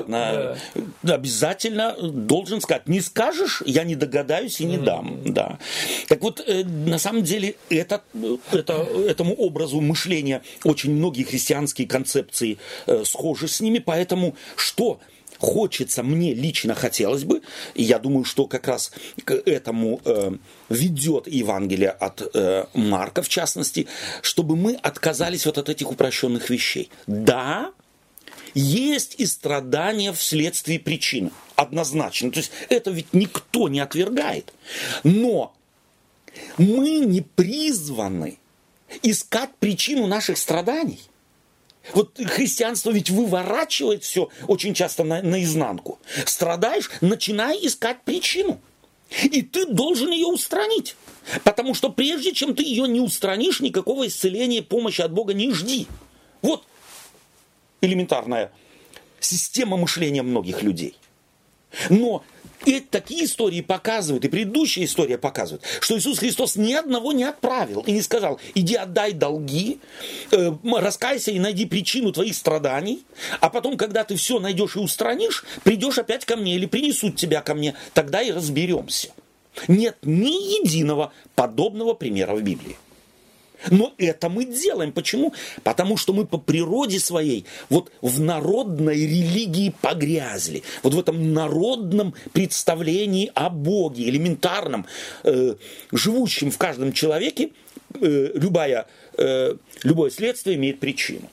Обязательно 1.03 1.95
должен 2.01 2.61
сказать, 2.61 2.87
не 2.87 3.01
скажешь, 3.01 3.61
я 3.65 3.83
не 3.83 3.95
догадаюсь 3.95 4.59
и 4.61 4.65
не 4.65 4.77
дам. 4.77 5.19
Да. 5.25 5.59
Так 6.07 6.21
вот, 6.21 6.43
э, 6.45 6.63
на 6.63 6.97
самом 6.97 7.23
деле, 7.23 7.55
это, 7.69 8.01
это, 8.51 8.73
этому 9.07 9.35
образу 9.35 9.81
мышления 9.81 10.41
очень 10.63 10.93
многие 10.93 11.23
христианские 11.23 11.87
концепции 11.87 12.57
э, 12.87 13.03
схожи 13.05 13.47
с 13.47 13.61
ними, 13.61 13.79
поэтому 13.79 14.35
что? 14.55 14.99
хочется, 15.43 16.03
мне 16.03 16.33
лично 16.33 16.73
хотелось 16.73 17.25
бы, 17.25 17.41
и 17.75 17.83
я 17.83 17.99
думаю, 17.99 18.23
что 18.23 18.47
как 18.47 18.67
раз 18.67 18.91
к 19.25 19.33
этому 19.33 19.99
э, 20.05 20.31
ведет 20.69 21.27
Евангелие 21.27 21.89
от 21.89 22.29
э, 22.33 22.65
Марка, 22.73 23.21
в 23.21 23.29
частности, 23.29 23.87
чтобы 24.21 24.55
мы 24.55 24.75
отказались 24.75 25.45
вот 25.45 25.57
от 25.57 25.67
этих 25.67 25.91
упрощенных 25.91 26.49
вещей. 26.49 26.89
Да, 27.07 27.73
есть 28.53 29.15
и 29.17 29.25
страдания 29.25 30.11
вследствие 30.13 30.79
причины, 30.79 31.31
однозначно. 31.55 32.31
То 32.31 32.39
есть 32.39 32.51
это 32.69 32.91
ведь 32.91 33.13
никто 33.13 33.69
не 33.69 33.79
отвергает. 33.79 34.53
Но 35.03 35.53
мы 36.57 36.99
не 36.99 37.21
призваны 37.21 38.37
искать 39.01 39.49
причину 39.59 40.07
наших 40.07 40.37
страданий. 40.37 40.99
Вот 41.93 42.17
христианство 42.17 42.91
ведь 42.91 43.09
выворачивает 43.09 44.03
все 44.03 44.29
очень 44.47 44.73
часто 44.73 45.03
на, 45.03 45.21
наизнанку. 45.21 45.99
Страдаешь, 46.25 46.89
начинай 47.01 47.59
искать 47.61 48.01
причину. 48.03 48.61
И 49.21 49.41
ты 49.41 49.65
должен 49.65 50.11
ее 50.11 50.27
устранить. 50.27 50.95
Потому 51.43 51.73
что 51.73 51.89
прежде 51.89 52.33
чем 52.33 52.55
ты 52.55 52.63
ее 52.63 52.87
не 52.87 52.99
устранишь, 52.99 53.59
никакого 53.59 54.07
исцеления, 54.07 54.61
помощи 54.61 55.01
от 55.01 55.11
Бога 55.11 55.33
не 55.33 55.51
жди. 55.51 55.87
Вот 56.41 56.63
элементарная 57.83 58.51
система 59.19 59.77
мышления 59.77 60.23
многих 60.23 60.61
людей. 60.61 60.95
Но 61.89 62.23
и 62.65 62.79
такие 62.79 63.25
истории 63.25 63.61
показывают, 63.61 64.23
и 64.25 64.29
предыдущая 64.29 64.85
история 64.85 65.17
показывает, 65.17 65.63
что 65.81 65.97
Иисус 65.97 66.19
Христос 66.19 66.55
ни 66.55 66.73
одного 66.73 67.11
не 67.11 67.23
отправил 67.23 67.81
и 67.81 67.91
не 67.91 68.01
сказал, 68.01 68.39
иди 68.55 68.75
отдай 68.75 69.11
долги, 69.11 69.79
э, 70.31 70.51
раскайся 70.63 71.31
и 71.31 71.39
найди 71.39 71.65
причину 71.65 72.13
твоих 72.13 72.35
страданий, 72.35 73.03
а 73.41 73.49
потом, 73.49 73.75
когда 73.75 74.03
ты 74.03 74.15
все 74.15 74.39
найдешь 74.39 74.75
и 74.75 74.79
устранишь, 74.79 75.43
придешь 75.63 75.97
опять 75.97 76.25
ко 76.25 76.37
мне 76.37 76.55
или 76.55 76.65
принесут 76.65 77.15
тебя 77.17 77.41
ко 77.41 77.53
мне, 77.53 77.75
тогда 77.93 78.21
и 78.21 78.31
разберемся. 78.31 79.09
Нет 79.67 79.97
ни 80.01 80.61
единого 80.61 81.11
подобного 81.35 81.93
примера 81.93 82.33
в 82.33 82.41
Библии. 82.41 82.77
Но 83.69 83.93
это 83.97 84.29
мы 84.29 84.45
делаем. 84.45 84.91
Почему? 84.91 85.33
Потому 85.63 85.97
что 85.97 86.13
мы 86.13 86.25
по 86.25 86.37
природе 86.37 86.99
своей 86.99 87.45
вот 87.69 87.91
в 88.01 88.19
народной 88.19 88.95
религии 88.95 89.73
погрязли. 89.81 90.63
Вот 90.81 90.93
в 90.93 90.99
этом 90.99 91.33
народном 91.33 92.13
представлении 92.31 93.31
о 93.33 93.49
Боге, 93.49 94.09
элементарном, 94.09 94.85
э, 95.23 95.55
живущем 95.91 96.51
в 96.51 96.57
каждом 96.57 96.93
человеке, 96.93 97.49
э, 98.01 98.31
любая, 98.35 98.87
э, 99.17 99.55
любое 99.83 100.09
следствие 100.09 100.55
имеет 100.55 100.79
причину. 100.79 101.29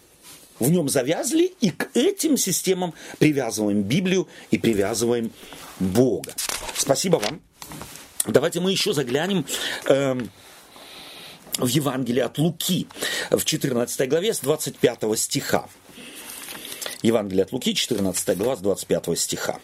В 0.59 0.71
нем 0.71 0.89
завязли 0.89 1.55
и 1.61 1.71
к 1.71 1.89
этим 1.95 2.37
системам 2.37 2.93
привязываем 3.19 3.83
Библию 3.83 4.29
и 4.51 4.59
привязываем 4.59 5.33
Бога. 5.79 6.35
Спасибо 6.77 7.17
вам. 7.17 7.41
Давайте 8.27 8.61
мы 8.61 8.71
еще 8.71 8.93
заглянем. 8.93 9.47
Э, 9.89 10.19
в 11.61 11.69
Евангелии 11.69 12.21
от 12.21 12.39
Луки 12.39 12.87
в 13.31 13.45
14 13.45 14.09
главе 14.09 14.35
с 14.35 14.41
25 14.41 15.19
стиха. 15.19 15.69
Евангелие 17.03 17.45
от 17.45 17.53
Луки, 17.53 17.75
14 17.75 18.37
глава, 18.37 18.57
с 18.57 18.61
25 18.61 19.19
стиха. 19.19 19.61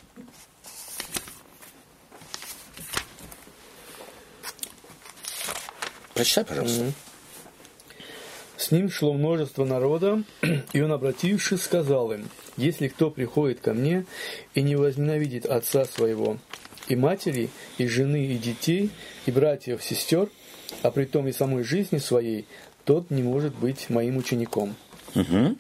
Прочитай, 6.15 6.45
пожалуйста. 6.45 6.93
С 8.57 8.71
ним 8.71 8.91
шло 8.91 9.13
множество 9.13 9.65
народа, 9.65 10.23
и 10.73 10.81
он, 10.81 10.91
обратившись, 10.91 11.63
сказал 11.63 12.11
им, 12.13 12.29
«Если 12.57 12.89
кто 12.89 13.11
приходит 13.11 13.61
ко 13.61 13.75
мне 13.75 14.07
и 14.55 14.63
не 14.63 14.77
возненавидит 14.77 15.45
отца 15.45 15.85
своего, 15.85 16.39
и 16.89 16.97
матери, 16.97 17.51
и 17.77 17.87
жены, 17.87 18.27
и 18.29 18.39
детей, 18.39 18.91
и 19.27 19.31
братьев, 19.31 19.83
сестер, 19.85 20.31
а 20.83 20.91
при 20.91 21.05
том 21.05 21.29
и 21.29 21.33
самой 21.33 21.63
жизни 21.63 21.99
своей, 21.99 22.47
тот 22.85 23.11
не 23.11 23.23
может 23.23 23.55
быть 23.55 23.91
моим 23.91 24.17
учеником. 24.17 24.75
Угу. 25.15 25.57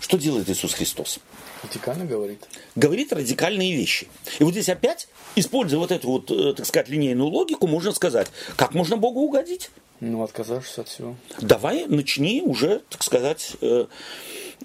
Что 0.00 0.18
делает 0.18 0.48
Иисус 0.48 0.74
Христос? 0.74 1.20
Радикально 1.62 2.04
говорит. 2.04 2.46
Говорит 2.76 3.12
радикальные 3.12 3.74
вещи. 3.74 4.08
И 4.38 4.44
вот 4.44 4.52
здесь 4.52 4.68
опять, 4.68 5.08
используя 5.34 5.80
вот 5.80 5.90
эту 5.90 6.08
вот, 6.08 6.30
э, 6.30 6.54
так 6.54 6.66
сказать, 6.66 6.88
линейную 6.88 7.28
логику, 7.28 7.66
можно 7.66 7.92
сказать, 7.92 8.28
как 8.56 8.74
можно 8.74 8.96
Богу 8.96 9.20
угодить? 9.20 9.70
Ну, 10.00 10.22
отказавшись 10.22 10.78
от 10.78 10.88
всего. 10.88 11.16
Давай 11.40 11.86
начни 11.86 12.40
уже, 12.42 12.82
так 12.88 13.02
сказать, 13.02 13.56
э, 13.60 13.86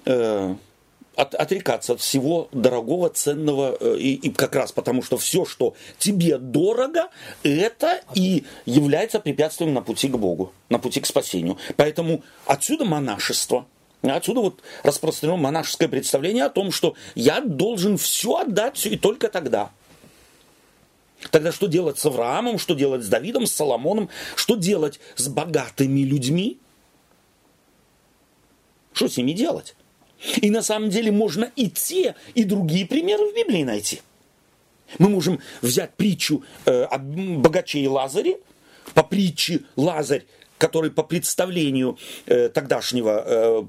э, 0.06 0.54
от, 1.16 1.34
отрекаться 1.34 1.94
от 1.94 2.00
всего 2.00 2.48
дорогого, 2.52 3.08
ценного, 3.10 3.76
э, 3.80 3.96
и, 3.98 4.14
и 4.14 4.30
как 4.30 4.54
раз 4.54 4.72
потому, 4.72 5.02
что 5.02 5.16
все, 5.16 5.44
что 5.44 5.74
тебе 5.98 6.38
дорого, 6.38 7.08
это 7.42 8.02
и 8.14 8.44
является 8.66 9.20
препятствием 9.20 9.74
на 9.74 9.82
пути 9.82 10.08
к 10.08 10.16
Богу, 10.16 10.52
на 10.68 10.78
пути 10.78 11.00
к 11.00 11.06
спасению. 11.06 11.58
Поэтому 11.76 12.22
отсюда 12.46 12.84
монашество. 12.84 13.66
Отсюда 14.02 14.40
вот 14.40 14.60
распространено 14.82 15.38
монашеское 15.38 15.88
представление 15.88 16.44
о 16.44 16.50
том, 16.50 16.72
что 16.72 16.94
я 17.14 17.40
должен 17.40 17.96
все 17.96 18.36
отдать, 18.36 18.76
все 18.76 18.90
и 18.90 18.96
только 18.98 19.28
тогда. 19.28 19.70
Тогда 21.30 21.52
что 21.52 21.68
делать 21.68 21.98
с 21.98 22.04
Авраамом, 22.04 22.58
что 22.58 22.74
делать 22.74 23.02
с 23.02 23.08
Давидом, 23.08 23.46
с 23.46 23.52
Соломоном, 23.52 24.10
что 24.36 24.56
делать 24.56 25.00
с 25.16 25.28
богатыми 25.28 26.00
людьми? 26.00 26.58
Что 28.92 29.08
с 29.08 29.16
ними 29.16 29.32
делать? 29.32 29.74
И 30.40 30.50
на 30.50 30.62
самом 30.62 30.90
деле 30.90 31.12
можно 31.12 31.50
и 31.56 31.68
те, 31.68 32.14
и 32.34 32.44
другие 32.44 32.86
примеры 32.86 33.30
в 33.30 33.34
Библии 33.34 33.62
найти. 33.62 34.00
Мы 34.98 35.08
можем 35.08 35.40
взять 35.62 35.94
притчу 35.94 36.44
э, 36.66 36.82
о 36.84 36.98
богаче 36.98 37.80
и 37.80 37.88
Лазаре, 37.88 38.38
по 38.94 39.02
притче 39.02 39.60
Лазарь 39.76 40.24
который 40.56 40.90
по 40.90 41.02
представлению 41.02 41.98
э, 42.26 42.48
тогдашнего 42.48 43.22
э, 43.26 43.62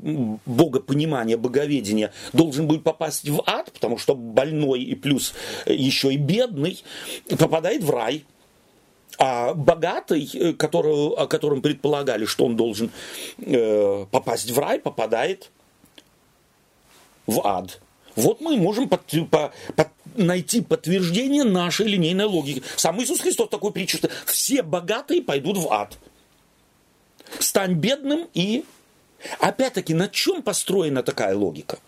богопонимания, 0.45 1.35
боговедения 1.35 2.13
должен 2.31 2.67
был 2.67 2.79
попасть 2.79 3.27
в 3.27 3.43
ад, 3.45 3.71
потому 3.73 3.97
что 3.97 4.15
больной 4.15 4.81
и 4.81 4.95
плюс 4.95 5.33
еще 5.65 6.13
и 6.13 6.17
бедный 6.17 6.83
попадает 7.37 7.83
в 7.83 7.89
рай. 7.89 8.23
А 9.17 9.53
богатый, 9.53 10.29
э, 10.33 10.53
который, 10.53 11.15
о 11.15 11.27
котором 11.27 11.61
предполагали, 11.61 12.25
что 12.25 12.45
он 12.45 12.55
должен 12.55 12.91
э, 13.39 14.05
попасть 14.11 14.51
в 14.51 14.59
рай, 14.59 14.79
попадает 14.79 15.51
в 17.27 17.45
ад. 17.45 17.79
Вот 18.15 18.39
мы 18.39 18.55
можем 18.57 18.87
под, 18.87 19.01
по, 19.29 19.51
под, 19.75 19.89
найти 20.15 20.61
подтверждение 20.61 21.43
нашей 21.43 21.87
линейной 21.87 22.25
логики. 22.25 22.63
Сам 22.77 23.01
Иисус 23.01 23.19
Христос 23.19 23.49
такой 23.49 23.71
притчу, 23.71 23.97
что 23.97 24.09
все 24.25 24.63
богатые 24.63 25.21
пойдут 25.21 25.57
в 25.57 25.71
ад. 25.71 25.97
Стань 27.39 27.73
бедным 27.73 28.27
и... 28.33 28.63
Опять-таки, 29.39 29.93
на 29.93 30.07
чем 30.07 30.43
построена 30.43 31.01
такая 31.01 31.35
логика? 31.35 31.79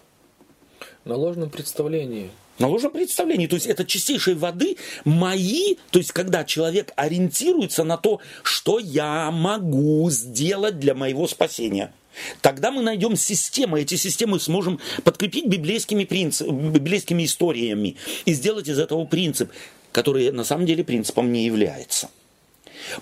На 1.06 1.16
ложном 1.16 1.50
представлении. 1.50 2.32
На 2.58 2.68
ложном 2.68 2.92
представлении. 2.92 3.48
То 3.48 3.56
есть 3.56 3.68
это 3.68 3.86
чистейшей 3.86 4.34
воды 4.34 4.78
мои, 5.06 5.76
то 5.92 6.00
есть 6.00 6.12
когда 6.12 6.44
человек 6.44 6.92
ориентируется 6.96 7.84
на 7.84 7.98
то, 7.98 8.20
что 8.42 8.80
я 8.80 9.30
могу 9.30 10.10
сделать 10.10 10.80
для 10.80 10.96
моего 10.96 11.28
спасения. 11.28 11.94
Тогда 12.42 12.72
мы 12.72 12.82
найдем 12.82 13.16
системы, 13.16 13.82
эти 13.82 13.96
системы 13.96 14.40
сможем 14.40 14.80
подкрепить 15.04 15.48
библейскими, 15.48 16.06
принцип, 16.06 16.50
библейскими 16.50 17.26
историями 17.26 17.96
и 18.26 18.34
сделать 18.34 18.68
из 18.68 18.80
этого 18.80 19.06
принцип, 19.06 19.52
который 19.92 20.32
на 20.32 20.44
самом 20.44 20.66
деле 20.66 20.84
принципом 20.84 21.32
не 21.32 21.46
является. 21.46 22.10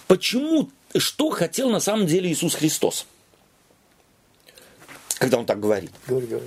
Почему, 0.07 0.69
что 0.97 1.29
хотел 1.29 1.69
на 1.69 1.79
самом 1.79 2.07
деле 2.07 2.31
Иисус 2.31 2.55
Христос? 2.55 3.05
Когда 5.17 5.37
он 5.37 5.45
так 5.45 5.59
говорит. 5.59 5.91
Говори, 6.07 6.27
говори. 6.27 6.45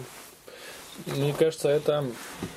Мне 1.06 1.32
кажется, 1.32 1.68
это 1.68 2.04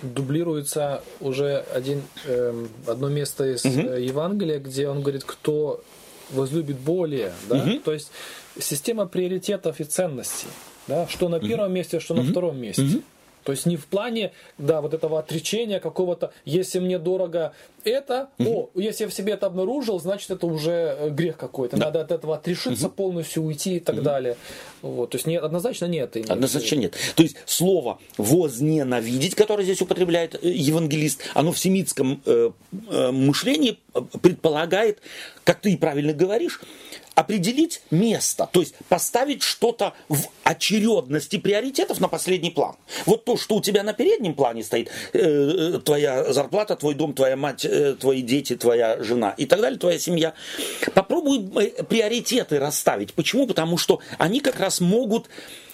дублируется 0.01 1.03
уже 1.19 1.63
один, 1.73 2.01
э, 2.25 2.65
одно 2.87 3.07
место 3.07 3.45
из 3.45 3.63
угу. 3.63 3.79
Евангелия, 3.79 4.59
где 4.59 4.87
он 4.87 5.01
говорит, 5.01 5.23
кто 5.23 5.83
возлюбит 6.31 6.77
более. 6.77 7.33
Да? 7.47 7.57
Угу. 7.57 7.79
То 7.79 7.93
есть 7.93 8.11
система 8.59 9.05
приоритетов 9.05 9.79
и 9.79 9.83
ценностей. 9.83 10.47
Да? 10.87 11.07
Что 11.07 11.29
на 11.29 11.39
первом 11.39 11.67
угу. 11.67 11.75
месте, 11.75 11.99
что 11.99 12.13
на 12.13 12.21
угу. 12.21 12.29
втором 12.29 12.57
месте. 12.59 12.83
Угу. 12.83 13.01
То 13.43 13.51
есть 13.51 13.65
не 13.65 13.75
в 13.75 13.87
плане, 13.87 14.31
да, 14.57 14.81
вот 14.81 14.93
этого 14.93 15.19
отречения 15.19 15.79
какого-то, 15.79 16.31
если 16.45 16.79
мне 16.79 16.99
дорого 16.99 17.53
это, 17.83 18.29
угу. 18.37 18.71
о, 18.75 18.79
если 18.79 19.05
я 19.05 19.09
в 19.09 19.13
себе 19.13 19.33
это 19.33 19.47
обнаружил, 19.47 19.99
значит 19.99 20.29
это 20.29 20.45
уже 20.45 20.95
э, 20.99 21.09
грех 21.09 21.37
какой-то. 21.37 21.77
Да. 21.77 21.85
Надо 21.85 22.01
от 22.01 22.11
этого 22.11 22.35
отрешиться 22.35 22.87
угу. 22.87 22.95
полностью, 22.95 23.43
уйти 23.43 23.77
и 23.77 23.79
так 23.79 23.95
угу. 23.95 24.03
далее. 24.03 24.37
Вот, 24.83 25.11
то 25.11 25.15
есть 25.15 25.25
не, 25.25 25.37
однозначно 25.37 25.85
нет. 25.85 26.15
Однозначно 26.29 26.75
нет. 26.75 26.95
То 27.15 27.23
есть 27.23 27.37
слово 27.45 27.99
возненавидеть, 28.17 29.33
которое 29.33 29.63
здесь 29.63 29.81
употребляет 29.81 30.35
э, 30.35 30.49
евангелист, 30.49 31.23
оно 31.33 31.51
в 31.51 31.57
семитском 31.57 32.21
э, 32.25 32.51
э, 32.89 33.11
мышлении 33.11 33.79
предполагает, 34.21 34.99
как 35.43 35.61
ты 35.61 35.73
и 35.73 35.77
правильно 35.77 36.13
говоришь, 36.13 36.61
определить 37.15 37.81
место, 37.91 38.49
то 38.51 38.61
есть 38.61 38.75
поставить 38.87 39.43
что-то 39.43 39.93
в 40.09 40.27
очередности 40.43 41.37
приоритетов 41.37 41.99
на 41.99 42.07
последний 42.07 42.51
план. 42.51 42.75
Вот 43.05 43.25
то, 43.25 43.37
что 43.37 43.55
у 43.55 43.61
тебя 43.61 43.83
на 43.83 43.93
переднем 43.93 44.33
плане 44.33 44.63
стоит, 44.63 44.89
э, 45.13 45.19
э 45.19 45.79
твоя 45.79 46.31
зарплата, 46.33 46.75
твой 46.75 46.95
дом, 46.95 47.13
твоя 47.13 47.35
мать, 47.35 47.65
э, 47.65 47.95
твои 47.99 48.21
дети, 48.21 48.55
твоя 48.55 49.01
жена 49.03 49.31
и 49.37 49.45
так 49.45 49.61
далее, 49.61 49.79
твоя 49.79 49.99
семья. 49.99 50.33
Попробуй 50.93 51.49
э, 51.63 51.83
приоритеты 51.83 52.59
расставить. 52.59 53.13
Почему? 53.13 53.45
Потому 53.45 53.77
что 53.77 53.99
они 54.17 54.39
как 54.39 54.59
раз 54.59 54.79
могут 54.79 55.27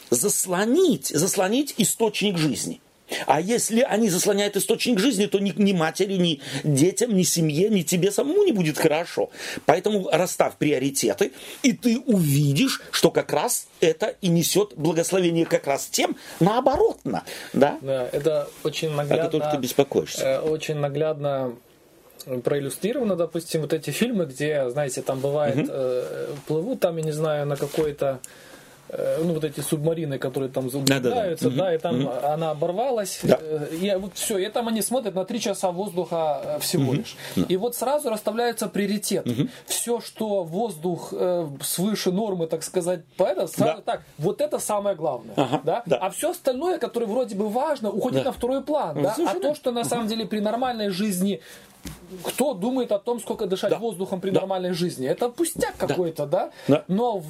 заслонить, 0.09 1.07
заслонить 1.07 1.73
источник 1.77 2.37
жизни. 2.37 2.81
А 3.25 3.39
если 3.41 3.81
они 3.81 4.09
заслоняют 4.09 4.55
источник 4.57 4.99
жизни, 4.99 5.25
то 5.25 5.39
ни, 5.39 5.53
ни 5.55 5.73
матери, 5.73 6.13
ни 6.13 6.41
детям, 6.63 7.15
ни 7.15 7.23
семье, 7.23 7.69
ни 7.69 7.81
тебе 7.81 8.11
самому 8.11 8.43
не 8.43 8.51
будет 8.51 8.77
хорошо. 8.77 9.29
Поэтому 9.65 10.09
расставь 10.11 10.55
приоритеты, 10.57 11.31
и 11.63 11.73
ты 11.73 11.99
увидишь, 11.99 12.81
что 12.91 13.11
как 13.11 13.31
раз 13.33 13.67
это 13.79 14.15
и 14.21 14.27
несет 14.27 14.73
благословение 14.75 15.45
как 15.45 15.67
раз 15.67 15.87
тем, 15.87 16.15
наоборотно. 16.39 17.23
Да, 17.53 17.77
да 17.81 18.09
это 18.11 18.49
очень 18.63 18.89
наглядно. 18.91 19.23
О 19.23 19.25
которых 19.25 19.51
ты 19.51 19.57
беспокоишься. 19.57 20.23
Э, 20.23 20.39
очень 20.39 20.75
наглядно 20.75 21.55
проиллюстрировано, 22.43 23.15
допустим, 23.15 23.61
вот 23.61 23.73
эти 23.73 23.91
фильмы, 23.91 24.25
где, 24.25 24.69
знаете, 24.69 25.01
там 25.01 25.19
бывает, 25.19 25.57
угу. 25.57 25.67
э, 25.69 26.27
плывут 26.45 26.79
там, 26.79 26.97
я 26.97 27.03
не 27.03 27.11
знаю, 27.11 27.45
на 27.45 27.55
какой-то 27.55 28.19
ну, 28.89 29.33
вот 29.33 29.43
эти 29.43 29.59
субмарины, 29.59 30.17
которые 30.17 30.49
там 30.49 30.69
заглубляются, 30.69 31.49
да, 31.49 31.55
да, 31.55 31.55
да. 31.55 31.63
да 31.63 31.75
и 31.75 31.77
там 31.77 32.05
угу. 32.05 32.11
она 32.23 32.51
оборвалась, 32.51 33.19
да. 33.23 33.37
Э, 33.41 33.67
и 33.71 33.95
вот 33.95 34.11
все, 34.15 34.37
и 34.37 34.49
там 34.49 34.67
они 34.67 34.81
смотрят 34.81 35.15
на 35.15 35.25
три 35.25 35.39
часа 35.39 35.71
воздуха 35.71 36.41
э, 36.43 36.59
всего 36.59 36.91
угу. 36.91 36.93
лишь. 36.93 37.15
Да. 37.35 37.45
И 37.47 37.57
вот 37.57 37.75
сразу 37.75 38.09
расставляются 38.09 38.67
приоритеты. 38.67 39.29
Угу. 39.29 39.49
Все, 39.65 39.99
что 40.01 40.43
воздух 40.43 41.09
э, 41.11 41.47
свыше 41.61 42.11
нормы, 42.11 42.47
так 42.47 42.63
сказать, 42.63 43.01
это 43.17 43.47
сразу 43.47 43.77
да. 43.77 43.93
так, 43.93 44.03
вот 44.17 44.41
это 44.41 44.59
самое 44.59 44.95
главное, 44.95 45.33
ага, 45.35 45.61
да? 45.63 45.83
да, 45.85 45.97
а 45.97 46.09
все 46.09 46.31
остальное, 46.31 46.77
которое 46.77 47.05
вроде 47.05 47.35
бы 47.35 47.49
важно, 47.49 47.89
уходит 47.91 48.19
да. 48.23 48.25
на 48.25 48.31
второй 48.31 48.63
план, 48.63 48.95
ну, 48.95 49.03
да, 49.03 49.15
а 49.17 49.39
то, 49.39 49.55
что 49.55 49.71
на 49.71 49.83
самом 49.83 50.07
деле 50.07 50.25
при 50.25 50.39
нормальной 50.39 50.89
жизни 50.89 51.41
кто 52.23 52.53
думает 52.53 52.91
о 52.91 52.99
том, 52.99 53.19
сколько 53.19 53.45
дышать 53.45 53.71
да. 53.71 53.77
воздухом 53.77 54.21
при 54.21 54.31
да. 54.31 54.41
нормальной 54.41 54.73
жизни? 54.73 55.07
Это 55.07 55.29
пустяк 55.29 55.75
да. 55.79 55.87
какой-то, 55.87 56.25
да? 56.25 56.51
да? 56.67 56.83
Но 56.87 57.19
в, 57.19 57.25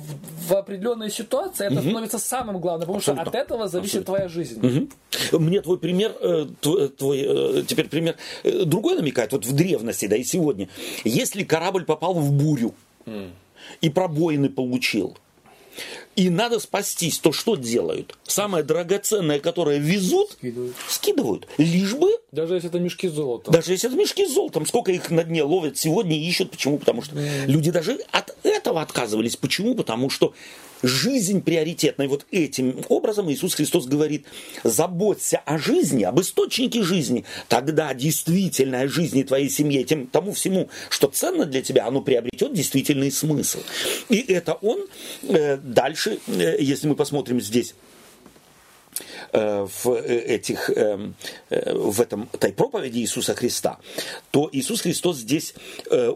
в 0.48 0.54
определенной 0.54 1.10
ситуации 1.10 1.66
это 1.66 1.76
угу. 1.76 1.84
становится 1.84 2.20
самым 2.20 2.60
главным, 2.60 2.82
потому 2.82 2.98
Абсолютно. 2.98 3.24
что 3.24 3.30
от 3.30 3.46
этого 3.46 3.68
зависит 3.68 4.08
Абсолютно. 4.08 4.16
твоя 4.16 4.28
жизнь. 4.30 4.90
Угу. 5.32 5.40
Мне 5.40 5.62
твой 5.62 5.78
пример, 5.78 6.16
э, 6.20 6.48
твой, 6.60 6.90
твой 6.90 7.20
э, 7.20 7.64
теперь 7.68 7.90
пример 7.90 8.16
э, 8.44 8.66
другой 8.66 8.96
намекает, 8.96 9.32
вот 9.32 9.46
в 9.46 9.54
древности, 9.54 10.08
да, 10.08 10.16
и 10.16 10.24
сегодня. 10.24 10.70
Если 11.04 11.44
корабль 11.44 11.86
попал 11.86 12.14
в 12.14 12.32
бурю 12.32 12.74
mm. 13.06 13.32
и 13.82 13.90
пробоины 13.90 14.50
получил, 14.50 15.18
и 16.18 16.32
надо 16.32 16.60
спастись, 16.60 17.20
то 17.20 17.32
что 17.32 17.56
делают? 17.56 18.18
Самое 18.24 18.64
драгоценное, 18.64 19.40
которое 19.40 19.78
везут, 19.78 20.32
скидывают. 20.32 20.76
скидывают. 20.90 21.48
Лишь 21.60 21.94
бы... 21.94 22.10
Даже 22.32 22.56
если 22.56 22.70
это 22.70 22.80
мешки 22.80 23.08
золота. 23.08 23.52
Даже 23.52 23.72
если 23.72 23.88
это 23.88 23.98
мешки 23.98 24.26
с 24.26 24.34
золотом. 24.34 24.66
Сколько 24.66 24.92
их 24.92 25.12
на 25.12 25.24
дне 25.24 25.44
ловят 25.44 25.78
сегодня 25.78 26.18
и 26.18 26.28
ищут. 26.28 26.50
Почему? 26.50 26.80
Потому 26.80 27.04
что 27.04 27.16
mm. 27.16 27.46
люди 27.46 27.70
даже 27.70 28.00
от 28.12 28.36
этого 28.42 28.82
отказывались. 28.82 29.36
Почему? 29.38 29.76
Потому 29.76 30.10
что 30.10 30.34
жизнь 30.84 31.42
приоритетна. 31.42 32.04
И 32.04 32.08
вот 32.08 32.26
этим 32.32 32.84
образом 32.90 33.32
Иисус 33.32 33.56
Христос 33.56 33.86
говорит, 33.86 34.26
заботься 34.64 35.38
о 35.46 35.58
жизни, 35.58 36.04
об 36.04 36.20
источнике 36.20 36.84
жизни. 36.84 37.26
Тогда 37.48 37.94
действительная 37.94 38.88
жизнь 38.88 39.24
твоей 39.24 39.50
семьи, 39.50 39.84
тем, 39.84 40.08
тому 40.08 40.34
всему, 40.34 40.70
что 40.90 41.08
ценно 41.08 41.46
для 41.46 41.62
тебя, 41.62 41.88
оно 41.88 42.02
приобретет 42.02 42.54
действительный 42.54 43.12
смысл. 43.12 43.60
И 44.10 44.20
это 44.20 44.54
он 44.54 44.88
э, 45.24 45.58
дальше, 45.58 46.07
э, 46.10 46.58
если 46.60 46.88
мы 46.88 46.96
посмотрим 46.96 47.42
здесь, 47.42 47.76
э, 49.34 49.68
в 49.84 50.02
этих 50.02 50.70
э, 50.70 51.12
в 51.50 52.02
этом 52.02 52.30
этой 52.34 52.54
проповеди 52.54 53.00
Иисуса 53.00 53.36
Христа, 53.36 53.80
то 54.32 54.50
Иисус 54.52 54.82
Христос 54.82 55.18
здесь 55.18 55.54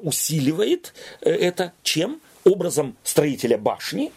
усиливает 0.01 0.93
это 1.21 1.73
чем? 1.83 2.19
образом 2.43 2.95
строителя 3.03 3.57
башни, 3.57 4.11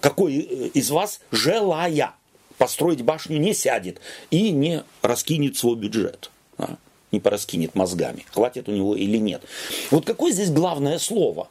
какой 0.00 0.34
из 0.34 0.90
вас, 0.90 1.20
желая 1.30 2.14
построить 2.58 3.02
башню, 3.02 3.38
не 3.38 3.54
сядет 3.54 4.00
и 4.30 4.50
не 4.50 4.84
раскинет 5.02 5.56
свой 5.56 5.76
бюджет. 5.76 6.30
Да? 6.58 6.76
Не 7.10 7.20
пораскинет 7.20 7.74
мозгами, 7.74 8.24
хватит 8.30 8.68
у 8.68 8.72
него 8.72 8.96
или 8.96 9.18
нет. 9.18 9.42
Вот 9.90 10.04
какое 10.04 10.32
здесь 10.32 10.50
главное 10.50 10.98
слово? 10.98 11.48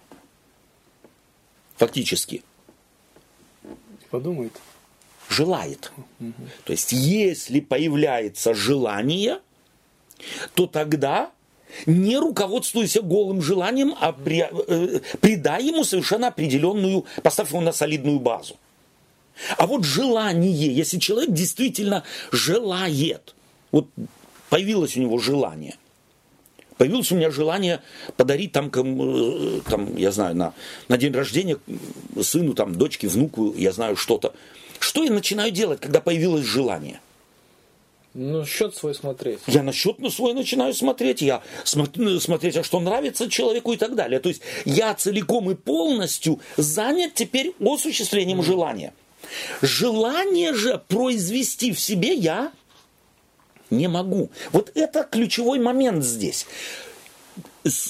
Фактически. 1.77 2.43
Подумает. 4.13 4.53
Желает. 5.27 5.91
Угу. 6.19 6.33
То 6.65 6.73
есть, 6.73 6.91
если 6.91 7.61
появляется 7.61 8.53
желание, 8.53 9.39
то 10.53 10.67
тогда 10.67 11.31
не 11.87 12.19
руководствуйся 12.19 13.01
голым 13.01 13.41
желанием, 13.41 13.95
а 13.99 14.11
при, 14.13 14.47
э, 14.47 14.99
придай 15.19 15.65
ему 15.65 15.83
совершенно 15.83 16.27
определенную, 16.27 17.05
поставь 17.23 17.49
его 17.49 17.61
на 17.61 17.71
солидную 17.71 18.19
базу. 18.19 18.55
А 19.57 19.65
вот 19.65 19.83
желание, 19.83 20.71
если 20.71 20.99
человек 20.99 21.31
действительно 21.31 22.03
желает, 22.31 23.33
вот 23.71 23.87
появилось 24.51 24.95
у 24.95 24.99
него 24.99 25.17
желание, 25.17 25.75
появилось 26.77 27.11
у 27.11 27.15
меня 27.15 27.31
желание 27.31 27.81
подарить 28.17 28.51
там, 28.51 28.71
э, 28.73 29.61
там 29.69 29.95
я 29.97 30.11
знаю, 30.11 30.35
на, 30.35 30.53
на 30.87 30.97
день 30.97 31.13
рождения 31.13 31.57
сыну, 32.21 32.53
там, 32.53 32.75
дочке, 32.75 33.07
внуку, 33.07 33.53
я 33.55 33.71
знаю, 33.71 33.95
что-то. 33.95 34.33
Что 34.79 35.03
я 35.03 35.11
начинаю 35.11 35.51
делать, 35.51 35.79
когда 35.79 36.01
появилось 36.01 36.45
желание? 36.45 36.99
Ну, 38.13 38.45
счет 38.45 38.75
свой 38.75 38.93
смотреть. 38.93 39.39
Я 39.47 39.63
на 39.63 39.73
счет 39.73 39.97
свой 40.11 40.33
начинаю 40.33 40.73
смотреть, 40.73 41.21
я 41.21 41.41
смотрю, 41.63 42.19
смотреть, 42.19 42.57
а 42.57 42.63
что 42.63 42.79
нравится 42.79 43.29
человеку 43.29 43.73
и 43.73 43.77
так 43.77 43.95
далее. 43.95 44.19
То 44.19 44.29
есть 44.29 44.41
я 44.65 44.93
целиком 44.93 45.49
и 45.49 45.55
полностью 45.55 46.39
занят 46.55 47.15
теперь 47.15 47.55
осуществлением 47.59 48.41
mm. 48.41 48.43
желания. 48.43 48.93
Желание 49.61 50.53
же 50.53 50.79
произвести 50.87 51.71
в 51.71 51.79
себе 51.79 52.13
я 52.13 52.51
не 53.69 53.87
могу. 53.87 54.29
Вот 54.51 54.71
это 54.75 55.03
ключевой 55.03 55.59
момент 55.59 56.03
здесь 56.03 56.45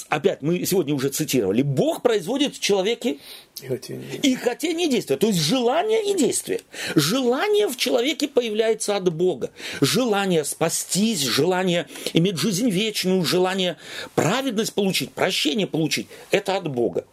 опять 0.08 0.42
мы 0.42 0.64
сегодня 0.64 0.94
уже 0.94 1.08
цитировали, 1.08 1.62
Бог 1.62 2.02
производит 2.02 2.56
в 2.56 2.60
человеке 2.60 3.18
и 3.60 3.66
хотение. 3.66 4.16
и 4.22 4.34
хотение 4.36 4.88
действия, 4.88 5.16
то 5.16 5.26
есть 5.26 5.40
желание 5.40 6.10
и 6.10 6.14
действие. 6.14 6.60
Желание 6.94 7.68
в 7.68 7.76
человеке 7.76 8.28
появляется 8.28 8.96
от 8.96 9.12
Бога. 9.12 9.50
Желание 9.80 10.44
спастись, 10.44 11.20
желание 11.20 11.88
иметь 12.12 12.36
жизнь 12.36 12.70
вечную, 12.70 13.24
желание 13.24 13.76
праведность 14.14 14.74
получить, 14.74 15.12
прощение 15.12 15.66
получить, 15.66 16.06
это 16.30 16.56
от 16.56 16.68
Бога. 16.70 17.04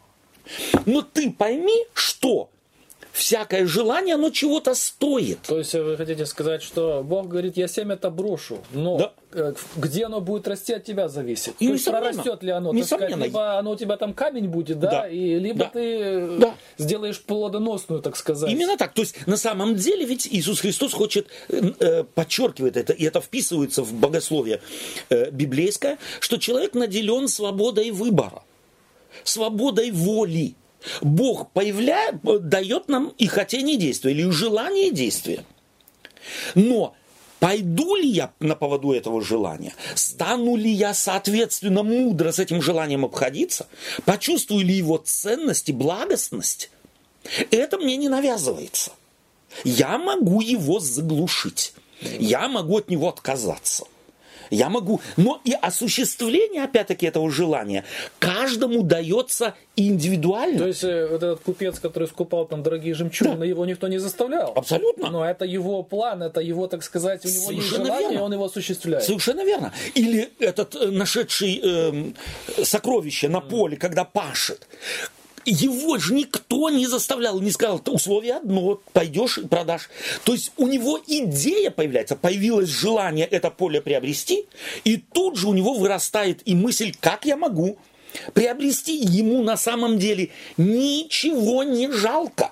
Но 0.86 1.02
ты 1.02 1.32
пойми, 1.32 1.86
что 1.94 2.50
всякое 3.12 3.66
желание, 3.66 4.16
оно 4.16 4.30
чего-то 4.30 4.76
стоит. 4.76 5.42
То 5.42 5.60
есть 5.60 5.74
вы 5.74 5.98
хотите 5.98 6.26
сказать, 6.26 6.64
что 6.64 7.04
Бог 7.04 7.28
говорит, 7.28 7.58
я 7.58 7.68
семя 7.68 7.96
это 7.96 8.10
брошу, 8.10 8.60
но 8.72 8.98
да. 8.98 9.14
Э, 9.34 9.54
где 9.78 10.06
оно 10.06 10.20
будет 10.20 10.48
расти, 10.48 10.74
от 10.74 10.84
тебя 10.84 11.08
зависит. 11.08 11.56
И 11.60 11.68
То 11.68 11.74
есть 11.74 11.86
прорастет 11.86 12.44
ли 12.44 12.52
оно, 12.52 12.74
так 12.74 12.86
сказать, 12.86 13.16
либо 13.16 13.58
оно 13.58 13.72
у 13.72 13.76
тебя 13.76 13.96
там 13.96 14.14
камень 14.14 14.50
будет, 14.50 14.80
да, 14.80 14.92
да. 14.92 15.08
и 15.08 15.40
либо 15.40 15.60
да. 15.60 15.70
ты 15.70 16.38
да. 16.38 16.56
сделаешь 16.78 17.22
плодоносную, 17.22 18.02
так 18.02 18.18
сказать. 18.18 18.52
Именно 18.52 18.78
так. 18.78 18.94
То 18.94 19.02
есть 19.02 19.26
на 19.28 19.38
самом 19.38 19.76
деле 19.76 20.06
ведь 20.06 20.28
Иисус 20.30 20.60
Христос 20.60 20.94
хочет, 20.94 21.28
э, 21.48 22.04
подчеркивает 22.04 22.76
это, 22.76 22.92
и 22.94 23.06
это 23.06 23.22
вписывается 23.22 23.84
в 23.84 23.94
богословие 23.94 24.60
э, 25.10 25.32
библейское, 25.32 25.98
что 26.20 26.38
человек 26.38 26.74
наделен 26.74 27.28
свободой 27.28 27.92
выбора, 27.92 28.44
свободой 29.24 29.92
воли. 29.92 30.56
Бог 31.02 31.52
появляет, 31.52 32.22
дает 32.24 32.88
нам 32.88 33.14
и 33.18 33.28
хотение 33.28 33.78
действия, 33.78 34.12
или 34.12 34.30
желание 34.30 34.92
действия. 34.92 35.44
Но 36.56 36.96
пойду 37.40 37.96
ли 37.96 38.08
я 38.08 38.32
на 38.40 38.56
поводу 38.56 38.92
этого 38.92 39.22
желания, 39.22 39.74
стану 39.96 40.56
ли 40.56 40.72
я, 40.72 40.94
соответственно, 40.94 41.84
мудро 41.84 42.32
с 42.32 42.40
этим 42.40 42.62
желанием 42.62 43.06
обходиться, 43.06 43.68
почувствую 44.06 44.66
ли 44.66 44.76
его 44.76 44.98
ценность 44.98 45.70
и 45.70 45.74
благостность, 45.74 46.72
это 47.52 47.78
мне 47.78 47.98
не 47.98 48.10
навязывается. 48.10 48.92
Я 49.64 49.98
могу 49.98 50.42
его 50.42 50.80
заглушить, 50.80 51.74
я 52.02 52.48
могу 52.48 52.78
от 52.78 52.90
него 52.90 53.10
отказаться. 53.10 53.86
Я 54.52 54.70
могу, 54.70 55.00
но 55.16 55.42
и 55.46 55.54
осуществление, 55.54 56.66
опять-таки, 56.66 57.06
этого 57.06 57.32
желания 57.32 57.86
каждому 58.20 58.84
дается 58.84 59.56
индивидуально. 59.78 60.60
То 60.60 60.68
есть 60.68 60.84
э, 60.84 61.08
вот 61.08 61.24
этот 61.24 61.40
купец, 61.40 61.80
который 61.80 62.08
скупал 62.08 62.46
там 62.46 62.62
дорогие 62.62 62.94
жемчужины, 62.94 63.38
да. 63.38 63.46
его 63.46 63.66
никто 63.66 63.88
не 63.88 63.98
заставлял. 63.98 64.52
Абсолютно. 64.56 65.10
Но 65.10 65.26
это 65.26 65.46
его 65.46 65.84
план, 65.84 66.22
это 66.22 66.42
его, 66.42 66.68
так 66.68 66.84
сказать, 66.84 67.26
у 67.26 67.30
него 67.30 67.46
Совершенно 67.46 67.62
есть 67.62 67.70
желание, 67.88 68.10
верно. 68.10 68.26
он 68.26 68.34
его 68.34 68.46
осуществляет. 68.46 69.06
Совершенно 69.06 69.46
верно. 69.46 69.74
Или 69.96 70.30
этот 70.40 70.76
э, 70.76 70.92
нашедший 70.92 71.62
э, 71.64 72.64
сокровище 72.64 73.30
на 73.30 73.40
поле, 73.40 73.78
когда 73.78 74.04
пашет, 74.04 74.68
его 75.52 75.98
же 75.98 76.14
никто 76.14 76.70
не 76.70 76.88
заставлял, 76.88 77.40
не 77.40 77.52
сказал, 77.52 77.82
условие 77.88 78.36
одно, 78.36 78.82
пойдешь 78.94 79.38
и 79.38 79.48
продашь. 79.48 79.90
То 80.24 80.34
есть 80.34 80.52
у 80.58 80.68
него 80.68 81.00
идея 81.08 81.72
появляется, 81.72 82.16
появилось 82.16 82.70
желание 82.70 83.26
это 83.26 83.50
поле 83.50 83.82
приобрести, 83.82 84.46
и 84.84 84.98
тут 84.98 85.38
же 85.38 85.48
у 85.48 85.54
него 85.54 85.74
вырастает 85.74 86.42
и 86.46 86.56
мысль, 86.56 86.94
как 87.00 87.26
я 87.26 87.38
могу 87.38 87.78
приобрести 88.34 88.96
ему 88.98 89.44
на 89.44 89.58
самом 89.58 89.98
деле 89.98 90.30
ничего 90.58 91.64
не 91.64 91.92
жалко. 91.92 92.52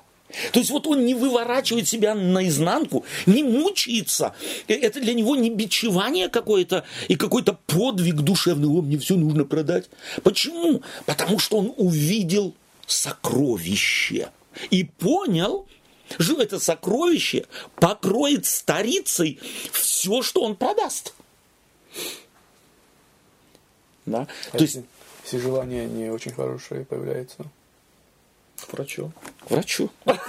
То 0.51 0.59
есть 0.59 0.69
вот 0.69 0.85
он 0.85 1.05
не 1.05 1.15
выворачивает 1.15 1.87
себя 1.87 2.13
наизнанку, 2.13 3.03
не 3.25 3.43
мучается. 3.43 4.35
Э, 4.67 4.75
это 4.75 4.99
для 4.99 5.13
него 5.13 5.35
не 5.35 5.49
бичевание 5.49 6.29
какое-то 6.29 6.85
и 7.07 7.15
какой-то 7.15 7.57
подвиг 7.65 8.17
душевный. 8.17 8.67
О, 8.67 8.81
мне 8.81 8.97
все 8.99 9.15
нужно 9.15 9.43
продать. 9.45 9.89
Почему? 10.23 10.83
Потому 11.05 11.39
что 11.39 11.57
он 11.57 11.73
увидел 11.77 12.53
сокровище. 12.89 14.31
И 14.71 14.83
понял, 14.83 15.67
что 16.17 16.41
это 16.41 16.59
сокровище 16.59 17.45
покроет 17.75 18.45
старицей 18.45 19.39
все, 19.71 20.21
что 20.21 20.41
он 20.41 20.55
продаст. 20.55 21.13
Да? 24.05 24.27
А 24.51 24.57
То 24.57 24.63
есть 24.63 24.79
все 25.23 25.39
желания 25.39 25.85
не 25.85 26.09
очень 26.09 26.33
хорошие 26.33 26.83
появляются. 26.85 27.45
К 28.65 28.73
врачу. 28.73 29.11
К 29.47 29.51
врачу. 29.51 29.89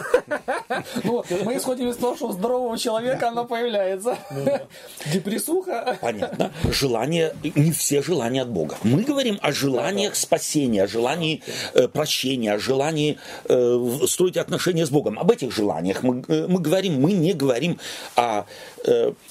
Ну, 1.04 1.24
мы 1.44 1.56
исходим 1.56 1.88
из 1.90 1.96
того, 1.96 2.16
что 2.16 2.28
у 2.28 2.32
здорового 2.32 2.78
человека 2.78 3.28
оно 3.28 3.44
появляется. 3.44 4.16
Ну 4.30 4.58
Депрессуха. 5.12 5.98
Понятно. 6.00 6.52
Желание, 6.70 7.34
не 7.42 7.72
все 7.72 8.02
желания 8.02 8.42
от 8.42 8.50
Бога. 8.50 8.76
Мы 8.82 9.02
говорим 9.02 9.38
о 9.42 9.52
желаниях 9.52 10.14
спасения, 10.14 10.84
о 10.84 10.86
желании 10.86 11.42
э, 11.74 11.88
прощения, 11.88 12.54
о 12.54 12.58
желании 12.58 13.18
э, 13.44 14.06
строить 14.06 14.36
отношения 14.36 14.86
с 14.86 14.90
Богом. 14.90 15.18
Об 15.18 15.30
этих 15.30 15.52
желаниях 15.52 16.02
мы, 16.02 16.24
э, 16.28 16.46
мы 16.48 16.60
говорим, 16.60 17.00
мы 17.00 17.12
не 17.12 17.32
говорим 17.32 17.78
о... 18.16 18.44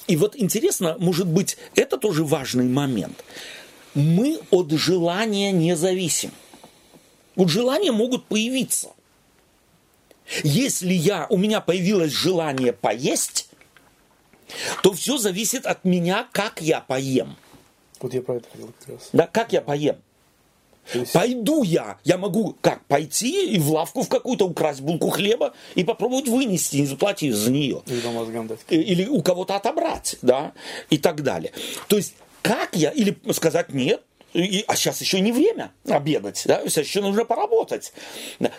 И 0.06 0.16
вот 0.16 0.36
интересно, 0.36 0.96
может 0.98 1.26
быть, 1.26 1.56
это 1.74 1.98
тоже 1.98 2.24
важный 2.24 2.64
момент. 2.64 3.24
Мы 3.94 4.38
от 4.50 4.70
желания 4.70 5.50
не 5.52 5.74
зависим. 5.76 6.30
Вот 7.40 7.48
желания 7.48 7.90
могут 7.90 8.26
появиться. 8.26 8.90
Если 10.44 10.92
я, 10.92 11.26
у 11.30 11.38
меня 11.38 11.62
появилось 11.62 12.12
желание 12.12 12.74
поесть, 12.74 13.48
то 14.82 14.92
все 14.92 15.16
зависит 15.16 15.64
от 15.64 15.86
меня, 15.86 16.28
как 16.32 16.60
я 16.60 16.82
поем. 16.82 17.36
Вот 17.98 18.12
я 18.12 18.20
про 18.20 18.34
это 18.34 18.46
хотел 18.52 18.66
как 18.78 18.88
раз. 18.88 19.08
Да, 19.14 19.26
как 19.26 19.54
я 19.54 19.62
поем. 19.62 19.96
Есть... 20.92 21.14
Пойду 21.14 21.62
я, 21.62 21.98
я 22.04 22.18
могу 22.18 22.58
как 22.60 22.84
пойти 22.84 23.54
и 23.54 23.58
в 23.58 23.70
лавку 23.70 24.02
в 24.02 24.10
какую-то 24.10 24.46
украсть 24.46 24.82
булку 24.82 25.08
хлеба 25.08 25.54
и 25.74 25.82
попробовать 25.82 26.28
вынести, 26.28 26.76
не 26.76 26.86
заплатив 26.86 27.34
за 27.34 27.50
нее. 27.50 27.82
Или, 28.68 28.82
или 28.82 29.06
у 29.06 29.22
кого-то 29.22 29.56
отобрать, 29.56 30.16
да, 30.20 30.52
и 30.90 30.98
так 30.98 31.22
далее. 31.22 31.52
То 31.88 31.96
есть 31.96 32.16
как 32.42 32.76
я, 32.76 32.90
или 32.90 33.16
сказать 33.32 33.72
нет, 33.72 34.02
и, 34.32 34.64
а 34.66 34.76
сейчас 34.76 35.00
еще 35.00 35.20
не 35.20 35.32
время 35.32 35.72
обедать, 35.88 36.42
да, 36.46 36.62
сейчас 36.62 36.86
еще 36.86 37.00
нужно 37.00 37.24
поработать. 37.24 37.92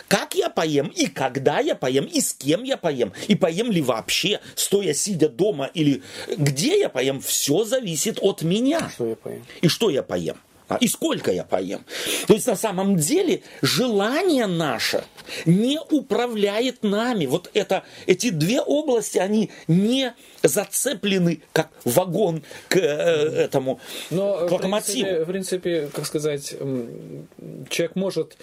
Как 0.08 0.34
я 0.34 0.50
поем, 0.50 0.88
и 0.88 1.06
когда 1.06 1.60
я 1.60 1.74
поем, 1.74 2.04
и 2.04 2.20
с 2.20 2.32
кем 2.34 2.62
я 2.62 2.76
поем, 2.76 3.12
и 3.28 3.34
поем 3.34 3.70
ли 3.70 3.80
вообще, 3.80 4.40
стоя, 4.54 4.92
сидя 4.94 5.28
дома, 5.28 5.70
или 5.72 6.02
где 6.28 6.78
я 6.78 6.88
поем, 6.88 7.20
все 7.20 7.64
зависит 7.64 8.18
от 8.20 8.42
меня. 8.42 8.90
Что 8.90 9.06
я 9.06 9.16
поем. 9.16 9.44
И 9.60 9.68
что 9.68 9.90
я 9.90 10.02
поем 10.02 10.36
и 10.80 10.88
сколько 10.88 11.30
я 11.30 11.44
поем. 11.44 11.84
То 12.26 12.34
есть 12.34 12.46
на 12.46 12.56
самом 12.56 12.96
деле 12.96 13.42
желание 13.62 14.46
наше 14.46 15.04
не 15.46 15.78
управляет 15.90 16.82
нами. 16.82 17.26
Вот 17.26 17.50
это, 17.54 17.84
эти 18.06 18.30
две 18.30 18.60
области, 18.60 19.18
они 19.18 19.50
не 19.68 20.14
зацеплены 20.42 21.42
как 21.52 21.70
вагон 21.84 22.42
к 22.68 22.76
э, 22.76 22.80
этому 22.80 23.80
Но, 24.10 24.46
к 24.46 24.52
локомотиву. 24.52 25.24
В 25.24 25.24
принципе, 25.24 25.24
в 25.24 25.26
принципе, 25.26 25.90
как 25.94 26.06
сказать, 26.06 26.54
человек 27.70 27.96
может, 27.96 28.36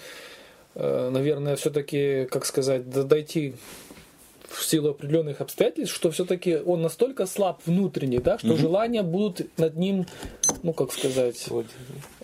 э, 0.74 1.10
наверное, 1.10 1.56
все-таки, 1.56 2.26
как 2.30 2.46
сказать, 2.46 2.88
дойти 2.88 3.54
в 4.50 4.64
силу 4.64 4.90
определенных 4.90 5.40
обстоятельств, 5.40 5.94
что 5.94 6.10
все-таки 6.10 6.56
он 6.56 6.82
настолько 6.82 7.26
слаб 7.26 7.60
внутренне, 7.66 8.18
да, 8.18 8.38
что 8.38 8.48
угу. 8.48 8.56
желания 8.56 9.02
будут 9.02 9.46
над 9.58 9.76
ним, 9.76 10.06
ну 10.62 10.72
как 10.72 10.92
сказать, 10.92 11.48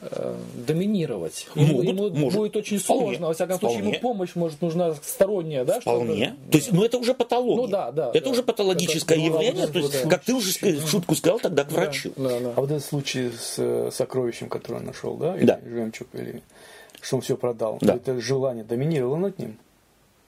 э, 0.00 0.34
доминировать. 0.66 1.46
Могут, 1.54 1.84
ему 1.84 2.10
может. 2.10 2.38
будет 2.38 2.56
очень 2.56 2.78
Вполне. 2.78 3.02
сложно, 3.02 3.26
во 3.28 3.34
всяком 3.34 3.58
Вполне. 3.58 3.76
случае, 3.76 3.92
ему 3.92 4.00
помощь 4.00 4.34
может 4.34 4.60
нужна 4.60 4.94
сторонняя, 4.94 5.64
да? 5.64 5.80
Вполне. 5.80 6.26
Чтобы... 6.26 6.50
То 6.50 6.58
есть, 6.58 6.72
ну 6.72 6.84
это 6.84 6.98
уже 6.98 7.14
патология. 7.14 7.62
Ну 7.62 7.68
да, 7.68 7.92
да. 7.92 8.10
Это 8.12 8.24
да. 8.24 8.30
уже 8.30 8.42
патологическое 8.42 9.18
это, 9.18 9.26
явление, 9.26 9.66
то 9.68 9.78
есть, 9.78 10.02
да. 10.02 10.08
как 10.08 10.24
ты 10.24 10.34
уже 10.34 10.50
в 10.50 10.88
шутку 10.90 11.14
сказал, 11.14 11.38
тогда 11.38 11.64
к 11.64 11.70
врачу. 11.70 12.12
Да, 12.16 12.28
да, 12.28 12.40
да. 12.40 12.52
А 12.56 12.60
вот 12.60 12.70
этот 12.70 12.84
случай 12.84 13.30
с 13.30 13.54
э, 13.58 13.90
сокровищем, 13.92 14.48
которое 14.48 14.80
он 14.80 14.86
нашел, 14.86 15.16
да? 15.16 15.36
Или 15.36 15.46
да. 15.46 15.60
жемчуг, 15.64 16.08
или 16.14 16.42
что 17.00 17.16
он 17.16 17.22
все 17.22 17.36
продал, 17.36 17.78
да. 17.80 17.94
это 17.94 18.20
желание 18.20 18.64
доминировало 18.64 19.16
над 19.16 19.38
ним? 19.38 19.58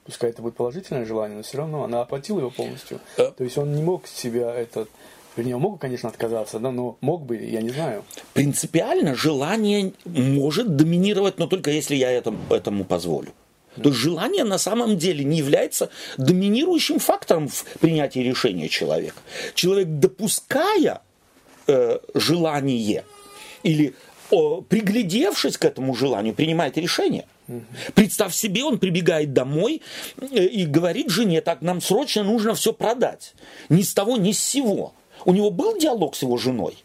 Пускай 0.09 0.31
это 0.31 0.41
будет 0.41 0.55
положительное 0.55 1.05
желание, 1.05 1.37
но 1.37 1.43
все 1.43 1.57
равно 1.57 1.83
она 1.83 2.01
оплатила 2.01 2.39
его 2.39 2.49
полностью. 2.49 2.99
То 3.15 3.43
есть 3.43 3.57
он 3.57 3.73
не 3.73 3.81
мог 3.81 4.07
себя 4.07 4.53
этот 4.53 4.89
Вернее, 5.35 5.55
он 5.55 5.61
мог, 5.61 5.79
конечно, 5.79 6.09
отказаться, 6.09 6.59
да, 6.59 6.71
но 6.71 6.97
мог 6.99 7.23
бы, 7.23 7.37
я 7.37 7.61
не 7.61 7.69
знаю. 7.69 8.03
Принципиально 8.33 9.15
желание 9.15 9.93
может 10.03 10.75
доминировать, 10.75 11.37
но 11.37 11.47
только 11.47 11.71
если 11.71 11.95
я 11.95 12.11
этому, 12.11 12.39
этому 12.49 12.83
позволю. 12.83 13.29
То 13.75 13.89
есть 13.89 14.01
желание 14.01 14.43
на 14.43 14.57
самом 14.57 14.97
деле 14.97 15.23
не 15.23 15.37
является 15.37 15.91
доминирующим 16.17 16.99
фактором 16.99 17.47
в 17.47 17.63
принятии 17.79 18.19
решения 18.19 18.67
человека. 18.67 19.15
Человек, 19.53 19.87
допуская 19.87 21.01
э, 21.67 21.99
желание 22.15 23.05
или 23.63 23.93
о, 24.31 24.61
приглядевшись 24.61 25.57
к 25.57 25.65
этому 25.65 25.95
желанию, 25.95 26.33
принимает 26.33 26.77
решение. 26.77 27.25
Представь 27.93 28.33
себе, 28.33 28.63
он 28.63 28.79
прибегает 28.79 29.33
домой 29.33 29.81
э, 30.19 30.45
и 30.45 30.65
говорит 30.65 31.09
жене, 31.09 31.41
так, 31.41 31.61
нам 31.61 31.81
срочно 31.81 32.23
нужно 32.23 32.53
все 32.53 32.73
продать. 32.73 33.33
Ни 33.69 33.81
с 33.81 33.93
того, 33.93 34.17
ни 34.17 34.31
с 34.31 34.39
сего. 34.39 34.93
У 35.25 35.33
него 35.33 35.49
был 35.49 35.77
диалог 35.77 36.15
с 36.15 36.21
его 36.21 36.37
женой? 36.37 36.77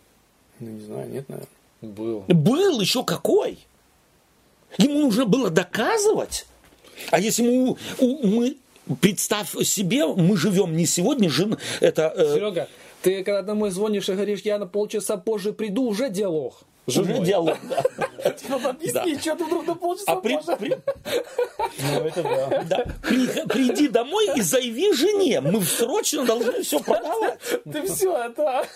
Ну, 0.60 0.70
не 0.70 0.80
знаю, 0.80 1.10
нет, 1.10 1.28
наверное. 1.28 1.48
Был. 1.82 2.24
Был, 2.28 2.80
еще 2.80 3.04
какой? 3.04 3.58
Ему 4.78 5.00
нужно 5.00 5.26
было 5.26 5.50
доказывать. 5.50 6.46
А 7.10 7.20
если 7.20 7.42
мы, 7.42 7.76
мы 8.00 8.56
представь 9.00 9.54
себе, 9.64 10.06
мы 10.06 10.36
живем 10.36 10.76
не 10.76 10.86
сегодня, 10.86 11.28
жена, 11.28 11.58
это... 11.80 12.12
Э... 12.16 12.34
Серега, 12.34 12.68
ты 13.02 13.22
когда 13.22 13.42
домой 13.42 13.70
звонишь 13.70 14.08
и 14.08 14.12
говоришь, 14.12 14.40
я 14.40 14.58
на 14.58 14.66
полчаса 14.66 15.16
позже 15.16 15.52
приду, 15.52 15.82
уже 15.84 16.08
диалог. 16.08 16.62
Уже 16.86 17.04
диалог, 17.24 17.58
да. 17.68 18.30
Типа, 18.30 18.70
объясни, 18.70 19.18
что 19.18 19.36
ты 19.36 19.44
вдруг 19.44 19.66
на 19.66 19.74
полчаса 19.74 20.12
а 20.12 20.16
при, 20.16 20.38
при... 20.58 20.76
Ну, 21.78 22.00
это 22.00 22.22
да. 22.22 22.64
да. 22.64 22.84
При, 23.02 23.26
приди 23.46 23.88
домой 23.88 24.28
и 24.36 24.42
заяви 24.42 24.92
жене, 24.92 25.40
мы 25.40 25.62
срочно 25.62 26.24
должны 26.24 26.62
все 26.62 26.80
продавать. 26.80 27.38
Ты 27.70 27.82
все, 27.86 28.16
это... 28.16 28.66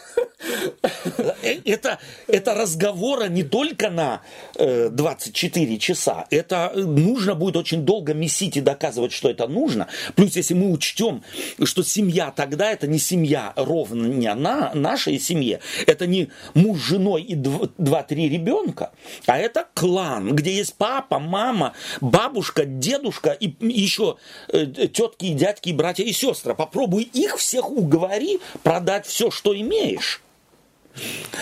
Э, 1.43 1.61
это, 1.65 1.99
это 2.27 2.55
разговора 2.55 3.29
не 3.29 3.43
только 3.43 3.91
на 3.91 4.23
э, 4.55 4.89
24 4.91 5.79
часа. 5.79 6.27
Это 6.31 6.73
э, 6.75 6.81
нужно 6.81 7.35
будет 7.35 7.57
очень 7.57 7.83
долго 7.85 8.15
месить 8.15 8.57
и 8.57 8.61
доказывать, 8.61 9.13
что 9.13 9.29
это 9.31 9.49
нужно. 9.49 9.89
Плюс, 10.15 10.37
если 10.37 10.55
мы 10.55 10.71
учтем, 10.71 11.23
что 11.63 11.83
семья 11.83 12.31
тогда 12.31 12.71
это 12.71 12.87
не 12.87 12.99
семья 12.99 13.53
ровно 13.57 14.07
не 14.07 14.33
на 14.35 14.73
нашей 14.75 15.19
семье, 15.19 15.61
это 15.87 16.07
не 16.07 16.31
муж 16.55 16.79
с 16.79 16.83
женой 16.83 17.23
и 17.23 17.35
два 17.35 17.98
два-три 17.99 18.29
ребенка, 18.29 18.93
а 19.27 19.39
это 19.39 19.67
клан, 19.75 20.35
где 20.35 20.53
есть 20.53 20.75
папа, 20.75 21.19
мама, 21.19 21.75
бабушка, 22.01 22.65
дедушка 22.65 23.31
и 23.31 23.53
еще 23.61 24.17
э, 24.49 24.67
тетки, 24.67 25.27
и 25.27 25.35
дядьки, 25.35 25.71
и 25.71 25.73
братья 25.73 26.05
и 26.05 26.13
сестры. 26.13 26.55
Попробуй 26.55 27.03
их 27.03 27.39
всех 27.39 27.71
уговори 27.71 28.41
продать 28.63 29.07
все, 29.07 29.31
что 29.31 29.55
имеешь. 29.55 30.23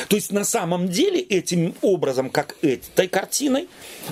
То 0.09 0.17
есть 0.17 0.33
на 0.33 0.45
самом 0.45 0.89
деле 0.89 1.21
этим 1.21 1.75
образом, 1.81 2.31
как 2.31 2.57
этой 2.63 3.09
картиной 3.09 3.69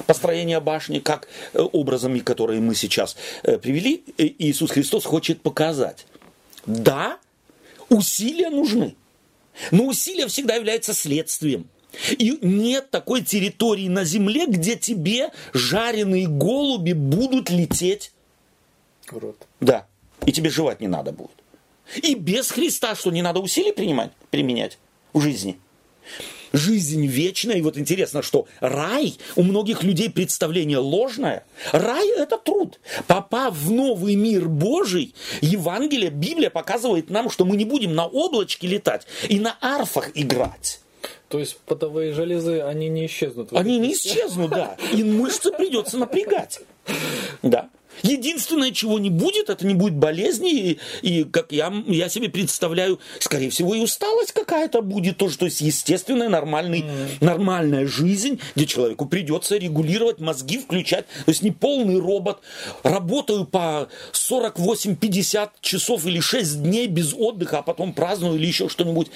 построения 0.07 0.61
башни, 0.61 0.99
как 0.99 1.29
э, 1.53 1.61
образами, 1.61 2.19
которые 2.21 2.61
мы 2.61 2.75
сейчас 2.75 3.17
э, 3.43 3.59
привели, 3.59 4.05
Иисус 4.19 4.71
Христос 4.71 5.05
хочет 5.05 5.41
показать. 5.41 6.07
Да, 6.67 7.19
усилия 7.89 8.51
нужны, 8.51 8.97
но 9.71 9.87
усилия 9.87 10.27
всегда 10.27 10.55
являются 10.55 10.95
следствием. 10.95 11.69
И 12.19 12.39
нет 12.43 12.91
такой 12.91 13.23
территории 13.23 13.89
на 13.89 14.05
земле, 14.05 14.47
где 14.47 14.77
тебе 14.77 15.31
жареные 15.53 16.27
голуби 16.27 16.93
будут 16.93 17.51
лететь. 17.51 18.13
В 19.07 19.19
рот. 19.19 19.47
Да. 19.61 19.87
И 20.27 20.33
тебе 20.33 20.51
жевать 20.51 20.81
не 20.81 20.89
надо 20.89 21.13
будет. 21.13 21.31
И 22.03 22.15
без 22.15 22.51
Христа, 22.51 22.95
что 22.95 23.11
не 23.11 23.23
надо 23.23 23.41
усилий 23.41 23.73
принимать, 23.73 24.11
применять 24.31 24.79
в 25.13 25.21
жизни. 25.21 25.59
Жизнь 26.53 27.05
вечная. 27.07 27.57
И 27.57 27.63
вот 27.63 27.77
интересно, 27.77 28.23
что 28.23 28.47
рай, 28.61 29.17
у 29.35 29.43
многих 29.43 29.83
людей 29.83 30.09
представление 30.09 30.79
ложное. 30.79 31.45
Рай– 31.73 32.09
это 32.17 32.39
труд. 32.39 32.79
Попав 33.09 33.55
в 33.57 33.73
новый 33.73 34.15
мир 34.15 34.49
Божий, 34.49 35.15
Евангелие, 35.41 36.11
Библия 36.11 36.51
показывает 36.51 37.11
нам, 37.11 37.29
что 37.29 37.45
мы 37.45 37.57
не 37.57 37.65
будем 37.65 37.95
на 37.95 38.07
облачке 38.07 38.69
летать 38.69 39.07
и 39.29 39.41
на 39.41 39.59
арфах 39.61 40.11
играть. 40.15 40.81
То 41.35 41.41
есть 41.41 41.57
потовые 41.67 42.13
железы, 42.13 42.61
они 42.61 42.89
не 42.89 43.07
исчезнут? 43.07 43.49
Они 43.55 43.81
не 43.81 43.95
исчезнут, 43.95 44.53
да. 44.53 44.77
И 44.93 45.03
мышцы 45.03 45.51
придется 45.51 45.99
напрягать. 45.99 46.61
Да. 47.43 47.71
Единственное, 48.03 48.71
чего 48.71 49.01
не 49.01 49.11
будет, 49.11 49.51
это 49.51 49.67
не 49.67 49.75
будет 49.75 49.95
болезни, 49.95 50.53
и, 50.53 50.79
и 51.03 51.25
как 51.25 51.51
я, 51.51 51.73
я 51.89 52.09
себе 52.09 52.29
представляю, 52.29 53.01
скорее 53.19 53.51
всего, 53.51 53.75
и 53.75 53.81
усталость 53.81 54.31
какая-то 54.31 54.81
будет, 54.81 55.17
тоже, 55.17 55.37
то 55.37 55.47
есть 55.47 55.61
естественная, 55.61 56.29
нормальный, 56.29 56.83
mm. 56.83 57.09
нормальная 57.21 57.85
жизнь, 57.85 58.39
где 58.55 58.67
человеку 58.67 59.07
придется 59.07 59.57
регулировать 59.57 60.21
мозги, 60.21 60.59
включать, 60.59 61.07
то 61.25 61.31
есть 61.31 61.43
не 61.43 61.51
полный 61.51 61.99
робот, 61.99 62.39
работаю 62.85 63.45
по 63.45 63.89
48-50 64.13 65.51
часов 65.61 66.07
или 66.07 66.21
6 66.21 66.63
дней 66.63 66.87
без 66.87 67.13
отдыха, 67.13 67.59
а 67.59 67.63
потом 67.63 67.93
праздную 67.93 68.37
или 68.37 68.47
еще 68.47 68.69
что-нибудь, 68.69 69.09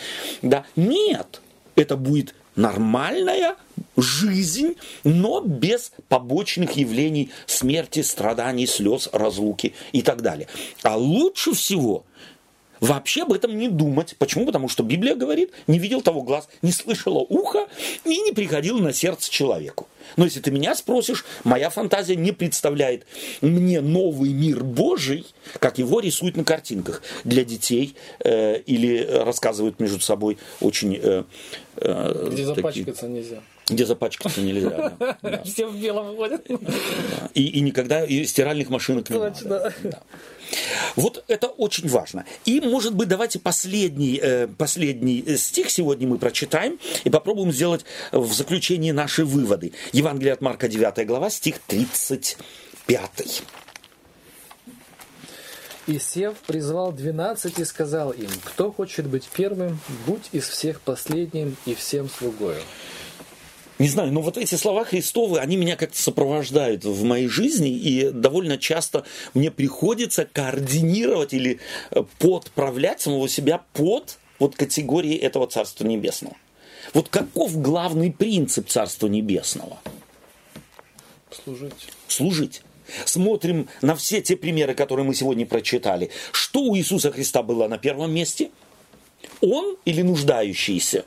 да, 0.43 0.65
нет, 0.75 1.41
это 1.79 1.97
будет 1.97 2.35
нормальная 2.57 3.57
жизнь, 3.97 4.75
но 5.05 5.41
без 5.41 5.93
побочных 6.09 6.73
явлений 6.73 7.31
смерти, 7.47 8.03
страданий, 8.03 8.67
слез, 8.67 9.09
разлуки 9.13 9.75
и 9.93 10.03
так 10.03 10.23
далее. 10.23 10.49
А 10.83 10.97
лучше 10.97 11.53
всего 11.53 12.05
вообще 12.81 13.23
об 13.23 13.33
этом 13.33 13.57
не 13.57 13.69
думать. 13.69 14.15
Почему? 14.19 14.47
Потому 14.47 14.69
что 14.69 14.83
Библия 14.83 15.15
говорит, 15.15 15.53
не 15.67 15.79
видел 15.79 16.03
того 16.03 16.23
глаз, 16.23 16.49
не 16.63 16.73
слышало 16.73 17.19
ухо 17.19 17.67
и 18.05 18.19
не 18.21 18.33
приходило 18.33 18.79
на 18.79 18.93
сердце 18.93 19.31
человеку. 19.31 19.89
Но 20.17 20.25
если 20.25 20.41
ты 20.41 20.51
меня 20.51 20.75
спросишь, 20.75 21.25
моя 21.45 21.71
фантазия 21.71 22.17
не 22.17 22.33
представляет 22.33 23.07
мне 23.41 23.81
новый 23.81 24.31
мир 24.33 24.65
Божий, 24.65 25.27
как 25.59 25.79
его 25.79 26.01
рисуют 26.01 26.37
на 26.37 26.45
картинках 26.45 27.03
для 27.25 27.45
детей 27.45 27.95
э, 28.21 28.61
или 28.61 29.07
рассказывают 29.07 29.81
между 29.81 30.01
собой 30.01 30.39
очень... 30.61 30.99
Э, 31.01 31.25
э, 31.77 32.29
Где 32.33 32.45
запачкаться 32.45 33.03
такие... 33.03 33.09
нельзя 33.09 33.43
где 33.71 33.85
запачкаться 33.85 34.41
нельзя. 34.41 34.95
Да. 34.99 35.43
Все 35.45 35.67
в 35.67 35.77
белом 35.79 36.17
ходят. 36.17 36.47
И, 37.35 37.49
и 37.49 37.61
никогда 37.61 38.05
и 38.05 38.25
стиральных 38.25 38.71
машинок 38.71 39.11
не 39.11 39.17
Точно. 39.17 39.49
надо. 39.49 39.75
Да. 39.83 40.03
Вот 40.97 41.25
это 41.29 41.49
очень 41.49 41.89
важно. 41.89 42.25
И, 42.45 42.61
может 42.61 42.95
быть, 42.95 43.09
давайте 43.09 43.39
последний, 43.39 44.19
э, 44.23 44.47
последний 44.47 45.37
стих 45.37 45.71
сегодня 45.71 46.09
мы 46.09 46.19
прочитаем 46.19 46.79
и 47.05 47.11
попробуем 47.11 47.53
сделать 47.53 47.85
в 48.13 48.33
заключении 48.33 48.91
наши 48.91 49.25
выводы. 49.25 49.73
Евангелие 49.93 50.33
от 50.33 50.41
Марка, 50.41 50.69
9 50.69 51.07
глава, 51.07 51.31
стих 51.31 51.59
35. 51.67 53.43
И 55.89 55.99
Сев 55.99 56.37
призвал 56.47 56.93
двенадцать 56.93 57.59
и 57.59 57.65
сказал 57.65 58.11
им, 58.11 58.29
кто 58.45 58.71
хочет 58.71 59.07
быть 59.07 59.27
первым, 59.33 59.81
будь 60.07 60.29
из 60.33 60.47
всех 60.47 60.83
последним 60.83 61.57
и 61.65 61.75
всем 61.75 62.11
слугою. 62.11 62.61
Не 63.79 63.89
знаю, 63.89 64.13
но 64.13 64.21
вот 64.23 64.37
эти 64.37 64.57
слова 64.57 64.85
Христовы, 64.85 65.39
они 65.39 65.57
меня 65.57 65.77
как-то 65.77 66.01
сопровождают 66.01 66.85
в 66.85 67.05
моей 67.05 67.29
жизни, 67.29 67.71
и 67.71 68.11
довольно 68.11 68.59
часто 68.59 69.05
мне 69.35 69.53
приходится 69.53 70.25
координировать 70.25 71.33
или 71.33 71.61
э, 71.91 72.03
подправлять 72.19 73.01
самого 73.01 73.29
себя 73.29 73.63
под 73.75 74.19
вот 74.41 74.57
категории 74.57 75.17
этого 75.17 75.47
Царства 75.47 75.85
Небесного. 75.85 76.37
Вот 76.93 77.09
каков 77.09 77.61
главный 77.61 78.11
принцип 78.11 78.69
Царства 78.69 79.07
Небесного? 79.07 79.79
Служить. 81.31 81.89
Служить. 82.09 82.63
Смотрим 83.05 83.69
на 83.83 83.95
все 83.95 84.23
те 84.23 84.37
примеры, 84.37 84.75
которые 84.75 85.07
мы 85.07 85.15
сегодня 85.15 85.47
прочитали. 85.47 86.11
Что 86.33 86.63
у 86.63 86.77
Иисуса 86.77 87.13
Христа 87.13 87.43
было 87.43 87.69
на 87.69 87.79
первом 87.79 88.13
месте? 88.13 88.51
Он 89.41 89.77
или 89.85 90.03
нуждающийся? 90.03 91.05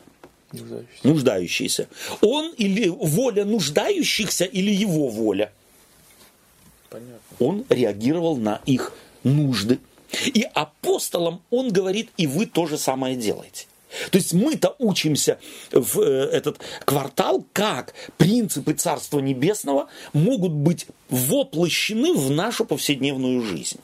Нуждающийся. 0.51 1.07
нуждающийся. 1.07 1.87
Он 2.21 2.53
или 2.53 2.87
воля 2.89 3.45
нуждающихся, 3.45 4.45
или 4.45 4.71
его 4.71 5.07
воля. 5.07 5.51
Понятно. 6.89 7.19
Он 7.39 7.65
реагировал 7.69 8.37
на 8.37 8.61
их 8.65 8.93
нужды. 9.23 9.79
И 10.25 10.45
апостолам 10.53 11.41
он 11.49 11.71
говорит, 11.71 12.09
и 12.17 12.27
вы 12.27 12.45
то 12.45 12.67
же 12.67 12.77
самое 12.77 13.15
делаете. 13.15 13.67
То 14.09 14.17
есть 14.17 14.33
мы-то 14.33 14.75
учимся 14.79 15.37
в 15.71 15.99
э, 15.99 16.29
этот 16.31 16.59
квартал, 16.85 17.45
как 17.53 17.93
принципы 18.17 18.73
Царства 18.73 19.19
Небесного 19.19 19.89
могут 20.13 20.53
быть 20.53 20.87
воплощены 21.09 22.13
в 22.13 22.29
нашу 22.31 22.65
повседневную 22.65 23.41
жизнь. 23.41 23.79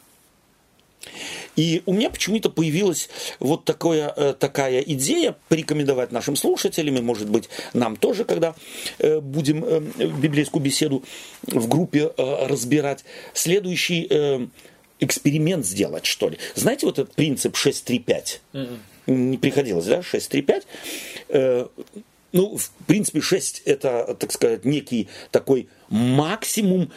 И 1.56 1.82
у 1.86 1.94
меня 1.94 2.10
почему-то 2.10 2.50
появилась 2.50 3.10
вот 3.40 3.66
такое, 3.66 4.14
э, 4.16 4.34
такая 4.34 4.82
идея 4.82 5.36
порекомендовать 5.50 6.12
нашим 6.12 6.36
слушателям, 6.36 6.98
и, 6.98 7.02
может 7.02 7.30
быть, 7.30 7.50
нам 7.74 7.96
тоже, 7.96 8.26
когда 8.26 8.56
э, 9.00 9.20
будем 9.20 9.64
э, 9.66 9.80
библейскую 10.08 10.64
беседу 10.64 11.04
в 11.44 11.68
группе 11.68 12.12
разбирать, 12.18 13.04
следующий 13.34 14.08
эксперимент 15.00 15.66
сделать, 15.66 16.06
что 16.06 16.30
ли. 16.30 16.38
Знаете 16.56 16.86
вот 16.86 17.00
этот 17.00 17.14
принцип 17.14 17.56
635? 17.56 18.42
Mm-hmm. 18.54 18.78
Не 19.08 19.38
приходилось, 19.38 19.86
да, 19.86 20.02
635? 20.02 20.68
Э, 21.30 21.68
ну, 22.34 22.58
в 22.58 22.70
принципе, 22.86 23.22
6 23.22 23.64
это, 23.66 24.16
так 24.20 24.32
сказать, 24.32 24.66
некий 24.66 25.08
такой 25.32 25.70
максимум 25.90 26.92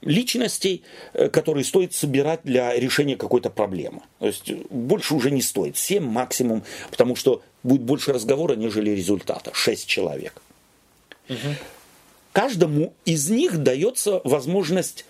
личностей, 0.00 0.82
э, 1.12 1.28
которые 1.28 1.64
стоит 1.64 1.94
собирать 1.94 2.40
для 2.44 2.74
решения 2.74 3.16
какой-то 3.16 3.50
проблемы. 3.50 4.02
То 4.18 4.26
есть 4.26 4.50
больше 4.70 5.14
уже 5.14 5.30
не 5.30 5.42
стоит. 5.42 5.76
7 5.76 6.02
максимум, 6.02 6.62
потому 6.90 7.16
что 7.16 7.42
будет 7.62 7.82
больше 7.82 8.12
разговора, 8.12 8.54
нежели 8.56 8.90
результата. 8.90 9.50
6 9.52 9.86
человек. 9.86 10.40
Угу. 11.28 11.36
Каждому 12.32 12.94
из 13.04 13.28
них 13.28 13.58
дается 13.58 14.20
возможность 14.24 15.04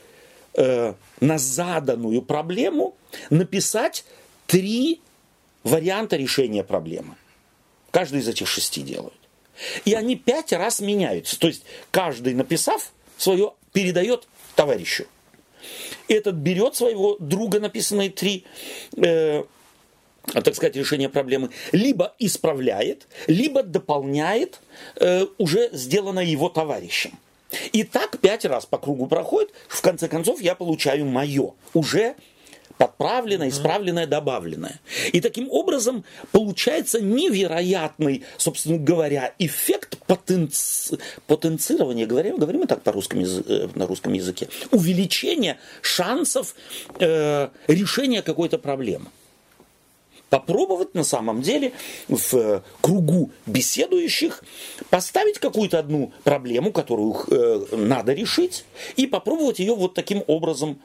э, 0.54 0.94
на 1.20 1.38
заданную 1.38 2.22
проблему 2.22 2.96
написать 3.30 4.04
три 4.46 5.00
варианта 5.62 6.16
решения 6.16 6.64
проблемы. 6.64 7.14
Каждый 7.90 8.20
из 8.20 8.28
этих 8.28 8.48
шести 8.48 8.82
делает. 8.82 9.12
И 9.84 9.94
они 9.94 10.16
пять 10.16 10.52
раз 10.52 10.80
меняются. 10.80 11.38
То 11.38 11.48
есть 11.48 11.64
каждый, 11.90 12.34
написав 12.34 12.92
свое, 13.16 13.52
передает 13.72 14.26
товарищу. 14.58 15.04
Этот 16.08 16.34
берет 16.34 16.74
своего 16.74 17.16
друга, 17.20 17.60
написанные 17.60 18.10
три, 18.10 18.44
э, 18.96 19.44
так 20.32 20.54
сказать, 20.56 20.74
решения 20.74 21.08
проблемы, 21.08 21.50
либо 21.70 22.16
исправляет, 22.18 23.06
либо 23.28 23.62
дополняет 23.62 24.60
э, 24.96 25.26
уже 25.38 25.70
сделанное 25.72 26.24
его 26.24 26.48
товарищем. 26.48 27.12
И 27.72 27.84
так 27.84 28.18
пять 28.18 28.44
раз 28.44 28.66
по 28.66 28.78
кругу 28.78 29.06
проходит, 29.06 29.52
в 29.68 29.80
конце 29.80 30.08
концов 30.08 30.40
я 30.40 30.56
получаю 30.56 31.04
мое, 31.04 31.52
уже 31.72 32.16
подправленное, 32.78 33.48
исправленное, 33.48 34.06
добавленное. 34.06 34.80
И 35.12 35.20
таким 35.20 35.50
образом 35.50 36.04
получается 36.32 37.00
невероятный, 37.00 38.24
собственно 38.38 38.78
говоря, 38.78 39.34
эффект 39.38 39.98
потенци... 40.06 40.98
потенцирования, 41.26 42.06
говорим, 42.06 42.38
говорим 42.38 42.60
мы 42.60 42.66
так 42.66 42.82
по 42.82 42.92
русскому 42.92 43.26
э, 43.26 43.68
на 43.74 43.86
русском 43.86 44.12
языке, 44.12 44.48
увеличение 44.70 45.58
шансов 45.82 46.54
э, 46.98 47.48
решения 47.66 48.22
какой-то 48.22 48.58
проблемы 48.58 49.06
попробовать 50.30 50.94
на 50.94 51.04
самом 51.04 51.40
деле 51.40 51.72
в 52.06 52.62
кругу 52.82 53.30
беседующих 53.46 54.44
поставить 54.90 55.38
какую-то 55.38 55.78
одну 55.78 56.12
проблему, 56.22 56.70
которую 56.70 57.16
э, 57.30 57.76
надо 57.76 58.12
решить, 58.12 58.64
и 58.96 59.06
попробовать 59.06 59.58
ее 59.58 59.74
вот 59.74 59.94
таким 59.94 60.22
образом 60.26 60.80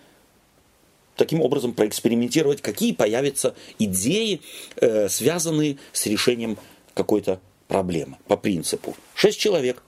таким 1.16 1.42
образом 1.42 1.74
проэкспериментировать, 1.74 2.62
какие 2.62 2.94
появятся 2.94 3.56
идеи, 3.80 4.42
э, 4.78 5.10
связанные 5.10 5.78
с 5.92 6.06
решением 6.06 6.58
какой-то 6.94 7.40
проблемы. 7.68 8.18
По 8.28 8.38
принципу. 8.38 8.96
Шесть 9.16 9.40
человек, 9.40 9.82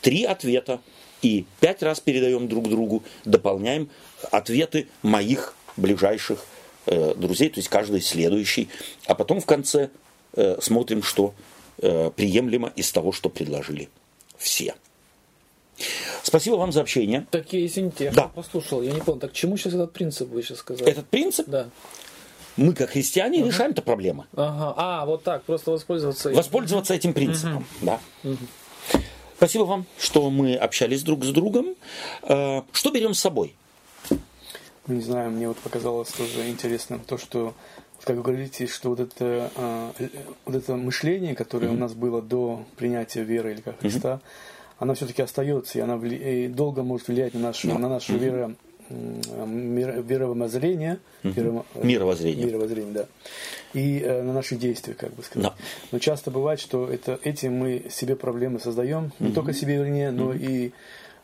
три 0.00 0.24
ответа, 0.24 0.80
и 1.22 1.46
пять 1.60 1.82
раз 1.82 2.00
передаем 2.00 2.48
друг 2.48 2.68
другу, 2.68 3.02
дополняем 3.24 3.88
ответы 4.30 4.88
моих 5.02 5.54
ближайших 5.76 6.44
э, 6.86 7.14
друзей, 7.14 7.48
то 7.48 7.58
есть 7.58 7.68
каждый 7.68 8.02
следующий, 8.02 8.68
а 9.06 9.14
потом 9.14 9.40
в 9.40 9.46
конце 9.46 9.90
э, 10.34 10.58
смотрим, 10.60 11.02
что 11.02 11.34
приемлемо 11.76 12.72
из 12.76 12.92
того, 12.92 13.10
что 13.10 13.28
предложили 13.28 13.88
все. 14.38 14.76
Спасибо 16.22 16.56
вам 16.56 16.72
за 16.72 16.80
общение. 16.80 17.26
Так, 17.30 17.46
извините, 17.52 18.04
я 18.04 18.12
да. 18.12 18.28
послушал, 18.28 18.82
я 18.82 18.92
не 18.92 19.00
понял, 19.00 19.18
так 19.18 19.32
чему 19.32 19.56
сейчас 19.56 19.74
этот 19.74 19.92
принцип 19.92 20.28
вы 20.30 20.42
сейчас 20.42 20.58
сказали? 20.58 20.90
Этот 20.90 21.06
принцип? 21.06 21.48
Да. 21.48 21.68
Мы, 22.56 22.72
как 22.72 22.90
христиане, 22.90 23.40
ага. 23.40 23.48
решаем 23.48 23.72
эту 23.72 23.82
проблему. 23.82 24.26
Ага. 24.36 24.74
А, 24.76 25.06
вот 25.06 25.24
так, 25.24 25.42
просто 25.42 25.72
воспользоваться 25.72 26.30
этим. 26.30 26.36
Воспользоваться 26.36 26.94
этим 26.94 27.12
принципом, 27.12 27.56
угу. 27.56 27.64
да. 27.82 28.00
Угу. 28.22 28.38
Спасибо 29.36 29.64
вам, 29.64 29.86
что 29.98 30.30
мы 30.30 30.54
общались 30.54 31.02
друг 31.02 31.24
с 31.24 31.30
другом. 31.30 31.74
Э, 32.22 32.62
что 32.72 32.90
берем 32.90 33.14
с 33.14 33.20
собой? 33.20 33.54
Не 34.86 35.00
знаю, 35.00 35.30
мне 35.30 35.48
вот 35.48 35.56
показалось 35.58 36.10
тоже 36.10 36.48
интересно 36.48 36.98
то, 36.98 37.18
что, 37.18 37.54
как 38.04 38.16
вы 38.16 38.22
говорите, 38.22 38.66
что 38.66 38.90
вот 38.90 39.00
это, 39.00 39.50
а, 39.56 39.92
вот 40.44 40.54
это 40.54 40.76
мышление, 40.76 41.34
которое 41.34 41.68
mm-hmm. 41.68 41.76
у 41.76 41.78
нас 41.78 41.94
было 41.94 42.20
до 42.20 42.64
принятия 42.76 43.24
веры 43.24 43.52
или 43.52 43.60
как 43.62 43.80
Христа, 43.80 44.08
mm-hmm. 44.08 44.20
Она 44.78 44.94
все-таки 44.94 45.22
остается, 45.22 45.78
и 45.78 45.80
она 45.80 45.96
вли... 45.96 46.44
и 46.44 46.48
долго 46.48 46.82
может 46.82 47.08
влиять 47.08 47.34
на 47.34 47.40
нашу, 47.40 47.68
mm-hmm. 47.68 47.78
на 47.78 47.86
mm-hmm. 47.86 48.18
веру 48.18 48.56
мир, 48.90 50.02
веровоззрение, 50.02 50.98
угу. 51.22 51.32
мировоззрение. 51.82 52.46
мировоззрение, 52.46 52.92
да, 52.92 53.06
и 53.72 54.00
э, 54.00 54.22
на 54.22 54.32
наши 54.32 54.56
действия, 54.56 54.94
как 54.94 55.14
бы 55.14 55.22
сказать. 55.22 55.48
Да. 55.48 55.54
Но 55.90 55.98
часто 55.98 56.30
бывает, 56.30 56.60
что 56.60 56.88
это, 56.88 57.18
этим 57.22 57.54
мы 57.54 57.86
себе 57.90 58.16
проблемы 58.16 58.60
создаем, 58.60 59.12
не 59.18 59.32
только 59.32 59.52
себе, 59.52 59.76
вернее, 59.76 60.10
но 60.10 60.32
и 60.32 60.72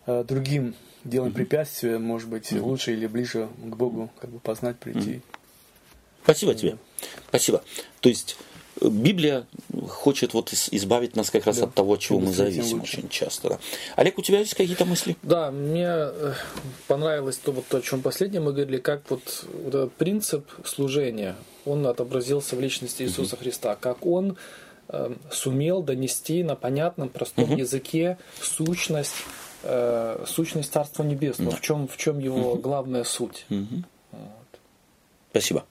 э, 0.06 0.24
другим 0.24 0.74
делаем 1.04 1.32
препятствия, 1.32 1.98
может 1.98 2.28
быть, 2.28 2.50
лучше 2.52 2.92
или 2.92 3.06
ближе 3.06 3.48
к 3.58 3.76
Богу, 3.76 4.10
как 4.20 4.30
бы 4.30 4.38
познать, 4.38 4.78
прийти. 4.78 5.20
Спасибо 6.22 6.54
тебе. 6.54 6.76
Спасибо. 7.28 7.62
То 8.00 8.08
есть 8.08 8.36
Библия 8.80 9.46
хочет 9.88 10.34
вот 10.34 10.52
избавить 10.52 11.16
нас 11.16 11.30
как 11.30 11.46
раз 11.46 11.58
да. 11.58 11.64
от 11.64 11.74
того, 11.74 11.94
от 11.94 12.00
чего 12.00 12.20
мы 12.20 12.32
зависим 12.32 12.82
очень 12.82 13.08
часто. 13.08 13.50
Да. 13.50 13.58
Олег, 13.96 14.18
у 14.18 14.22
тебя 14.22 14.38
есть 14.38 14.54
какие-то 14.54 14.84
мысли? 14.84 15.16
Да, 15.22 15.50
мне 15.50 15.86
э, 15.86 16.34
понравилось 16.86 17.36
то, 17.36 17.52
вот, 17.52 17.66
то, 17.66 17.78
о 17.78 17.80
чем 17.80 18.02
последнее 18.02 18.40
мы 18.40 18.52
говорили, 18.52 18.78
как 18.78 19.02
вот, 19.10 19.44
вот 19.52 19.68
этот 19.68 19.92
принцип 19.92 20.48
служения, 20.64 21.36
он 21.66 21.86
отобразился 21.86 22.56
в 22.56 22.60
личности 22.60 23.02
Иисуса 23.02 23.36
угу. 23.36 23.44
Христа, 23.44 23.76
как 23.76 24.06
он 24.06 24.36
э, 24.88 25.14
сумел 25.30 25.82
донести 25.82 26.42
на 26.42 26.56
понятном, 26.56 27.08
простом 27.08 27.44
угу. 27.44 27.58
языке 27.58 28.18
сущность 28.40 29.14
э, 29.62 30.24
сущность 30.26 30.72
Царства 30.72 31.02
Небесного, 31.02 31.52
да. 31.52 31.56
в, 31.56 31.60
чем, 31.60 31.88
в 31.88 31.96
чем 31.96 32.18
его 32.18 32.52
угу. 32.52 32.60
главная 32.60 33.04
суть. 33.04 33.44
Угу. 33.50 33.84
Вот. 34.12 34.60
Спасибо. 35.30 35.64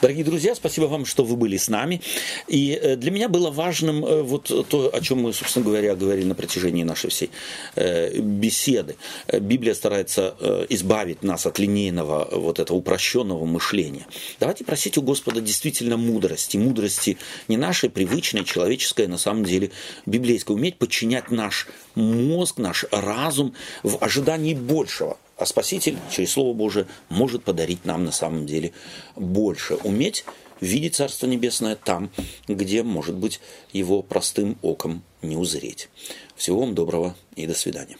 Дорогие 0.00 0.24
друзья, 0.24 0.54
спасибо 0.54 0.86
вам, 0.86 1.04
что 1.04 1.24
вы 1.24 1.36
были 1.36 1.56
с 1.56 1.68
нами. 1.68 2.02
И 2.48 2.78
э, 2.80 2.96
для 2.96 3.10
меня 3.10 3.28
было 3.28 3.50
важным 3.50 4.04
э, 4.04 4.22
вот 4.22 4.50
то, 4.68 4.90
о 4.92 5.00
чем 5.00 5.22
мы, 5.22 5.32
собственно 5.32 5.64
говоря, 5.64 5.94
говорили 5.94 6.26
на 6.26 6.34
протяжении 6.34 6.82
нашей 6.82 7.10
всей 7.10 7.30
э, 7.76 8.18
беседы. 8.18 8.96
Библия 9.32 9.74
старается 9.74 10.36
избавить 10.68 11.22
нас 11.22 11.46
от 11.46 11.58
линейного, 11.58 12.28
вот 12.32 12.58
этого 12.58 12.76
упрощенного 12.76 13.44
мышления. 13.44 14.06
Давайте 14.40 14.64
просить 14.64 14.98
у 14.98 15.02
Господа 15.02 15.40
действительно 15.40 15.96
мудрости. 15.96 16.56
Мудрости 16.56 17.16
не 17.48 17.56
нашей 17.56 17.90
привычной, 17.90 18.44
человеческой, 18.44 19.06
а 19.06 19.08
на 19.08 19.18
самом 19.18 19.44
деле 19.44 19.70
библейской. 20.06 20.52
Уметь 20.52 20.76
подчинять 20.76 21.30
наш 21.30 21.68
мозг, 21.94 22.58
наш 22.58 22.84
разум 22.90 23.54
в 23.82 23.98
ожидании 24.02 24.54
большего 24.54 25.18
а 25.36 25.46
Спаситель 25.46 25.98
через 26.10 26.32
Слово 26.32 26.54
Божие 26.54 26.86
может 27.08 27.44
подарить 27.44 27.84
нам 27.84 28.04
на 28.04 28.12
самом 28.12 28.46
деле 28.46 28.72
больше. 29.16 29.74
Уметь 29.76 30.24
видеть 30.60 30.96
Царство 30.96 31.26
Небесное 31.26 31.76
там, 31.76 32.10
где, 32.48 32.82
может 32.82 33.14
быть, 33.14 33.40
его 33.72 34.02
простым 34.02 34.56
оком 34.62 35.02
не 35.22 35.36
узреть. 35.36 35.88
Всего 36.36 36.60
вам 36.60 36.74
доброго 36.74 37.16
и 37.36 37.46
до 37.46 37.54
свидания. 37.54 37.96